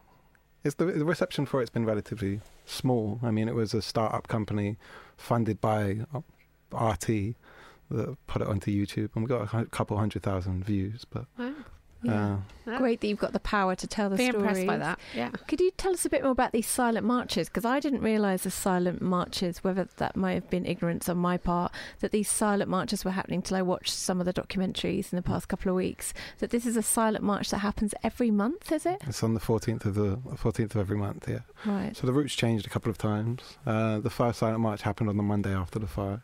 it's 0.65 0.75
the, 0.75 0.85
the 0.85 1.05
reception 1.05 1.45
for 1.45 1.61
it's 1.61 1.69
been 1.69 1.85
relatively 1.85 2.41
small. 2.65 3.19
I 3.23 3.31
mean, 3.31 3.47
it 3.47 3.55
was 3.55 3.73
a 3.73 3.81
startup 3.81 4.27
company 4.27 4.75
funded 5.15 5.61
by 5.61 6.01
uh, 6.13 6.19
RT 6.77 7.35
that 7.89 8.17
put 8.27 8.41
it 8.41 8.47
onto 8.49 8.69
YouTube, 8.69 9.11
and 9.15 9.23
we 9.23 9.29
got 9.29 9.53
a 9.53 9.65
couple 9.67 9.97
hundred 9.97 10.23
thousand 10.23 10.65
views. 10.65 11.05
But 11.09 11.25
Wow. 11.39 11.53
Yeah. 12.07 12.37
uh, 12.67 12.77
Great 12.77 13.01
that 13.01 13.07
you've 13.07 13.19
got 13.19 13.33
the 13.33 13.39
power 13.39 13.75
to 13.75 13.87
tell 13.87 14.09
the 14.09 14.15
Be 14.17 14.27
stories. 14.29 14.41
impressed 14.45 14.67
by 14.67 14.77
that. 14.77 14.99
Yeah. 15.15 15.29
Could 15.47 15.59
you 15.61 15.71
tell 15.77 15.93
us 15.93 16.05
a 16.05 16.09
bit 16.09 16.21
more 16.23 16.31
about 16.31 16.51
these 16.51 16.67
silent 16.67 17.05
marches? 17.05 17.47
Because 17.47 17.65
I 17.65 17.79
didn't 17.79 18.01
realise 18.01 18.43
the 18.43 18.51
silent 18.51 19.01
marches, 19.01 19.63
whether 19.63 19.87
that 19.97 20.15
might 20.15 20.33
have 20.33 20.49
been 20.49 20.65
ignorance 20.65 21.07
on 21.09 21.17
my 21.17 21.37
part, 21.37 21.71
that 21.99 22.11
these 22.11 22.29
silent 22.29 22.69
marches 22.69 23.05
were 23.05 23.11
happening 23.11 23.41
till 23.41 23.57
I 23.57 23.61
watched 23.61 23.93
some 23.93 24.19
of 24.19 24.25
the 24.25 24.33
documentaries 24.33 25.11
in 25.11 25.15
the 25.15 25.21
past 25.21 25.47
couple 25.47 25.69
of 25.69 25.75
weeks. 25.75 26.13
That 26.39 26.49
this 26.49 26.65
is 26.65 26.75
a 26.77 26.81
silent 26.83 27.23
march 27.23 27.49
that 27.51 27.59
happens 27.59 27.93
every 28.03 28.31
month, 28.31 28.71
is 28.71 28.85
it? 28.85 29.01
it's 29.07 29.23
on 29.23 29.33
the 29.33 29.39
14th 29.39 29.85
of 29.85 29.95
the 29.95 30.17
14th 30.17 30.71
of 30.71 30.77
every 30.77 30.97
month. 30.97 31.27
Yeah. 31.29 31.39
Right. 31.65 31.95
So 31.95 32.05
the 32.05 32.13
route's 32.13 32.35
changed 32.35 32.65
a 32.65 32.69
couple 32.69 32.89
of 32.89 32.97
times. 32.97 33.57
Uh, 33.65 33.99
the 33.99 34.09
first 34.09 34.39
silent 34.39 34.59
march 34.59 34.81
happened 34.81 35.09
on 35.09 35.17
the 35.17 35.23
Monday 35.23 35.53
after 35.53 35.79
the 35.79 35.87
fire. 35.87 36.21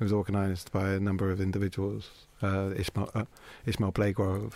It 0.00 0.04
was 0.04 0.12
organised 0.12 0.72
by 0.72 0.90
a 0.90 1.00
number 1.00 1.30
of 1.30 1.40
individuals. 1.40 2.10
Uh, 2.40 2.70
Ishmael, 2.76 3.10
uh, 3.14 3.24
Ishmahil 3.66 3.92
Blagrove 3.94 4.54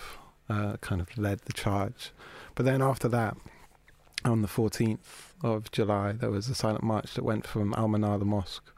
uh, 0.49 0.77
kind 0.81 1.01
of 1.01 1.17
led 1.19 1.41
the 1.41 1.53
charge. 1.53 2.13
But 2.55 2.65
then 2.65 2.83
after 2.83 3.09
that, 3.09 3.37
on 4.25 4.43
the 4.43 4.49
14th 4.49 5.33
of 5.43 5.71
July, 5.71 6.13
there 6.13 6.31
was 6.31 6.49
a 6.49 6.55
silent 6.55 6.83
march 6.83 7.15
that 7.15 7.25
went 7.25 7.47
from 7.47 7.75
Al 7.75 7.89
Manar, 7.89 8.19
the 8.19 8.25
mosque, 8.25 8.73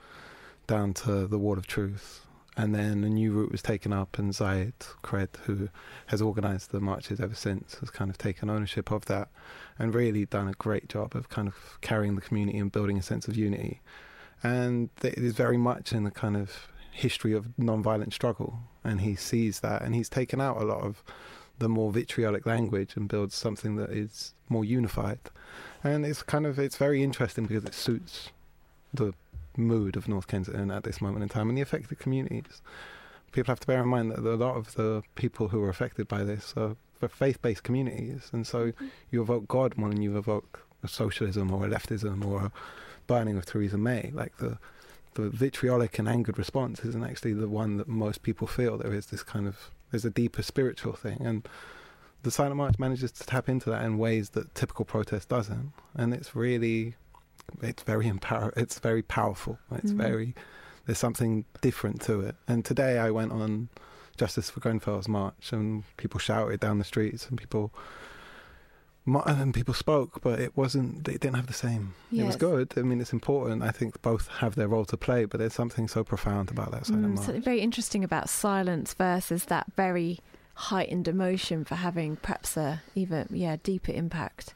down 0.66 0.92
to 0.94 1.26
the 1.26 1.38
Wall 1.38 1.56
of 1.56 1.66
Truth. 1.66 2.26
And 2.56 2.74
then 2.74 3.04
a 3.04 3.08
new 3.08 3.32
route 3.32 3.52
was 3.52 3.62
taken 3.62 3.92
up, 3.92 4.18
and 4.18 4.32
Zeyad 4.32 4.72
Cred, 5.04 5.36
who 5.44 5.68
has 6.06 6.20
organised 6.20 6.72
the 6.72 6.80
marches 6.80 7.20
ever 7.20 7.34
since, 7.34 7.76
has 7.76 7.88
kind 7.90 8.10
of 8.10 8.18
taken 8.18 8.50
ownership 8.50 8.90
of 8.90 9.04
that 9.04 9.28
and 9.78 9.94
really 9.94 10.26
done 10.26 10.48
a 10.48 10.54
great 10.54 10.88
job 10.88 11.14
of 11.14 11.28
kind 11.28 11.46
of 11.46 11.78
carrying 11.82 12.16
the 12.16 12.20
community 12.20 12.58
and 12.58 12.72
building 12.72 12.98
a 12.98 13.02
sense 13.02 13.28
of 13.28 13.36
unity. 13.36 13.80
And 14.42 14.90
it 15.02 15.18
is 15.18 15.34
very 15.34 15.56
much 15.56 15.92
in 15.92 16.02
the 16.02 16.10
kind 16.10 16.36
of 16.36 16.68
history 16.90 17.32
of 17.32 17.56
non-violent 17.56 18.12
struggle, 18.12 18.58
and 18.82 19.02
he 19.02 19.14
sees 19.14 19.60
that, 19.60 19.82
and 19.82 19.94
he's 19.94 20.08
taken 20.08 20.40
out 20.40 20.60
a 20.60 20.64
lot 20.64 20.82
of 20.82 21.04
the 21.58 21.68
more 21.68 21.90
vitriolic 21.90 22.46
language 22.46 22.96
and 22.96 23.08
builds 23.08 23.34
something 23.34 23.76
that 23.76 23.90
is 23.90 24.34
more 24.48 24.64
unified. 24.64 25.18
And 25.82 26.04
it's 26.04 26.22
kind 26.22 26.46
of 26.46 26.58
it's 26.58 26.76
very 26.76 27.02
interesting 27.02 27.46
because 27.46 27.64
it 27.64 27.74
suits 27.74 28.30
the 28.92 29.12
mood 29.56 29.96
of 29.96 30.08
North 30.08 30.28
Kensington 30.28 30.70
at 30.70 30.84
this 30.84 31.00
moment 31.00 31.22
in 31.22 31.28
time 31.28 31.48
and 31.48 31.58
the 31.58 31.62
affected 31.62 31.98
communities. 31.98 32.62
People 33.32 33.52
have 33.52 33.60
to 33.60 33.66
bear 33.66 33.82
in 33.82 33.88
mind 33.88 34.12
that 34.12 34.24
a 34.24 34.34
lot 34.36 34.56
of 34.56 34.74
the 34.74 35.02
people 35.14 35.48
who 35.48 35.62
are 35.62 35.68
affected 35.68 36.08
by 36.08 36.24
this 36.24 36.54
are 36.56 36.76
faith-based 37.06 37.62
communities, 37.62 38.30
and 38.32 38.46
so 38.46 38.68
mm-hmm. 38.68 38.86
you 39.10 39.20
evoke 39.20 39.46
God 39.46 39.76
more 39.76 39.90
than 39.90 40.00
you 40.00 40.16
evoke 40.16 40.66
a 40.82 40.88
socialism 40.88 41.52
or 41.52 41.66
a 41.66 41.68
leftism 41.68 42.24
or 42.24 42.46
a 42.46 42.52
burning 43.06 43.36
of 43.36 43.44
Theresa 43.44 43.76
May. 43.76 44.10
Like 44.14 44.38
the 44.38 44.58
the 45.14 45.30
vitriolic 45.30 45.98
and 45.98 46.08
angered 46.08 46.38
response 46.38 46.84
isn't 46.84 47.04
actually 47.04 47.32
the 47.32 47.48
one 47.48 47.76
that 47.78 47.88
most 47.88 48.22
people 48.22 48.46
feel. 48.46 48.78
There 48.78 48.94
is 48.94 49.06
this 49.06 49.24
kind 49.24 49.48
of 49.48 49.70
there's 49.90 50.04
a 50.04 50.10
deeper 50.10 50.42
spiritual 50.42 50.92
thing, 50.94 51.20
and 51.24 51.48
the 52.22 52.30
silent 52.30 52.56
march 52.56 52.78
manages 52.78 53.12
to 53.12 53.24
tap 53.24 53.48
into 53.48 53.70
that 53.70 53.84
in 53.84 53.96
ways 53.98 54.30
that 54.30 54.54
typical 54.54 54.84
protest 54.84 55.28
doesn't, 55.28 55.72
and 55.94 56.12
it's 56.14 56.34
really 56.34 56.94
it's 57.62 57.82
very 57.82 58.06
empower 58.06 58.52
it's 58.56 58.78
very 58.78 59.02
powerful. 59.02 59.58
It's 59.72 59.92
Mm. 59.92 59.96
very 59.96 60.34
there's 60.86 60.98
something 60.98 61.44
different 61.60 62.00
to 62.02 62.20
it. 62.20 62.34
And 62.46 62.64
today 62.64 62.98
I 62.98 63.10
went 63.10 63.30
on 63.32 63.68
Justice 64.16 64.50
for 64.50 64.60
Grenfell's 64.60 65.06
march, 65.08 65.52
and 65.52 65.84
people 65.96 66.18
shouted 66.18 66.60
down 66.60 66.78
the 66.78 66.84
streets, 66.84 67.28
and 67.28 67.38
people 67.38 67.72
and 69.16 69.54
people 69.54 69.74
spoke, 69.74 70.20
but 70.22 70.40
it 70.40 70.56
wasn't. 70.56 71.04
They 71.04 71.12
didn't 71.12 71.34
have 71.36 71.46
the 71.46 71.52
same. 71.52 71.94
It 72.12 72.24
was 72.24 72.36
good. 72.36 72.72
I 72.76 72.82
mean, 72.82 73.00
it's 73.00 73.12
important. 73.12 73.62
I 73.62 73.70
think 73.70 74.00
both 74.02 74.28
have 74.28 74.54
their 74.54 74.68
role 74.68 74.84
to 74.86 74.96
play, 74.96 75.24
but 75.24 75.38
there's 75.38 75.54
something 75.54 75.88
so 75.88 76.04
profound 76.04 76.50
about 76.50 76.70
that 76.72 76.86
silent 76.86 77.06
Mm, 77.06 77.14
march. 77.14 77.26
something 77.26 77.42
very 77.42 77.60
interesting 77.60 78.04
about 78.04 78.28
silence 78.28 78.94
versus 78.94 79.44
that 79.46 79.66
very 79.76 80.18
heightened 80.54 81.06
emotion 81.06 81.64
for 81.64 81.76
having 81.76 82.16
perhaps 82.16 82.56
a 82.56 82.82
even 82.94 83.28
yeah 83.30 83.56
deeper 83.62 83.92
impact. 83.92 84.54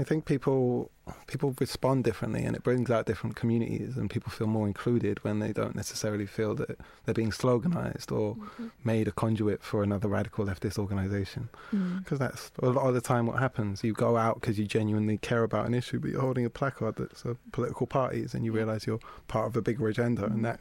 I 0.00 0.04
think 0.04 0.26
people 0.26 0.90
people 1.26 1.54
respond 1.58 2.04
differently, 2.04 2.44
and 2.44 2.54
it 2.54 2.62
brings 2.62 2.90
out 2.90 3.06
different 3.06 3.34
communities, 3.34 3.96
and 3.96 4.08
people 4.08 4.30
feel 4.30 4.46
more 4.46 4.66
included 4.66 5.22
when 5.24 5.40
they 5.40 5.52
don't 5.52 5.74
necessarily 5.74 6.26
feel 6.26 6.54
that 6.56 6.78
they're 7.04 7.14
being 7.14 7.30
sloganized 7.30 8.12
or 8.12 8.36
made 8.84 9.08
a 9.08 9.12
conduit 9.12 9.62
for 9.62 9.82
another 9.82 10.06
radical 10.06 10.44
leftist 10.44 10.78
organization. 10.78 11.48
Mm. 11.72 11.98
Because 11.98 12.20
that's 12.20 12.52
a 12.62 12.68
lot 12.68 12.86
of 12.86 12.94
the 12.94 13.00
time 13.00 13.26
what 13.26 13.40
happens. 13.40 13.82
You 13.82 13.92
go 13.92 14.16
out 14.16 14.40
because 14.40 14.58
you 14.58 14.66
genuinely 14.66 15.18
care 15.18 15.42
about 15.42 15.66
an 15.66 15.74
issue, 15.74 15.98
but 15.98 16.10
you're 16.10 16.20
holding 16.20 16.44
a 16.44 16.50
placard 16.50 16.96
that's 16.96 17.24
a 17.24 17.36
political 17.50 17.86
parties, 17.86 18.34
and 18.34 18.44
you 18.44 18.52
realise 18.52 18.86
you're 18.86 19.00
part 19.26 19.48
of 19.48 19.56
a 19.56 19.62
bigger 19.62 19.88
agenda, 19.88 20.26
and 20.26 20.44
that 20.44 20.60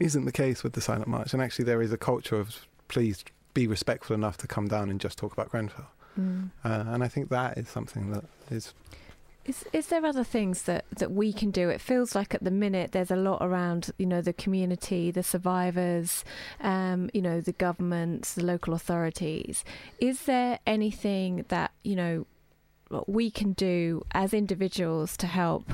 isn't 0.00 0.24
the 0.24 0.32
case 0.32 0.64
with 0.64 0.72
the 0.72 0.80
silent 0.80 1.06
march. 1.08 1.32
And 1.32 1.42
actually, 1.42 1.66
there 1.66 1.82
is 1.82 1.92
a 1.92 1.98
culture 1.98 2.40
of 2.40 2.66
please 2.88 3.24
be 3.52 3.68
respectful 3.68 4.14
enough 4.14 4.36
to 4.38 4.48
come 4.48 4.66
down 4.66 4.90
and 4.90 5.00
just 5.00 5.16
talk 5.16 5.32
about 5.32 5.50
Grenfell. 5.50 5.86
Mm. 6.18 6.50
Uh, 6.64 6.84
and 6.88 7.02
I 7.02 7.08
think 7.08 7.28
that 7.30 7.58
is 7.58 7.68
something 7.68 8.10
that 8.12 8.24
is 8.50 8.72
Is 9.44 9.64
is 9.72 9.88
there 9.88 10.06
other 10.06 10.24
things 10.24 10.62
that, 10.62 10.84
that 10.98 11.10
we 11.10 11.32
can 11.32 11.50
do? 11.50 11.68
It 11.68 11.80
feels 11.80 12.14
like 12.14 12.34
at 12.34 12.42
the 12.42 12.50
minute 12.50 12.92
there's 12.92 13.10
a 13.10 13.16
lot 13.16 13.38
around, 13.42 13.90
you 13.98 14.06
know, 14.06 14.22
the 14.22 14.32
community, 14.32 15.10
the 15.10 15.22
survivors, 15.22 16.24
um, 16.60 17.10
you 17.12 17.20
know, 17.20 17.40
the 17.40 17.52
governments, 17.52 18.34
the 18.34 18.44
local 18.44 18.72
authorities. 18.74 19.64
Is 19.98 20.22
there 20.22 20.60
anything 20.66 21.44
that 21.48 21.72
you 21.82 21.96
know 21.96 22.26
what 22.88 23.08
we 23.08 23.30
can 23.30 23.52
do 23.52 24.02
as 24.12 24.32
individuals 24.32 25.16
to 25.18 25.26
help 25.26 25.72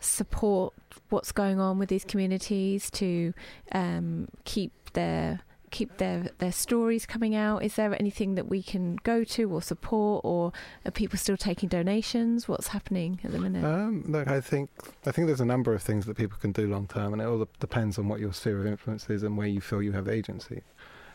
support 0.00 0.72
what's 1.10 1.32
going 1.32 1.60
on 1.60 1.78
with 1.78 1.88
these 1.88 2.04
communities 2.04 2.90
to 2.90 3.32
um, 3.72 4.26
keep 4.44 4.72
their 4.94 5.40
keep 5.72 5.96
their 5.96 6.30
their 6.38 6.52
stories 6.52 7.04
coming 7.06 7.34
out? 7.34 7.64
Is 7.64 7.74
there 7.74 7.98
anything 7.98 8.36
that 8.36 8.48
we 8.48 8.62
can 8.62 8.96
go 9.02 9.24
to 9.24 9.52
or 9.52 9.60
support, 9.60 10.24
or 10.24 10.52
are 10.84 10.92
people 10.92 11.18
still 11.18 11.36
taking 11.36 11.68
donations? 11.68 12.46
What's 12.46 12.68
happening 12.68 13.18
at 13.24 13.32
the 13.32 13.40
minute? 13.40 13.64
Um, 13.64 14.04
look, 14.06 14.28
I 14.28 14.40
think 14.40 14.70
I 15.04 15.10
think 15.10 15.26
there's 15.26 15.40
a 15.40 15.44
number 15.44 15.74
of 15.74 15.82
things 15.82 16.06
that 16.06 16.16
people 16.16 16.38
can 16.38 16.52
do 16.52 16.68
long 16.68 16.86
term, 16.86 17.12
and 17.12 17.20
it 17.20 17.24
all 17.24 17.48
depends 17.58 17.98
on 17.98 18.06
what 18.06 18.20
your 18.20 18.32
sphere 18.32 18.60
of 18.60 18.66
influence 18.66 19.10
is 19.10 19.24
and 19.24 19.36
where 19.36 19.48
you 19.48 19.60
feel 19.60 19.82
you 19.82 19.92
have 19.92 20.06
agency. 20.06 20.62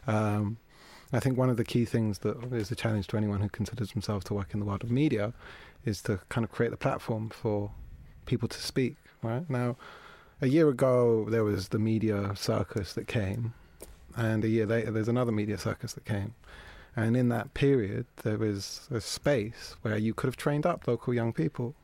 Um, 0.07 0.57
I 1.13 1.21
think 1.21 1.37
one 1.37 1.49
of 1.49 1.55
the 1.55 1.63
key 1.63 1.85
things 1.85 2.19
that 2.19 2.51
is 2.51 2.69
a 2.69 2.75
challenge 2.75 3.07
to 3.07 3.17
anyone 3.17 3.39
who 3.39 3.47
considers 3.47 3.91
themselves 3.91 4.25
to 4.25 4.33
work 4.33 4.53
in 4.53 4.59
the 4.59 4.65
world 4.65 4.83
of 4.83 4.91
media 4.91 5.33
is 5.85 6.01
to 6.03 6.19
kind 6.27 6.43
of 6.43 6.51
create 6.51 6.71
the 6.71 6.77
platform 6.77 7.29
for 7.29 7.71
people 8.25 8.49
to 8.49 8.61
speak. 8.61 8.97
Right 9.23 9.49
now, 9.49 9.77
a 10.41 10.47
year 10.47 10.69
ago 10.69 11.25
there 11.29 11.43
was 11.43 11.69
the 11.69 11.79
media 11.79 12.33
circus 12.35 12.93
that 12.93 13.07
came, 13.07 13.53
and 14.17 14.43
a 14.43 14.49
year 14.49 14.65
later 14.65 14.91
there's 14.91 15.07
another 15.07 15.31
media 15.31 15.57
circus 15.57 15.93
that 15.93 16.03
came. 16.03 16.33
And 16.95 17.15
in 17.15 17.29
that 17.29 17.53
period, 17.53 18.07
there 18.23 18.39
was 18.39 18.87
a 18.89 18.99
space 18.99 19.75
where 19.83 19.97
you 19.97 20.15
could 20.15 20.27
have 20.27 20.35
trained 20.35 20.65
up 20.65 20.87
local 20.87 21.13
young 21.13 21.31
people 21.31 21.75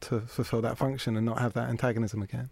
to 0.00 0.20
fulfill 0.20 0.60
that 0.62 0.76
function 0.76 1.16
and 1.16 1.24
not 1.24 1.38
have 1.38 1.52
that 1.54 1.68
antagonism 1.68 2.20
again. 2.20 2.50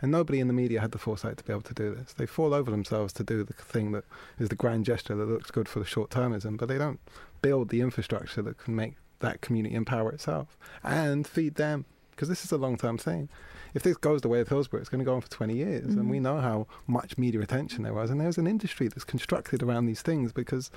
And 0.00 0.12
nobody 0.12 0.38
in 0.38 0.46
the 0.46 0.52
media 0.52 0.80
had 0.80 0.92
the 0.92 0.98
foresight 0.98 1.38
to 1.38 1.44
be 1.44 1.52
able 1.52 1.62
to 1.62 1.74
do 1.74 1.94
this. 1.94 2.12
They 2.12 2.26
fall 2.26 2.54
over 2.54 2.70
themselves 2.70 3.12
to 3.14 3.24
do 3.24 3.42
the 3.42 3.52
thing 3.54 3.92
that 3.92 4.04
is 4.38 4.48
the 4.48 4.54
grand 4.54 4.84
gesture 4.84 5.16
that 5.16 5.28
looks 5.28 5.50
good 5.50 5.68
for 5.68 5.80
the 5.80 5.84
short 5.84 6.10
termism, 6.10 6.56
but 6.56 6.68
they 6.68 6.78
don't 6.78 7.00
build 7.42 7.70
the 7.70 7.80
infrastructure 7.80 8.42
that 8.42 8.58
can 8.58 8.76
make 8.76 8.94
that 9.20 9.40
community 9.40 9.74
empower 9.74 10.12
itself 10.12 10.56
and 10.84 11.26
feed 11.26 11.56
them. 11.56 11.86
Because 12.16 12.28
this 12.28 12.44
is 12.44 12.50
a 12.50 12.56
long 12.56 12.76
term 12.78 12.96
thing. 12.98 13.28
If 13.74 13.82
this 13.82 13.96
goes 13.98 14.22
the 14.22 14.28
way 14.28 14.40
of 14.40 14.48
Hillsborough, 14.48 14.80
it's 14.80 14.88
going 14.88 15.00
to 15.00 15.04
go 15.04 15.14
on 15.14 15.20
for 15.20 15.28
20 15.30 15.54
years. 15.54 15.94
And 15.94 16.06
Mhm. 16.06 16.10
we 16.10 16.18
know 16.18 16.40
how 16.40 16.66
much 16.86 17.18
media 17.18 17.42
attention 17.42 17.82
there 17.82 17.92
was. 17.92 18.10
And 18.10 18.18
there's 18.20 18.38
an 18.38 18.46
industry 18.46 18.88
that's 18.88 19.04
constructed 19.04 19.62
around 19.62 19.84
these 19.84 20.00
things 20.02 20.32
because 20.32 20.70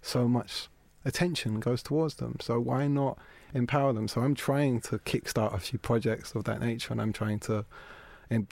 so 0.00 0.28
much 0.28 0.68
attention 1.04 1.58
goes 1.58 1.82
towards 1.82 2.14
them. 2.14 2.36
So 2.40 2.60
why 2.60 2.86
not 2.86 3.18
empower 3.52 3.92
them? 3.92 4.06
So 4.06 4.20
I'm 4.22 4.34
trying 4.36 4.80
to 4.82 4.98
kickstart 5.00 5.52
a 5.52 5.58
few 5.58 5.78
projects 5.80 6.34
of 6.36 6.44
that 6.44 6.60
nature, 6.60 6.92
and 6.92 7.02
I'm 7.02 7.12
trying 7.12 7.40
to 7.40 7.66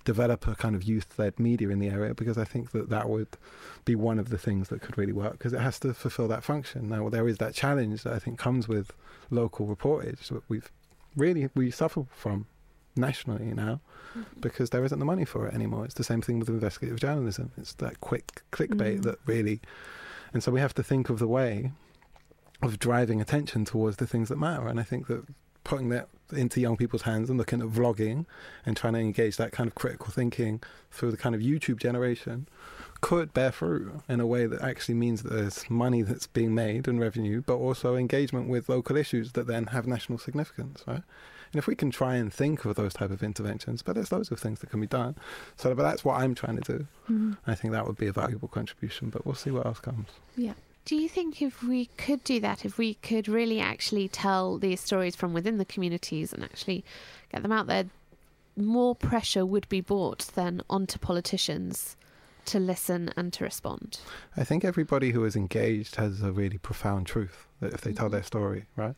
develop 0.05 0.47
a 0.47 0.55
kind 0.55 0.77
of 0.77 0.83
youth-led 0.85 1.41
media 1.41 1.69
in 1.71 1.79
the 1.81 1.89
area 1.89 2.15
because 2.15 2.39
I 2.39 2.45
think 2.45 2.71
that 2.71 2.89
that 2.91 3.09
would 3.09 3.37
be 3.85 3.97
one 3.97 4.19
of 4.21 4.29
the 4.29 4.39
things 4.39 4.69
that 4.69 4.81
could 4.81 4.97
really 4.99 5.13
work 5.13 5.33
because 5.33 5.53
it 5.53 5.61
has 5.61 5.81
to 5.81 5.93
fulfill 5.95 6.29
that 6.29 6.45
function. 6.45 6.89
Now 6.89 7.09
there 7.09 7.27
is 7.27 7.39
that 7.39 7.55
challenge 7.55 8.03
that 8.05 8.13
I 8.13 8.19
think 8.21 8.39
comes 8.39 8.69
with 8.69 8.93
local 9.31 9.67
reportage 9.67 10.29
that 10.29 10.43
we've 10.49 10.71
really 11.17 11.49
we 11.55 11.71
suffer 11.71 12.05
from 12.11 12.47
nationally 12.97 13.55
now 13.55 13.81
because 14.41 14.71
there 14.71 14.85
isn't 14.85 14.99
the 14.99 15.05
money 15.05 15.25
for 15.25 15.47
it 15.47 15.55
anymore. 15.55 15.85
It's 15.85 15.95
the 15.95 16.05
same 16.05 16.21
thing 16.21 16.39
with 16.39 16.49
investigative 16.49 17.01
journalism. 17.01 17.53
It's 17.57 17.73
that 17.75 18.01
quick 18.01 18.43
clickbait 18.53 18.99
Mm. 18.99 19.03
that 19.05 19.19
really, 19.27 19.61
and 20.35 20.43
so 20.43 20.53
we 20.53 20.61
have 20.61 20.75
to 20.75 20.83
think 20.83 21.09
of 21.09 21.19
the 21.19 21.29
way 21.29 21.73
of 22.63 22.79
driving 22.79 23.21
attention 23.21 23.65
towards 23.65 23.97
the 23.97 24.07
things 24.07 24.29
that 24.29 24.37
matter. 24.37 24.69
And 24.69 24.79
I 24.79 24.83
think 24.83 25.07
that 25.09 25.25
putting 25.65 25.89
that 25.91 26.09
into 26.33 26.61
young 26.61 26.77
people's 26.77 27.03
hands 27.03 27.29
and 27.31 27.39
looking 27.39 27.61
at 27.61 27.69
vlogging 27.69 28.27
and 28.67 28.77
trying 28.77 28.95
to 28.95 28.99
engage 28.99 29.37
that 29.37 29.53
kind 29.53 29.69
of 29.69 29.75
critical 29.75 30.09
thinking 30.11 30.61
through 30.91 31.11
the 31.11 31.17
kind 31.17 31.35
of 31.35 31.41
YouTube 31.41 31.79
generation 31.79 32.49
could 33.03 33.35
bear 33.35 33.53
fruit 33.53 33.93
in 34.09 34.21
a 34.21 34.27
way 34.27 34.47
that 34.47 34.63
actually 34.63 34.95
means 34.95 35.23
that 35.23 35.33
there's 35.33 35.69
money 35.69 36.01
that's 36.03 36.29
being 36.29 36.55
made 36.55 36.89
and 36.89 36.99
revenue, 36.99 37.43
but 37.45 37.57
also 37.57 37.97
engagement 37.97 38.49
with 38.49 38.69
local 38.69 38.97
issues 38.97 39.33
that 39.33 39.47
then 39.47 39.67
have 39.67 39.87
national 39.87 40.19
significance, 40.19 40.83
right? 40.87 41.03
And 41.53 41.59
if 41.59 41.67
we 41.67 41.75
can 41.75 41.91
try 41.91 42.15
and 42.15 42.33
think 42.33 42.65
of 42.65 42.77
those 42.77 42.95
type 42.95 43.11
of 43.11 43.23
interventions, 43.23 43.83
but 43.83 43.95
there's 43.95 44.13
loads 44.13 44.31
of 44.31 44.41
things 44.41 44.61
that 44.61 44.71
can 44.71 44.81
be 44.81 44.87
done. 44.87 45.17
So, 45.57 45.75
but 45.75 45.83
that's 45.83 46.05
what 46.05 46.21
I'm 46.21 46.35
trying 46.35 46.59
to 46.61 46.79
do. 46.79 46.87
Mhm. 47.11 47.37
I 47.47 47.55
think 47.55 47.73
that 47.73 47.87
would 47.87 47.99
be 47.99 48.07
a 48.07 48.13
valuable 48.13 48.49
contribution, 48.49 49.11
but 49.11 49.27
we'll 49.27 49.35
see 49.35 49.51
what 49.51 49.67
else 49.67 49.81
comes. 49.81 50.09
Yeah. 50.37 50.55
Do 50.85 50.97
you 50.97 51.09
think 51.09 51.43
if 51.43 51.63
we 51.63 51.87
could 51.97 52.25
do 52.25 52.41
that, 52.41 52.65
if 52.65 52.79
we 52.79 52.95
could 52.95 53.29
really 53.29 53.61
actually 53.61 54.09
tell 54.09 54.59
these 54.59 54.81
stories 54.81 55.15
from 55.15 55.35
within 55.35 55.59
the 55.59 55.65
communities 55.65 56.33
and 56.33 56.43
actually 56.43 56.85
get 57.31 57.43
them 57.43 57.53
out 57.53 57.67
there, 57.67 57.87
more 58.57 58.95
pressure 58.95 59.45
would 59.45 59.69
be 59.69 59.81
brought 59.81 60.31
then 60.35 60.63
onto 60.71 60.99
politicians 60.99 61.97
to 62.47 62.59
listen 62.59 63.11
and 63.17 63.33
to 63.35 63.45
respond? 63.45 64.01
I 64.37 64.45
think 64.45 64.65
everybody 64.65 65.11
who 65.11 65.25
is 65.25 65.37
engaged 65.37 65.97
has 65.97 66.23
a 66.23 66.33
really 66.33 66.59
profound 66.59 67.07
truth 67.07 67.47
that 67.61 67.73
if 67.73 67.81
they 67.81 67.93
tell 67.93 68.09
their 68.09 68.23
story, 68.23 68.67
right? 68.77 68.95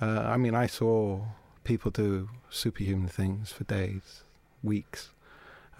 Uh, 0.00 0.20
I 0.20 0.36
mean, 0.36 0.54
I 0.54 0.66
saw 0.66 1.22
people 1.64 1.90
do 1.90 2.28
superhuman 2.50 3.08
things 3.08 3.52
for 3.52 3.64
days, 3.64 4.24
weeks, 4.62 5.10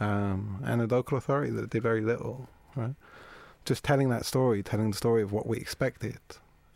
um, 0.00 0.62
and 0.64 0.80
a 0.80 0.86
local 0.86 1.18
authority 1.18 1.50
that 1.52 1.70
did 1.70 1.82
very 1.82 2.00
little, 2.00 2.48
right? 2.74 2.94
Just 3.64 3.84
telling 3.84 4.08
that 4.10 4.24
story, 4.24 4.62
telling 4.62 4.90
the 4.90 4.96
story 4.96 5.22
of 5.22 5.32
what 5.32 5.46
we 5.46 5.58
expected 5.58 6.18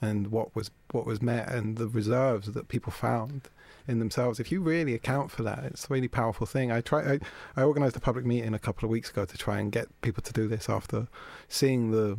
and 0.01 0.29
what 0.29 0.55
was 0.55 0.71
what 0.93 1.05
was 1.05 1.21
met 1.21 1.51
and 1.51 1.77
the 1.77 1.89
reserves 1.89 2.53
that 2.53 2.69
people 2.69 2.93
found 2.93 3.49
in 3.89 3.99
themselves. 3.99 4.39
If 4.39 4.53
you 4.53 4.61
really 4.61 4.95
account 4.95 5.31
for 5.31 5.43
that, 5.43 5.65
it's 5.65 5.87
a 5.87 5.93
really 5.93 6.09
powerful 6.09 6.47
thing. 6.47 6.71
I 6.71 6.81
try. 6.81 7.15
I, 7.15 7.19
I 7.57 7.63
organised 7.65 7.97
a 7.97 8.01
public 8.01 8.25
meeting 8.25 8.55
a 8.55 8.59
couple 8.59 8.87
of 8.87 8.91
weeks 8.91 9.11
ago 9.11 9.25
to 9.25 9.39
try 9.39 9.59
and 9.59 9.73
get 9.73 9.89
people 10.03 10.23
to 10.23 10.33
do 10.33 10.47
this 10.47 10.69
after 10.69 11.09
seeing 11.49 11.91
the 11.91 12.19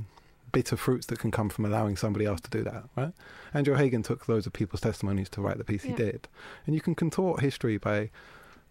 bitter 0.52 0.76
fruits 0.76 1.06
that 1.06 1.20
can 1.20 1.30
come 1.30 1.48
from 1.48 1.64
allowing 1.64 1.96
somebody 1.96 2.26
else 2.26 2.42
to 2.42 2.50
do 2.50 2.64
that. 2.64 2.84
Right? 2.98 3.14
Andrew 3.54 3.76
O'Hagan 3.76 4.04
took 4.04 4.28
loads 4.28 4.48
of 4.48 4.54
people's 4.54 4.82
testimonies 4.82 5.30
to 5.30 5.42
write 5.42 5.60
the 5.60 5.64
piece 5.64 5.84
he 5.84 5.94
did, 5.94 6.28
and 6.66 6.74
you 6.74 6.82
can 6.82 6.96
contort 6.96 7.42
history 7.42 7.78
by 7.78 8.10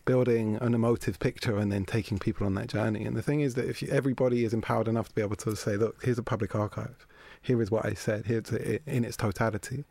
building 0.05 0.57
an 0.63 0.73
emotive 0.73 1.19
picture 1.19 1.59
and 1.59 1.71
then 1.71 1.85
taking 1.85 2.19
people 2.19 2.47
on 2.47 2.55
that 2.55 2.67
journey. 2.67 3.05
And 3.05 3.15
the 3.15 3.21
thing 3.21 3.43
is 3.43 3.55
that 3.57 3.69
if 3.69 3.83
you, 3.83 3.89
everybody 3.91 4.43
is 4.43 4.55
empowered 4.55 4.89
enough 4.89 5.11
to 5.11 5.15
be 5.15 5.21
able 5.21 5.37
to 5.37 5.55
say, 5.55 5.77
look, 5.77 6.03
here's 6.03 6.19
a 6.19 6.23
public 6.23 6.55
archive, 6.55 7.07
here 7.43 7.61
is 7.61 7.71
what 7.71 7.85
I 7.85 7.93
said, 7.93 8.25
here's 8.25 8.51
it 8.51 8.83
in 8.87 9.05
its 9.05 9.19
totality, 9.19 9.85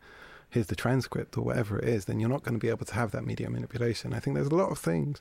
here's 0.50 0.68
the 0.68 0.76
transcript 0.76 1.36
or 1.36 1.42
whatever 1.42 1.78
it 1.78 1.88
is, 1.88 2.06
then 2.06 2.20
you're 2.20 2.28
not 2.28 2.42
going 2.42 2.54
to 2.54 2.58
be 2.58 2.68
able 2.68 2.86
to 2.86 2.94
have 2.94 3.10
that 3.10 3.24
media 3.24 3.50
manipulation. 3.50 4.14
I 4.14 4.20
think 4.20 4.34
there's 4.34 4.48
a 4.48 4.54
lot 4.54 4.70
of 4.70 4.78
things 4.78 5.20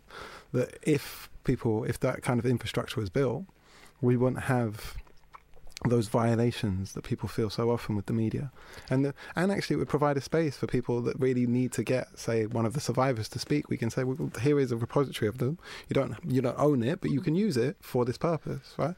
that 0.53 0.77
if 0.81 1.29
people, 1.43 1.83
if 1.83 1.99
that 1.99 2.21
kind 2.21 2.39
of 2.39 2.45
infrastructure 2.45 2.99
was 2.99 3.09
built, 3.09 3.45
we 4.01 4.15
wouldn't 4.15 4.43
have 4.43 4.95
those 5.89 6.07
violations 6.07 6.93
that 6.93 7.03
people 7.03 7.29
feel 7.29 7.49
so 7.49 7.71
often 7.71 7.95
with 7.95 8.05
the 8.05 8.13
media, 8.13 8.51
and 8.89 9.05
the, 9.05 9.13
and 9.35 9.51
actually 9.51 9.75
it 9.75 9.79
would 9.79 9.89
provide 9.89 10.17
a 10.17 10.21
space 10.21 10.57
for 10.57 10.67
people 10.67 11.01
that 11.01 11.19
really 11.19 11.47
need 11.47 11.71
to 11.73 11.83
get, 11.83 12.17
say, 12.17 12.45
one 12.45 12.65
of 12.65 12.73
the 12.73 12.79
survivors 12.79 13.29
to 13.29 13.39
speak. 13.39 13.69
We 13.69 13.77
can 13.77 13.89
say, 13.89 14.03
well, 14.03 14.31
here 14.41 14.59
is 14.59 14.71
a 14.71 14.77
repository 14.77 15.27
of 15.27 15.37
them. 15.37 15.59
You 15.89 15.93
don't 15.93 16.15
you 16.25 16.41
don't 16.41 16.59
own 16.59 16.83
it, 16.83 17.01
but 17.01 17.11
you 17.11 17.21
can 17.21 17.35
use 17.35 17.57
it 17.57 17.77
for 17.81 18.05
this 18.05 18.17
purpose, 18.17 18.73
right? 18.77 18.95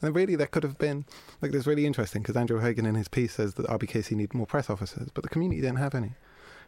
And 0.00 0.14
really, 0.14 0.36
there 0.36 0.46
could 0.46 0.62
have 0.62 0.78
been 0.78 1.04
like 1.40 1.52
this 1.52 1.66
really 1.66 1.86
interesting 1.86 2.22
because 2.22 2.36
Andrew 2.36 2.58
O'Hagan 2.58 2.86
in 2.86 2.94
his 2.94 3.08
piece 3.08 3.34
says 3.34 3.54
that 3.54 3.66
RBKC 3.66 4.12
need 4.12 4.34
more 4.34 4.46
press 4.46 4.68
officers, 4.68 5.08
but 5.14 5.22
the 5.22 5.28
community 5.28 5.60
didn't 5.60 5.78
have 5.78 5.94
any. 5.94 6.12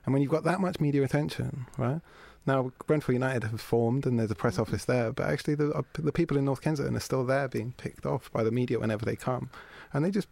And 0.04 0.12
when 0.12 0.22
you've 0.22 0.30
got 0.30 0.44
that 0.44 0.60
much 0.60 0.80
media 0.80 1.02
attention, 1.02 1.66
right? 1.78 2.00
Now, 2.46 2.72
Grenfell 2.78 3.14
United 3.14 3.44
have 3.44 3.60
formed 3.60 4.06
and 4.06 4.18
there's 4.18 4.30
a 4.30 4.34
press 4.34 4.58
office 4.58 4.84
there, 4.84 5.12
but 5.12 5.26
actually 5.26 5.54
the, 5.54 5.70
uh, 5.70 5.82
the 5.94 6.12
people 6.12 6.36
in 6.36 6.44
North 6.44 6.60
Kensington 6.60 6.96
are 6.96 7.00
still 7.00 7.24
there 7.24 7.48
being 7.48 7.72
picked 7.76 8.04
off 8.04 8.30
by 8.32 8.44
the 8.44 8.50
media 8.50 8.78
whenever 8.78 9.04
they 9.04 9.16
come. 9.16 9.50
And 9.92 10.04
they 10.04 10.10
just 10.10 10.28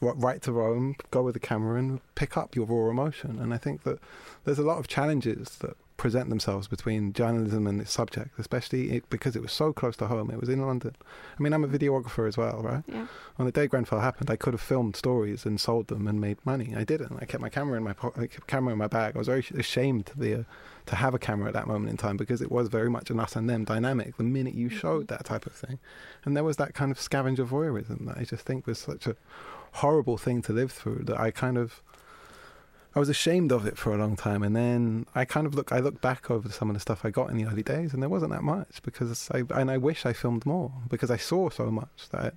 write 0.00 0.42
to 0.42 0.52
Rome, 0.52 0.96
go 1.10 1.22
with 1.22 1.34
the 1.34 1.40
camera 1.40 1.78
and 1.78 2.00
pick 2.14 2.36
up 2.36 2.54
your 2.54 2.66
raw 2.66 2.90
emotion. 2.90 3.38
And 3.40 3.52
I 3.52 3.58
think 3.58 3.82
that 3.82 3.98
there's 4.44 4.58
a 4.58 4.62
lot 4.62 4.78
of 4.78 4.88
challenges 4.88 5.56
that 5.60 5.76
present 5.96 6.28
themselves 6.28 6.68
between 6.68 7.12
journalism 7.12 7.66
and 7.66 7.80
its 7.80 7.92
subject, 7.92 8.38
especially 8.38 8.90
it, 8.90 9.08
because 9.10 9.34
it 9.34 9.42
was 9.42 9.52
so 9.52 9.72
close 9.72 9.96
to 9.96 10.06
home. 10.06 10.30
It 10.30 10.40
was 10.40 10.48
in 10.48 10.60
London. 10.60 10.94
I 11.38 11.42
mean, 11.42 11.52
I'm 11.52 11.64
a 11.64 11.68
mm. 11.68 11.76
videographer 11.76 12.28
as 12.28 12.36
well, 12.36 12.62
right? 12.62 12.82
Yeah. 12.86 13.06
On 13.38 13.46
the 13.46 13.52
day 13.52 13.66
Grenfell 13.66 14.00
happened, 14.00 14.30
I 14.30 14.36
could 14.36 14.52
have 14.54 14.60
filmed 14.60 14.96
stories 14.96 15.44
and 15.46 15.60
sold 15.60 15.88
them 15.88 16.06
and 16.06 16.20
made 16.20 16.38
money. 16.44 16.74
I 16.76 16.84
didn't. 16.84 17.16
I 17.20 17.24
kept 17.24 17.40
my 17.40 17.48
camera 17.48 17.76
in 17.76 17.84
my 17.84 17.92
po- 17.92 18.12
I 18.16 18.26
kept 18.26 18.46
camera 18.46 18.72
in 18.72 18.78
my 18.78 18.86
bag. 18.86 19.14
I 19.14 19.18
was 19.18 19.28
very 19.28 19.44
ashamed 19.56 20.06
to 20.06 20.16
be 20.16 20.32
a, 20.32 20.46
to 20.86 20.96
have 20.96 21.14
a 21.14 21.18
camera 21.18 21.48
at 21.48 21.54
that 21.54 21.66
moment 21.66 21.90
in 21.90 21.96
time 21.96 22.16
because 22.16 22.42
it 22.42 22.50
was 22.50 22.68
very 22.68 22.90
much 22.90 23.10
an 23.10 23.20
us 23.20 23.36
and 23.36 23.48
them 23.48 23.64
dynamic. 23.64 24.16
The 24.16 24.24
minute 24.24 24.54
you 24.54 24.68
showed 24.68 25.06
mm-hmm. 25.06 25.14
that 25.14 25.24
type 25.24 25.46
of 25.46 25.52
thing, 25.52 25.78
and 26.24 26.36
there 26.36 26.44
was 26.44 26.56
that 26.56 26.74
kind 26.74 26.92
of 26.92 27.00
scavenger 27.00 27.44
voyeurism 27.44 28.06
that 28.06 28.18
I 28.18 28.24
just 28.24 28.44
think 28.44 28.66
was 28.66 28.78
such 28.78 29.06
a 29.06 29.16
horrible 29.72 30.16
thing 30.16 30.42
to 30.42 30.52
live 30.52 30.72
through 30.72 31.04
that 31.04 31.20
I 31.20 31.30
kind 31.30 31.58
of 31.58 31.82
I 32.96 32.98
was 32.98 33.10
ashamed 33.10 33.52
of 33.52 33.66
it 33.66 33.76
for 33.76 33.94
a 33.94 33.98
long 33.98 34.16
time, 34.16 34.42
and 34.42 34.56
then 34.56 35.04
I 35.14 35.26
kind 35.26 35.46
of 35.46 35.54
look. 35.54 35.70
I 35.70 35.80
look 35.80 36.00
back 36.00 36.30
over 36.30 36.48
some 36.48 36.70
of 36.70 36.74
the 36.74 36.80
stuff 36.80 37.04
I 37.04 37.10
got 37.10 37.28
in 37.28 37.36
the 37.36 37.44
early 37.44 37.62
days, 37.62 37.92
and 37.92 38.02
there 38.02 38.08
wasn't 38.08 38.32
that 38.32 38.42
much 38.42 38.82
because 38.82 39.30
I 39.30 39.42
and 39.50 39.70
I 39.70 39.76
wish 39.76 40.06
I 40.06 40.14
filmed 40.14 40.46
more 40.46 40.72
because 40.88 41.10
I 41.10 41.18
saw 41.18 41.50
so 41.50 41.70
much 41.70 42.08
that. 42.10 42.36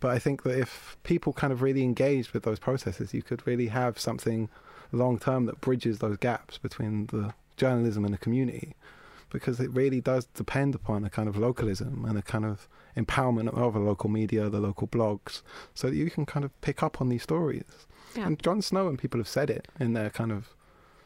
but 0.00 0.10
I 0.10 0.18
think 0.18 0.42
that 0.44 0.58
if 0.58 0.96
people 1.02 1.34
kind 1.34 1.52
of 1.52 1.60
really 1.60 1.82
engaged 1.82 2.32
with 2.32 2.44
those 2.44 2.58
processes, 2.58 3.12
you 3.12 3.20
could 3.20 3.46
really 3.46 3.66
have 3.66 3.98
something 3.98 4.48
long 4.90 5.18
term 5.18 5.44
that 5.46 5.60
bridges 5.60 5.98
those 5.98 6.16
gaps 6.16 6.56
between 6.56 7.06
the 7.08 7.34
journalism 7.58 8.06
and 8.06 8.14
the 8.14 8.18
community, 8.18 8.76
because 9.28 9.60
it 9.60 9.70
really 9.70 10.00
does 10.00 10.24
depend 10.32 10.74
upon 10.74 11.04
a 11.04 11.10
kind 11.10 11.28
of 11.28 11.36
localism 11.36 12.06
and 12.06 12.16
a 12.16 12.22
kind 12.22 12.46
of 12.46 12.68
empowerment 12.96 13.54
of 13.54 13.74
the 13.74 13.80
local 13.80 14.08
media, 14.08 14.48
the 14.48 14.60
local 14.60 14.88
blogs, 14.88 15.42
so 15.74 15.90
that 15.90 15.96
you 15.96 16.10
can 16.10 16.24
kind 16.24 16.46
of 16.46 16.58
pick 16.62 16.82
up 16.82 17.02
on 17.02 17.10
these 17.10 17.22
stories. 17.22 17.86
Yeah. 18.16 18.26
And 18.26 18.42
Jon 18.42 18.62
Snow 18.62 18.88
and 18.88 18.98
people 18.98 19.18
have 19.20 19.28
said 19.28 19.50
it 19.50 19.68
in 19.80 19.92
their 19.92 20.10
kind 20.10 20.32
of 20.32 20.54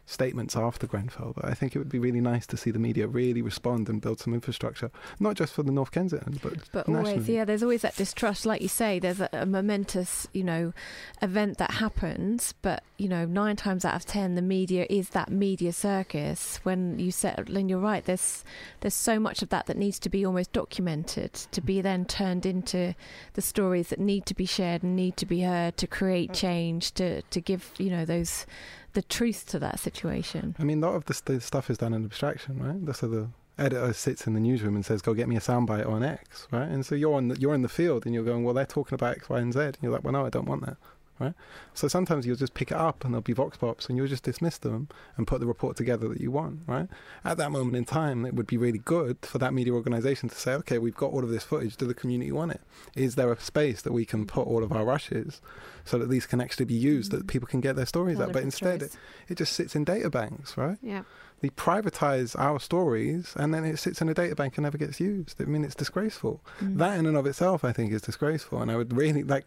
statements 0.08 0.56
after 0.56 0.86
Grenfell, 0.86 1.34
but 1.36 1.44
I 1.44 1.52
think 1.52 1.76
it 1.76 1.78
would 1.78 1.90
be 1.90 1.98
really 1.98 2.20
nice 2.20 2.46
to 2.46 2.56
see 2.56 2.70
the 2.70 2.78
media 2.78 3.06
really 3.06 3.42
respond 3.42 3.90
and 3.90 4.00
build 4.00 4.18
some 4.20 4.32
infrastructure, 4.32 4.90
not 5.20 5.36
just 5.36 5.52
for 5.52 5.62
the 5.62 5.70
North 5.70 5.92
Kensington, 5.92 6.40
but 6.42 6.54
but 6.72 6.88
nationally. 6.88 7.12
always, 7.12 7.28
yeah, 7.28 7.44
there's 7.44 7.62
always 7.62 7.82
that 7.82 7.94
distrust. 7.94 8.46
Like 8.46 8.62
you 8.62 8.68
say, 8.68 8.98
there's 8.98 9.20
a, 9.20 9.28
a, 9.32 9.44
momentous, 9.44 10.26
you 10.32 10.42
know, 10.42 10.72
event 11.20 11.58
that 11.58 11.72
happens, 11.72 12.54
but 12.62 12.82
you 12.96 13.08
know, 13.08 13.26
nine 13.26 13.56
times 13.56 13.84
out 13.84 13.94
of 13.94 14.06
ten, 14.06 14.34
the 14.34 14.42
media 14.42 14.86
is 14.88 15.10
that 15.10 15.30
media 15.30 15.72
circus. 15.72 16.58
When 16.62 16.98
you 16.98 17.12
set, 17.12 17.48
and 17.50 17.68
you're 17.68 17.78
right, 17.78 18.04
there's 18.04 18.44
there's 18.80 18.94
so 18.94 19.20
much 19.20 19.42
of 19.42 19.50
that 19.50 19.66
that 19.66 19.76
needs 19.76 19.98
to 20.00 20.08
be 20.08 20.24
almost 20.24 20.52
documented 20.52 21.34
to 21.34 21.60
be 21.60 21.82
then 21.82 22.06
turned 22.06 22.46
into 22.46 22.94
the 23.34 23.42
stories 23.42 23.88
that 23.88 24.00
need 24.00 24.24
to 24.24 24.34
be 24.34 24.46
shared 24.46 24.82
and 24.82 24.96
need 24.96 25.18
to 25.18 25.26
be 25.26 25.42
heard 25.42 25.76
to 25.76 25.86
create 25.86 26.30
mm. 26.30 26.34
change, 26.34 26.92
to 26.94 27.20
to 27.22 27.40
give 27.42 27.72
you 27.76 27.90
know 27.90 28.06
those 28.06 28.46
the 28.92 29.02
truth 29.02 29.46
to 29.46 29.58
that 29.58 29.78
situation. 29.78 30.56
I 30.58 30.64
mean, 30.64 30.82
a 30.82 30.86
lot 30.86 30.96
of 30.96 31.04
this 31.04 31.44
stuff 31.44 31.70
is 31.70 31.78
done 31.78 31.92
in 31.92 32.04
abstraction, 32.04 32.58
right? 32.58 32.96
How 33.00 33.08
the 33.08 33.28
editor 33.58 33.92
sits 33.92 34.26
in 34.26 34.34
the 34.34 34.40
newsroom 34.40 34.76
and 34.76 34.84
says, 34.84 35.02
"Go 35.02 35.14
get 35.14 35.28
me 35.28 35.36
a 35.36 35.40
soundbite 35.40 35.88
on 35.88 36.02
X," 36.02 36.46
right? 36.50 36.68
And 36.68 36.86
so 36.86 36.94
you're 36.94 37.14
on 37.14 37.28
the, 37.28 37.38
you're 37.38 37.54
in 37.54 37.62
the 37.62 37.68
field 37.68 38.06
and 38.06 38.14
you're 38.14 38.24
going, 38.24 38.44
"Well, 38.44 38.54
they're 38.54 38.66
talking 38.66 38.94
about 38.94 39.16
X, 39.16 39.28
Y, 39.28 39.38
and 39.38 39.52
Z," 39.52 39.60
and 39.60 39.78
you're 39.82 39.92
like, 39.92 40.04
"Well, 40.04 40.12
no, 40.12 40.26
I 40.26 40.30
don't 40.30 40.46
want 40.46 40.64
that." 40.66 40.76
Right? 41.18 41.34
So 41.74 41.88
sometimes 41.88 42.26
you'll 42.26 42.36
just 42.36 42.54
pick 42.54 42.70
it 42.70 42.76
up 42.76 43.04
and 43.04 43.12
there'll 43.12 43.22
be 43.22 43.32
vox 43.32 43.56
pops 43.56 43.88
and 43.88 43.96
you'll 43.96 44.06
just 44.06 44.22
dismiss 44.22 44.58
them 44.58 44.88
and 45.16 45.26
put 45.26 45.40
the 45.40 45.46
report 45.46 45.76
together 45.76 46.08
that 46.08 46.20
you 46.20 46.30
want, 46.30 46.60
right? 46.66 46.88
At 47.24 47.38
that 47.38 47.50
moment 47.50 47.76
in 47.76 47.84
time, 47.84 48.24
it 48.24 48.34
would 48.34 48.46
be 48.46 48.56
really 48.56 48.78
good 48.78 49.18
for 49.22 49.38
that 49.38 49.52
media 49.52 49.72
organization 49.72 50.28
to 50.28 50.34
say, 50.34 50.52
okay, 50.54 50.78
we've 50.78 50.94
got 50.94 51.10
all 51.10 51.24
of 51.24 51.30
this 51.30 51.44
footage. 51.44 51.76
Do 51.76 51.86
the 51.86 51.94
community 51.94 52.30
want 52.30 52.52
it? 52.52 52.60
Is 52.94 53.16
there 53.16 53.32
a 53.32 53.40
space 53.40 53.82
that 53.82 53.92
we 53.92 54.04
can 54.04 54.26
put 54.26 54.46
all 54.46 54.62
of 54.62 54.72
our 54.72 54.84
rushes 54.84 55.40
so 55.84 55.98
that 55.98 56.08
these 56.08 56.26
can 56.26 56.40
actually 56.40 56.66
be 56.66 56.74
used, 56.74 57.10
that 57.12 57.26
people 57.26 57.48
can 57.48 57.60
get 57.60 57.76
their 57.76 57.86
stories 57.86 58.20
out? 58.20 58.32
But 58.32 58.42
instead, 58.42 58.82
it, 58.82 58.96
it 59.28 59.34
just 59.36 59.54
sits 59.54 59.74
in 59.74 59.84
data 59.84 60.10
banks, 60.10 60.56
right? 60.56 60.78
Yeah 60.82 61.02
they 61.40 61.50
privatize 61.50 62.38
our 62.38 62.58
stories 62.58 63.34
and 63.36 63.54
then 63.54 63.64
it 63.64 63.76
sits 63.78 64.00
in 64.00 64.08
a 64.08 64.14
data 64.14 64.34
bank 64.34 64.56
and 64.56 64.64
never 64.64 64.78
gets 64.78 64.98
used. 64.98 65.40
I 65.40 65.44
mean, 65.44 65.64
it's 65.64 65.74
disgraceful. 65.74 66.40
Mm. 66.60 66.78
That 66.78 66.98
in 66.98 67.06
and 67.06 67.16
of 67.16 67.26
itself, 67.26 67.64
I 67.64 67.72
think, 67.72 67.92
is 67.92 68.02
disgraceful. 68.02 68.60
And 68.60 68.70
I 68.70 68.76
would 68.76 68.96
really 68.96 69.22
like 69.22 69.46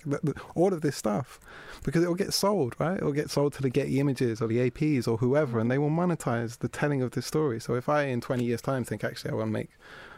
all 0.55 0.73
of 0.73 0.81
this 0.81 0.95
stuff 0.95 1.39
because 1.83 2.03
it 2.03 2.07
will 2.07 2.15
get 2.15 2.33
sold, 2.33 2.75
right? 2.79 2.97
It 2.97 3.03
will 3.03 3.11
get 3.11 3.29
sold 3.29 3.53
to 3.53 3.61
the 3.61 3.69
Getty 3.69 3.99
Images 3.99 4.41
or 4.41 4.47
the 4.47 4.69
APs 4.69 5.07
or 5.07 5.17
whoever, 5.17 5.59
and 5.59 5.69
they 5.69 5.77
will 5.77 5.89
monetize 5.89 6.59
the 6.59 6.69
telling 6.69 7.01
of 7.01 7.11
this 7.11 7.25
story. 7.25 7.59
So 7.59 7.75
if 7.75 7.89
I, 7.89 8.03
in 8.03 8.21
20 8.21 8.43
years' 8.43 8.61
time, 8.61 8.83
think 8.83 9.03
actually 9.03 9.31
I 9.31 9.35
want 9.35 9.47
to 9.47 9.53
make 9.53 9.69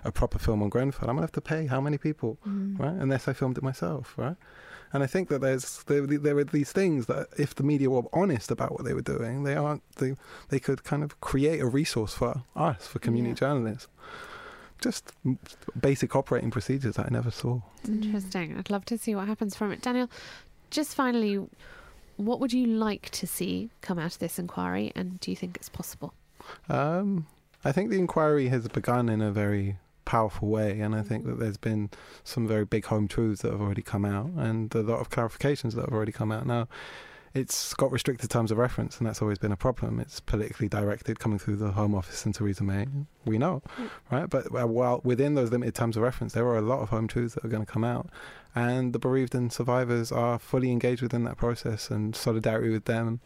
a 0.04 0.12
proper 0.12 0.38
film 0.38 0.62
on 0.62 0.70
Grenfell, 0.70 1.10
I'm 1.10 1.16
going 1.16 1.28
to 1.28 1.32
have 1.32 1.32
to 1.32 1.42
pay 1.42 1.66
how 1.66 1.80
many 1.80 1.98
people, 1.98 2.38
mm. 2.48 2.78
right? 2.78 2.94
Unless 2.94 3.28
I 3.28 3.34
filmed 3.34 3.58
it 3.58 3.64
myself, 3.64 4.14
right? 4.18 4.36
And 4.94 5.02
I 5.02 5.08
think 5.08 5.30
that 5.30 5.42
there's 5.42 5.84
there, 5.84 6.06
there 6.06 6.38
are 6.38 6.44
these 6.44 6.72
things 6.72 7.08
that 7.08 7.28
if 7.38 7.56
the 7.56 7.64
media 7.64 7.90
were 7.90 8.04
honest 8.14 8.52
about 8.52 8.74
what 8.74 8.86
they 8.86 8.94
were 8.94 9.02
doing, 9.02 9.44
they 9.44 9.56
aren't 9.56 9.84
they 9.98 10.16
they 10.50 10.60
could 10.60 10.84
kind 10.84 11.04
of 11.04 11.20
create 11.20 11.60
a 11.60 11.66
resource 11.66 12.14
for 12.14 12.44
us 12.56 12.86
for 12.88 13.00
community 13.00 13.32
yeah. 13.32 13.48
journalists. 13.48 13.88
Just 14.80 15.14
basic 15.80 16.16
operating 16.16 16.52
procedures 16.52 16.96
that 16.96 17.08
I 17.08 17.10
never 17.10 17.32
saw. 17.32 17.62
Interesting. 17.88 18.56
I'd 18.58 18.70
love 18.70 18.86
to 18.86 18.98
see 18.98 19.16
what 19.16 19.28
happens 19.28 19.56
from 19.56 19.72
it, 19.72 19.82
Daniel. 19.82 20.10
Just 20.70 20.94
finally, 20.94 21.48
what 22.18 22.40
would 22.40 22.54
you 22.54 22.68
like 22.68 23.10
to 23.12 23.26
see 23.26 23.70
come 23.82 23.98
out 23.98 24.14
of 24.14 24.20
this 24.20 24.38
inquiry, 24.38 24.92
and 24.96 25.20
do 25.20 25.32
you 25.32 25.38
think 25.38 25.56
it's 25.56 25.70
possible? 25.70 26.14
Um, 26.70 27.28
I 27.66 27.72
think 27.72 27.90
the 27.90 27.98
inquiry 27.98 28.50
has 28.50 28.68
begun 28.68 29.10
in 29.10 29.22
a 29.22 29.32
very 29.32 29.78
powerful 30.06 30.48
way. 30.48 30.80
And 30.80 30.96
I 30.96 31.02
think 31.02 31.26
that 31.26 31.40
there's 31.40 31.58
been 31.58 31.90
some 32.24 32.48
very 32.48 32.66
big 32.66 32.86
home 32.86 33.08
truths 33.08 33.42
that 33.42 33.52
have 33.52 33.62
already 33.62 33.82
come 33.82 34.06
out 34.06 34.28
and 34.38 34.74
a 34.76 34.82
lot 34.82 35.00
of 35.00 35.10
clarifications 35.10 35.76
that 35.76 35.86
have 35.86 35.94
already 35.94 36.12
come 36.12 36.32
out. 36.32 36.46
Now, 36.46 36.68
it's 37.34 37.74
got 37.74 37.92
restricted 37.92 38.30
terms 38.30 38.52
of 38.52 38.60
reference, 38.60 39.00
and 39.00 39.08
that's 39.08 39.22
always 39.22 39.40
been 39.40 39.52
a 39.52 39.58
problem. 39.58 40.00
It's 40.00 40.20
politically 40.20 40.68
directed, 40.68 41.20
coming 41.20 41.40
through 41.40 41.56
the 41.56 41.72
Home 41.72 41.96
Office 41.96 42.26
and 42.26 42.36
Theresa 42.36 42.64
May. 42.64 42.86
We 43.26 43.40
know, 43.40 43.64
mm. 43.76 43.90
right? 44.12 44.30
But 44.30 44.54
uh, 44.54 44.68
while 44.68 45.02
within 45.04 45.34
those 45.34 45.50
limited 45.52 45.74
terms 45.74 45.98
of 45.98 46.04
reference, 46.04 46.34
there 46.34 46.46
are 46.46 46.58
a 46.58 46.62
lot 46.62 46.82
of 46.82 46.90
home 46.90 47.08
truths 47.08 47.34
that 47.34 47.44
are 47.44 47.50
going 47.50 47.66
to 47.66 47.72
come 47.72 47.84
out, 47.84 48.08
and 48.54 48.94
the 48.94 49.00
bereaved 49.00 49.34
and 49.34 49.52
survivors 49.52 50.12
are 50.12 50.38
fully 50.38 50.72
engaged 50.72 51.02
within 51.02 51.24
that 51.24 51.38
process, 51.38 51.90
and 51.90 52.16
solidarity 52.16 52.70
with 52.70 52.86
them 52.86 53.20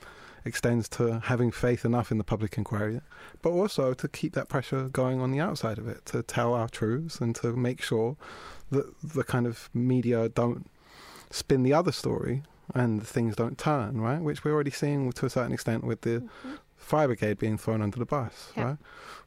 extends 0.48 0.90
to 0.90 1.20
having 1.20 1.52
faith 1.52 1.86
enough 1.86 2.12
in 2.12 2.18
the 2.18 2.24
public 2.24 2.58
inquiry, 2.58 3.02
but 3.42 3.52
also 3.52 3.94
to 3.94 4.08
keep 4.08 4.34
that 4.34 4.50
pressure 4.50 4.90
going 4.90 5.22
on 5.22 5.32
the 5.32 5.40
outside 5.40 5.78
of 5.78 5.88
it, 5.88 6.06
to 6.08 6.24
tell 6.24 6.54
our 6.54 6.70
truths 6.70 7.20
and 7.20 7.36
to 7.36 7.56
make 7.56 7.82
sure 7.82 8.18
that 8.72 8.86
the 9.02 9.24
kind 9.24 9.46
of 9.46 9.70
media 9.74 10.30
don't 10.30 10.70
spin 11.30 11.64
the 11.64 11.74
other 11.74 11.92
story 11.92 12.44
and 12.74 13.06
things 13.06 13.36
don't 13.36 13.58
turn, 13.58 14.02
right? 14.02 14.22
Which 14.22 14.44
we're 14.44 14.54
already 14.54 14.72
seeing 14.72 15.12
to 15.12 15.26
a 15.26 15.30
certain 15.30 15.54
extent 15.54 15.84
with 15.84 16.02
the 16.02 16.22
mm-hmm. 16.22 16.56
fire 16.76 17.08
brigade 17.08 17.38
being 17.38 17.58
thrown 17.58 17.82
under 17.82 17.98
the 17.98 18.06
bus, 18.06 18.52
yeah. 18.56 18.64
right? 18.64 18.78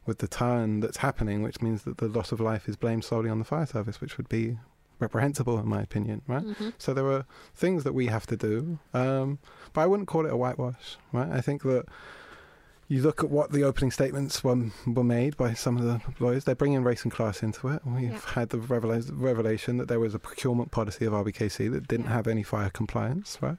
With 0.05 0.19
the 0.19 0.27
turn 0.27 0.79
that's 0.79 0.97
happening, 0.97 1.41
which 1.41 1.61
means 1.61 1.83
that 1.83 1.97
the 1.97 2.07
loss 2.07 2.31
of 2.31 2.39
life 2.39 2.67
is 2.67 2.75
blamed 2.75 3.03
solely 3.03 3.29
on 3.29 3.39
the 3.39 3.45
fire 3.45 3.65
service, 3.65 4.01
which 4.01 4.17
would 4.17 4.29
be 4.29 4.57
reprehensible 5.01 5.59
in 5.59 5.67
my 5.67 5.81
opinion, 5.81 6.21
right? 6.27 6.43
Mm-hmm. 6.43 6.69
So 6.77 6.93
there 6.93 7.07
are 7.07 7.25
things 7.55 7.83
that 7.83 7.93
we 7.93 8.07
have 8.07 8.25
to 8.27 8.37
do, 8.37 8.79
um, 8.93 9.39
but 9.73 9.81
I 9.81 9.87
wouldn't 9.87 10.07
call 10.07 10.25
it 10.25 10.31
a 10.31 10.37
whitewash, 10.37 10.97
right? 11.11 11.29
I 11.29 11.41
think 11.41 11.63
that 11.63 11.85
you 12.91 13.01
look 13.01 13.23
at 13.23 13.29
what 13.29 13.53
the 13.53 13.63
opening 13.63 13.89
statements 13.89 14.43
were, 14.43 14.65
were 14.85 15.03
made 15.03 15.37
by 15.37 15.53
some 15.53 15.77
of 15.77 15.83
the 15.83 16.01
lawyers. 16.19 16.43
They're 16.43 16.55
bringing 16.55 16.83
race 16.83 17.03
and 17.03 17.11
class 17.11 17.41
into 17.41 17.69
it. 17.69 17.81
We've 17.85 18.11
yeah. 18.11 18.19
had 18.33 18.49
the 18.49 18.57
revela- 18.57 19.09
revelation 19.13 19.77
that 19.77 19.87
there 19.87 19.99
was 20.01 20.13
a 20.13 20.19
procurement 20.19 20.71
policy 20.71 21.05
of 21.05 21.13
RBKC 21.13 21.71
that 21.71 21.87
didn't 21.87 22.07
yeah. 22.07 22.11
have 22.11 22.27
any 22.27 22.43
fire 22.43 22.69
compliance, 22.69 23.37
right? 23.39 23.55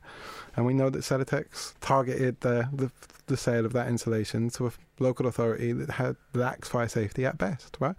And 0.54 0.66
we 0.66 0.74
know 0.74 0.90
that 0.90 0.98
Celotex 0.98 1.72
targeted 1.80 2.42
the, 2.42 2.68
the, 2.74 2.90
the 3.32 3.36
sale 3.38 3.64
of 3.66 3.72
that 3.72 3.88
insulation 3.88 4.50
to 4.50 4.66
a 4.66 4.72
local 5.00 5.26
authority 5.26 5.72
that 5.72 5.92
had 5.92 6.16
lacks 6.34 6.68
fire 6.68 6.86
safety 6.86 7.24
at 7.24 7.38
best, 7.38 7.76
right? 7.80 7.96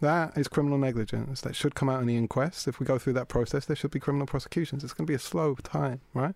That 0.00 0.38
is 0.38 0.48
criminal 0.48 0.78
negligence. 0.78 1.40
That 1.42 1.56
should 1.56 1.74
come 1.74 1.88
out 1.88 2.00
in 2.00 2.06
the 2.06 2.16
inquest. 2.16 2.68
If 2.68 2.78
we 2.80 2.86
go 2.86 2.98
through 2.98 3.14
that 3.14 3.28
process, 3.28 3.66
there 3.66 3.76
should 3.76 3.90
be 3.90 4.00
criminal 4.00 4.26
prosecutions. 4.26 4.84
It's 4.84 4.94
going 4.94 5.06
to 5.06 5.10
be 5.10 5.16
a 5.16 5.18
slow 5.18 5.56
time, 5.56 6.00
right? 6.14 6.34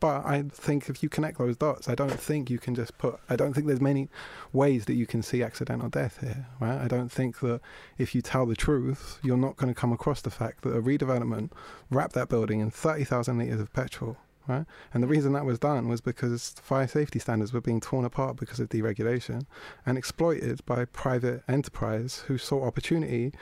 But 0.00 0.26
I 0.26 0.42
think 0.50 0.88
if 0.88 1.02
you 1.02 1.08
connect 1.08 1.38
those 1.38 1.56
dots, 1.56 1.88
I 1.88 1.94
don't 1.94 2.18
think 2.18 2.50
you 2.50 2.58
can 2.58 2.74
just 2.74 2.98
put. 2.98 3.20
I 3.30 3.36
don't 3.36 3.54
think 3.54 3.68
there's 3.68 3.80
many 3.80 4.08
ways 4.52 4.86
that 4.86 4.94
you 4.94 5.06
can 5.06 5.22
see 5.22 5.42
accidental 5.42 5.88
death 5.88 6.18
here, 6.20 6.48
right? 6.60 6.80
I 6.80 6.88
don't 6.88 7.10
think 7.10 7.38
that 7.40 7.60
if 7.98 8.14
you 8.14 8.20
tell 8.20 8.44
the 8.44 8.56
truth, 8.56 9.20
you're 9.22 9.36
not 9.36 9.56
going 9.56 9.72
to 9.72 9.80
come 9.80 9.92
across 9.92 10.20
the 10.20 10.30
fact 10.30 10.62
that 10.62 10.76
a 10.76 10.82
redevelopment 10.82 11.52
wrapped 11.88 12.14
that 12.14 12.28
building 12.28 12.60
in 12.60 12.70
30,000 12.70 13.38
litres 13.38 13.60
of 13.60 13.72
petrol 13.72 14.18
right? 14.48 14.64
And 14.92 15.02
the 15.02 15.08
reason 15.08 15.32
that 15.32 15.44
was 15.44 15.58
done 15.58 15.88
was 15.88 16.00
because 16.00 16.50
fire 16.62 16.88
safety 16.88 17.18
standards 17.18 17.52
were 17.52 17.60
being 17.60 17.80
torn 17.80 18.04
apart 18.04 18.36
because 18.36 18.60
of 18.60 18.68
deregulation 18.68 19.46
and 19.86 19.96
exploited 19.96 20.64
by 20.66 20.84
private 20.84 21.42
enterprise 21.48 22.24
who 22.26 22.38
saw 22.38 22.64
opportunity 22.64 23.32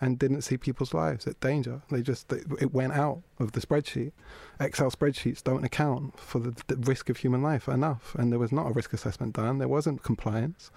and 0.00 0.18
didn't 0.18 0.42
see 0.42 0.56
people's 0.56 0.94
lives 0.94 1.26
at 1.26 1.38
danger. 1.40 1.82
They 1.90 2.00
just 2.00 2.32
it 2.32 2.72
went 2.72 2.94
out 2.94 3.22
of 3.38 3.52
the 3.52 3.60
spreadsheet. 3.60 4.12
Excel 4.58 4.90
spreadsheets 4.90 5.44
don't 5.44 5.64
account 5.64 6.18
for 6.18 6.38
the, 6.38 6.56
the, 6.68 6.76
risk 6.76 7.10
of 7.10 7.18
human 7.18 7.42
life 7.42 7.68
enough, 7.68 8.14
and 8.14 8.32
there 8.32 8.38
was 8.38 8.52
not 8.52 8.68
a 8.68 8.72
risk 8.72 8.94
assessment 8.94 9.34
done. 9.34 9.58
There 9.58 9.68
wasn't 9.68 10.02
compliance. 10.02 10.70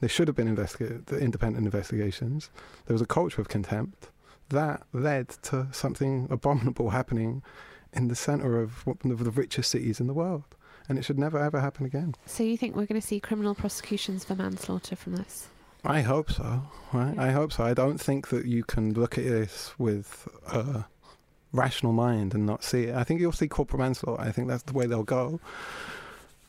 There 0.00 0.08
should 0.08 0.28
have 0.28 0.36
been 0.36 0.54
investiga- 0.54 1.20
independent 1.20 1.64
investigations. 1.66 2.50
There 2.86 2.94
was 2.94 3.02
a 3.02 3.06
culture 3.06 3.40
of 3.40 3.48
contempt 3.48 4.08
that 4.48 4.82
led 4.92 5.28
to 5.28 5.68
something 5.72 6.28
abominable 6.30 6.90
happening 6.90 7.42
in 7.92 8.08
the 8.08 8.14
centre 8.14 8.60
of 8.60 8.86
one 8.86 9.10
of 9.10 9.24
the 9.24 9.30
richest 9.30 9.70
cities 9.70 10.00
in 10.00 10.06
the 10.06 10.14
world. 10.14 10.44
And 10.88 10.98
it 10.98 11.04
should 11.04 11.18
never 11.18 11.38
ever 11.38 11.60
happen 11.60 11.86
again. 11.86 12.14
So 12.26 12.42
you 12.42 12.56
think 12.56 12.74
we're 12.74 12.86
going 12.86 13.00
to 13.00 13.06
see 13.06 13.20
criminal 13.20 13.54
prosecutions 13.54 14.24
for 14.24 14.34
manslaughter 14.34 14.96
from 14.96 15.16
this? 15.16 15.48
I 15.84 16.00
hope 16.00 16.30
so. 16.30 16.62
Right? 16.92 17.18
I 17.18 17.30
hope 17.30 17.52
so. 17.52 17.64
I 17.64 17.74
don't 17.74 17.98
think 18.00 18.28
that 18.28 18.46
you 18.46 18.64
can 18.64 18.92
look 18.94 19.16
at 19.16 19.24
this 19.24 19.74
with 19.78 20.28
a 20.46 20.84
rational 21.52 21.92
mind 21.92 22.34
and 22.34 22.46
not 22.46 22.64
see 22.64 22.84
it. 22.84 22.94
I 22.94 23.04
think 23.04 23.20
you'll 23.20 23.32
see 23.32 23.48
corporal 23.48 23.80
manslaughter. 23.80 24.20
I 24.20 24.32
think 24.32 24.48
that's 24.48 24.62
the 24.64 24.72
way 24.72 24.86
they'll 24.86 25.02
go. 25.02 25.40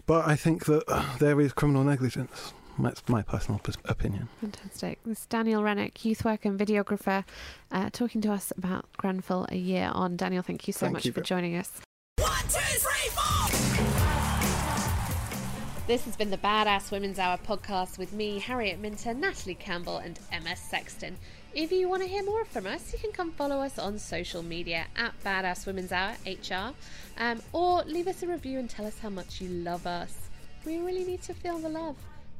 But 0.05 0.27
I 0.27 0.35
think 0.35 0.65
that 0.65 1.15
there 1.19 1.39
is 1.39 1.53
criminal 1.53 1.83
negligence. 1.83 2.53
That's 2.79 3.07
my 3.07 3.21
personal 3.21 3.61
opinion. 3.85 4.29
Fantastic. 4.41 4.99
This 5.05 5.19
is 5.21 5.25
Daniel 5.27 5.61
Renwick, 5.63 6.03
youth 6.03 6.25
worker 6.25 6.49
and 6.49 6.59
videographer, 6.59 7.23
uh, 7.71 7.89
talking 7.91 8.19
to 8.21 8.31
us 8.31 8.51
about 8.57 8.85
Grenfell 8.97 9.45
a 9.49 9.55
year 9.55 9.91
on. 9.93 10.15
Daniel, 10.17 10.41
thank 10.41 10.65
you 10.67 10.73
so 10.73 10.81
Thank 10.87 10.93
much 10.93 11.05
you 11.05 11.11
for 11.11 11.21
for- 11.21 11.25
joining 11.25 11.55
us. 11.55 11.81
One, 12.17 12.29
two, 12.43 12.59
three, 12.59 13.09
four. 13.09 13.49
This 15.85 16.05
has 16.05 16.15
been 16.15 16.31
the 16.31 16.37
Badass 16.37 16.91
Women's 16.91 17.19
Hour 17.19 17.37
podcast 17.45 17.97
with 17.97 18.13
me, 18.13 18.39
Harriet 18.39 18.79
Minter, 18.79 19.13
Natalie 19.13 19.53
Campbell, 19.55 19.97
and 19.97 20.17
Emma 20.31 20.55
Sexton. 20.55 21.17
If 21.53 21.71
you 21.73 21.89
want 21.89 22.01
to 22.03 22.07
hear 22.07 22.23
more 22.23 22.45
from 22.45 22.65
us, 22.65 22.93
you 22.93 22.99
can 22.99 23.11
come 23.11 23.31
follow 23.33 23.57
us 23.57 23.77
on 23.77 23.99
social 23.99 24.41
media 24.41 24.85
at 24.95 25.11
Badass 25.23 25.67
Women's 25.67 25.91
Hour 25.91 26.13
HR, 26.25 26.73
um, 27.17 27.41
or 27.51 27.83
leave 27.83 28.07
us 28.07 28.23
a 28.23 28.27
review 28.27 28.57
and 28.59 28.69
tell 28.69 28.85
us 28.87 28.97
how 28.99 29.09
much 29.09 29.41
you 29.41 29.49
love 29.49 29.85
us. 29.85 30.15
We 30.65 30.77
really 30.77 31.03
need 31.03 31.21
to 31.23 31.33
feel 31.33 31.59
the 31.59 31.69
love. 31.69 31.97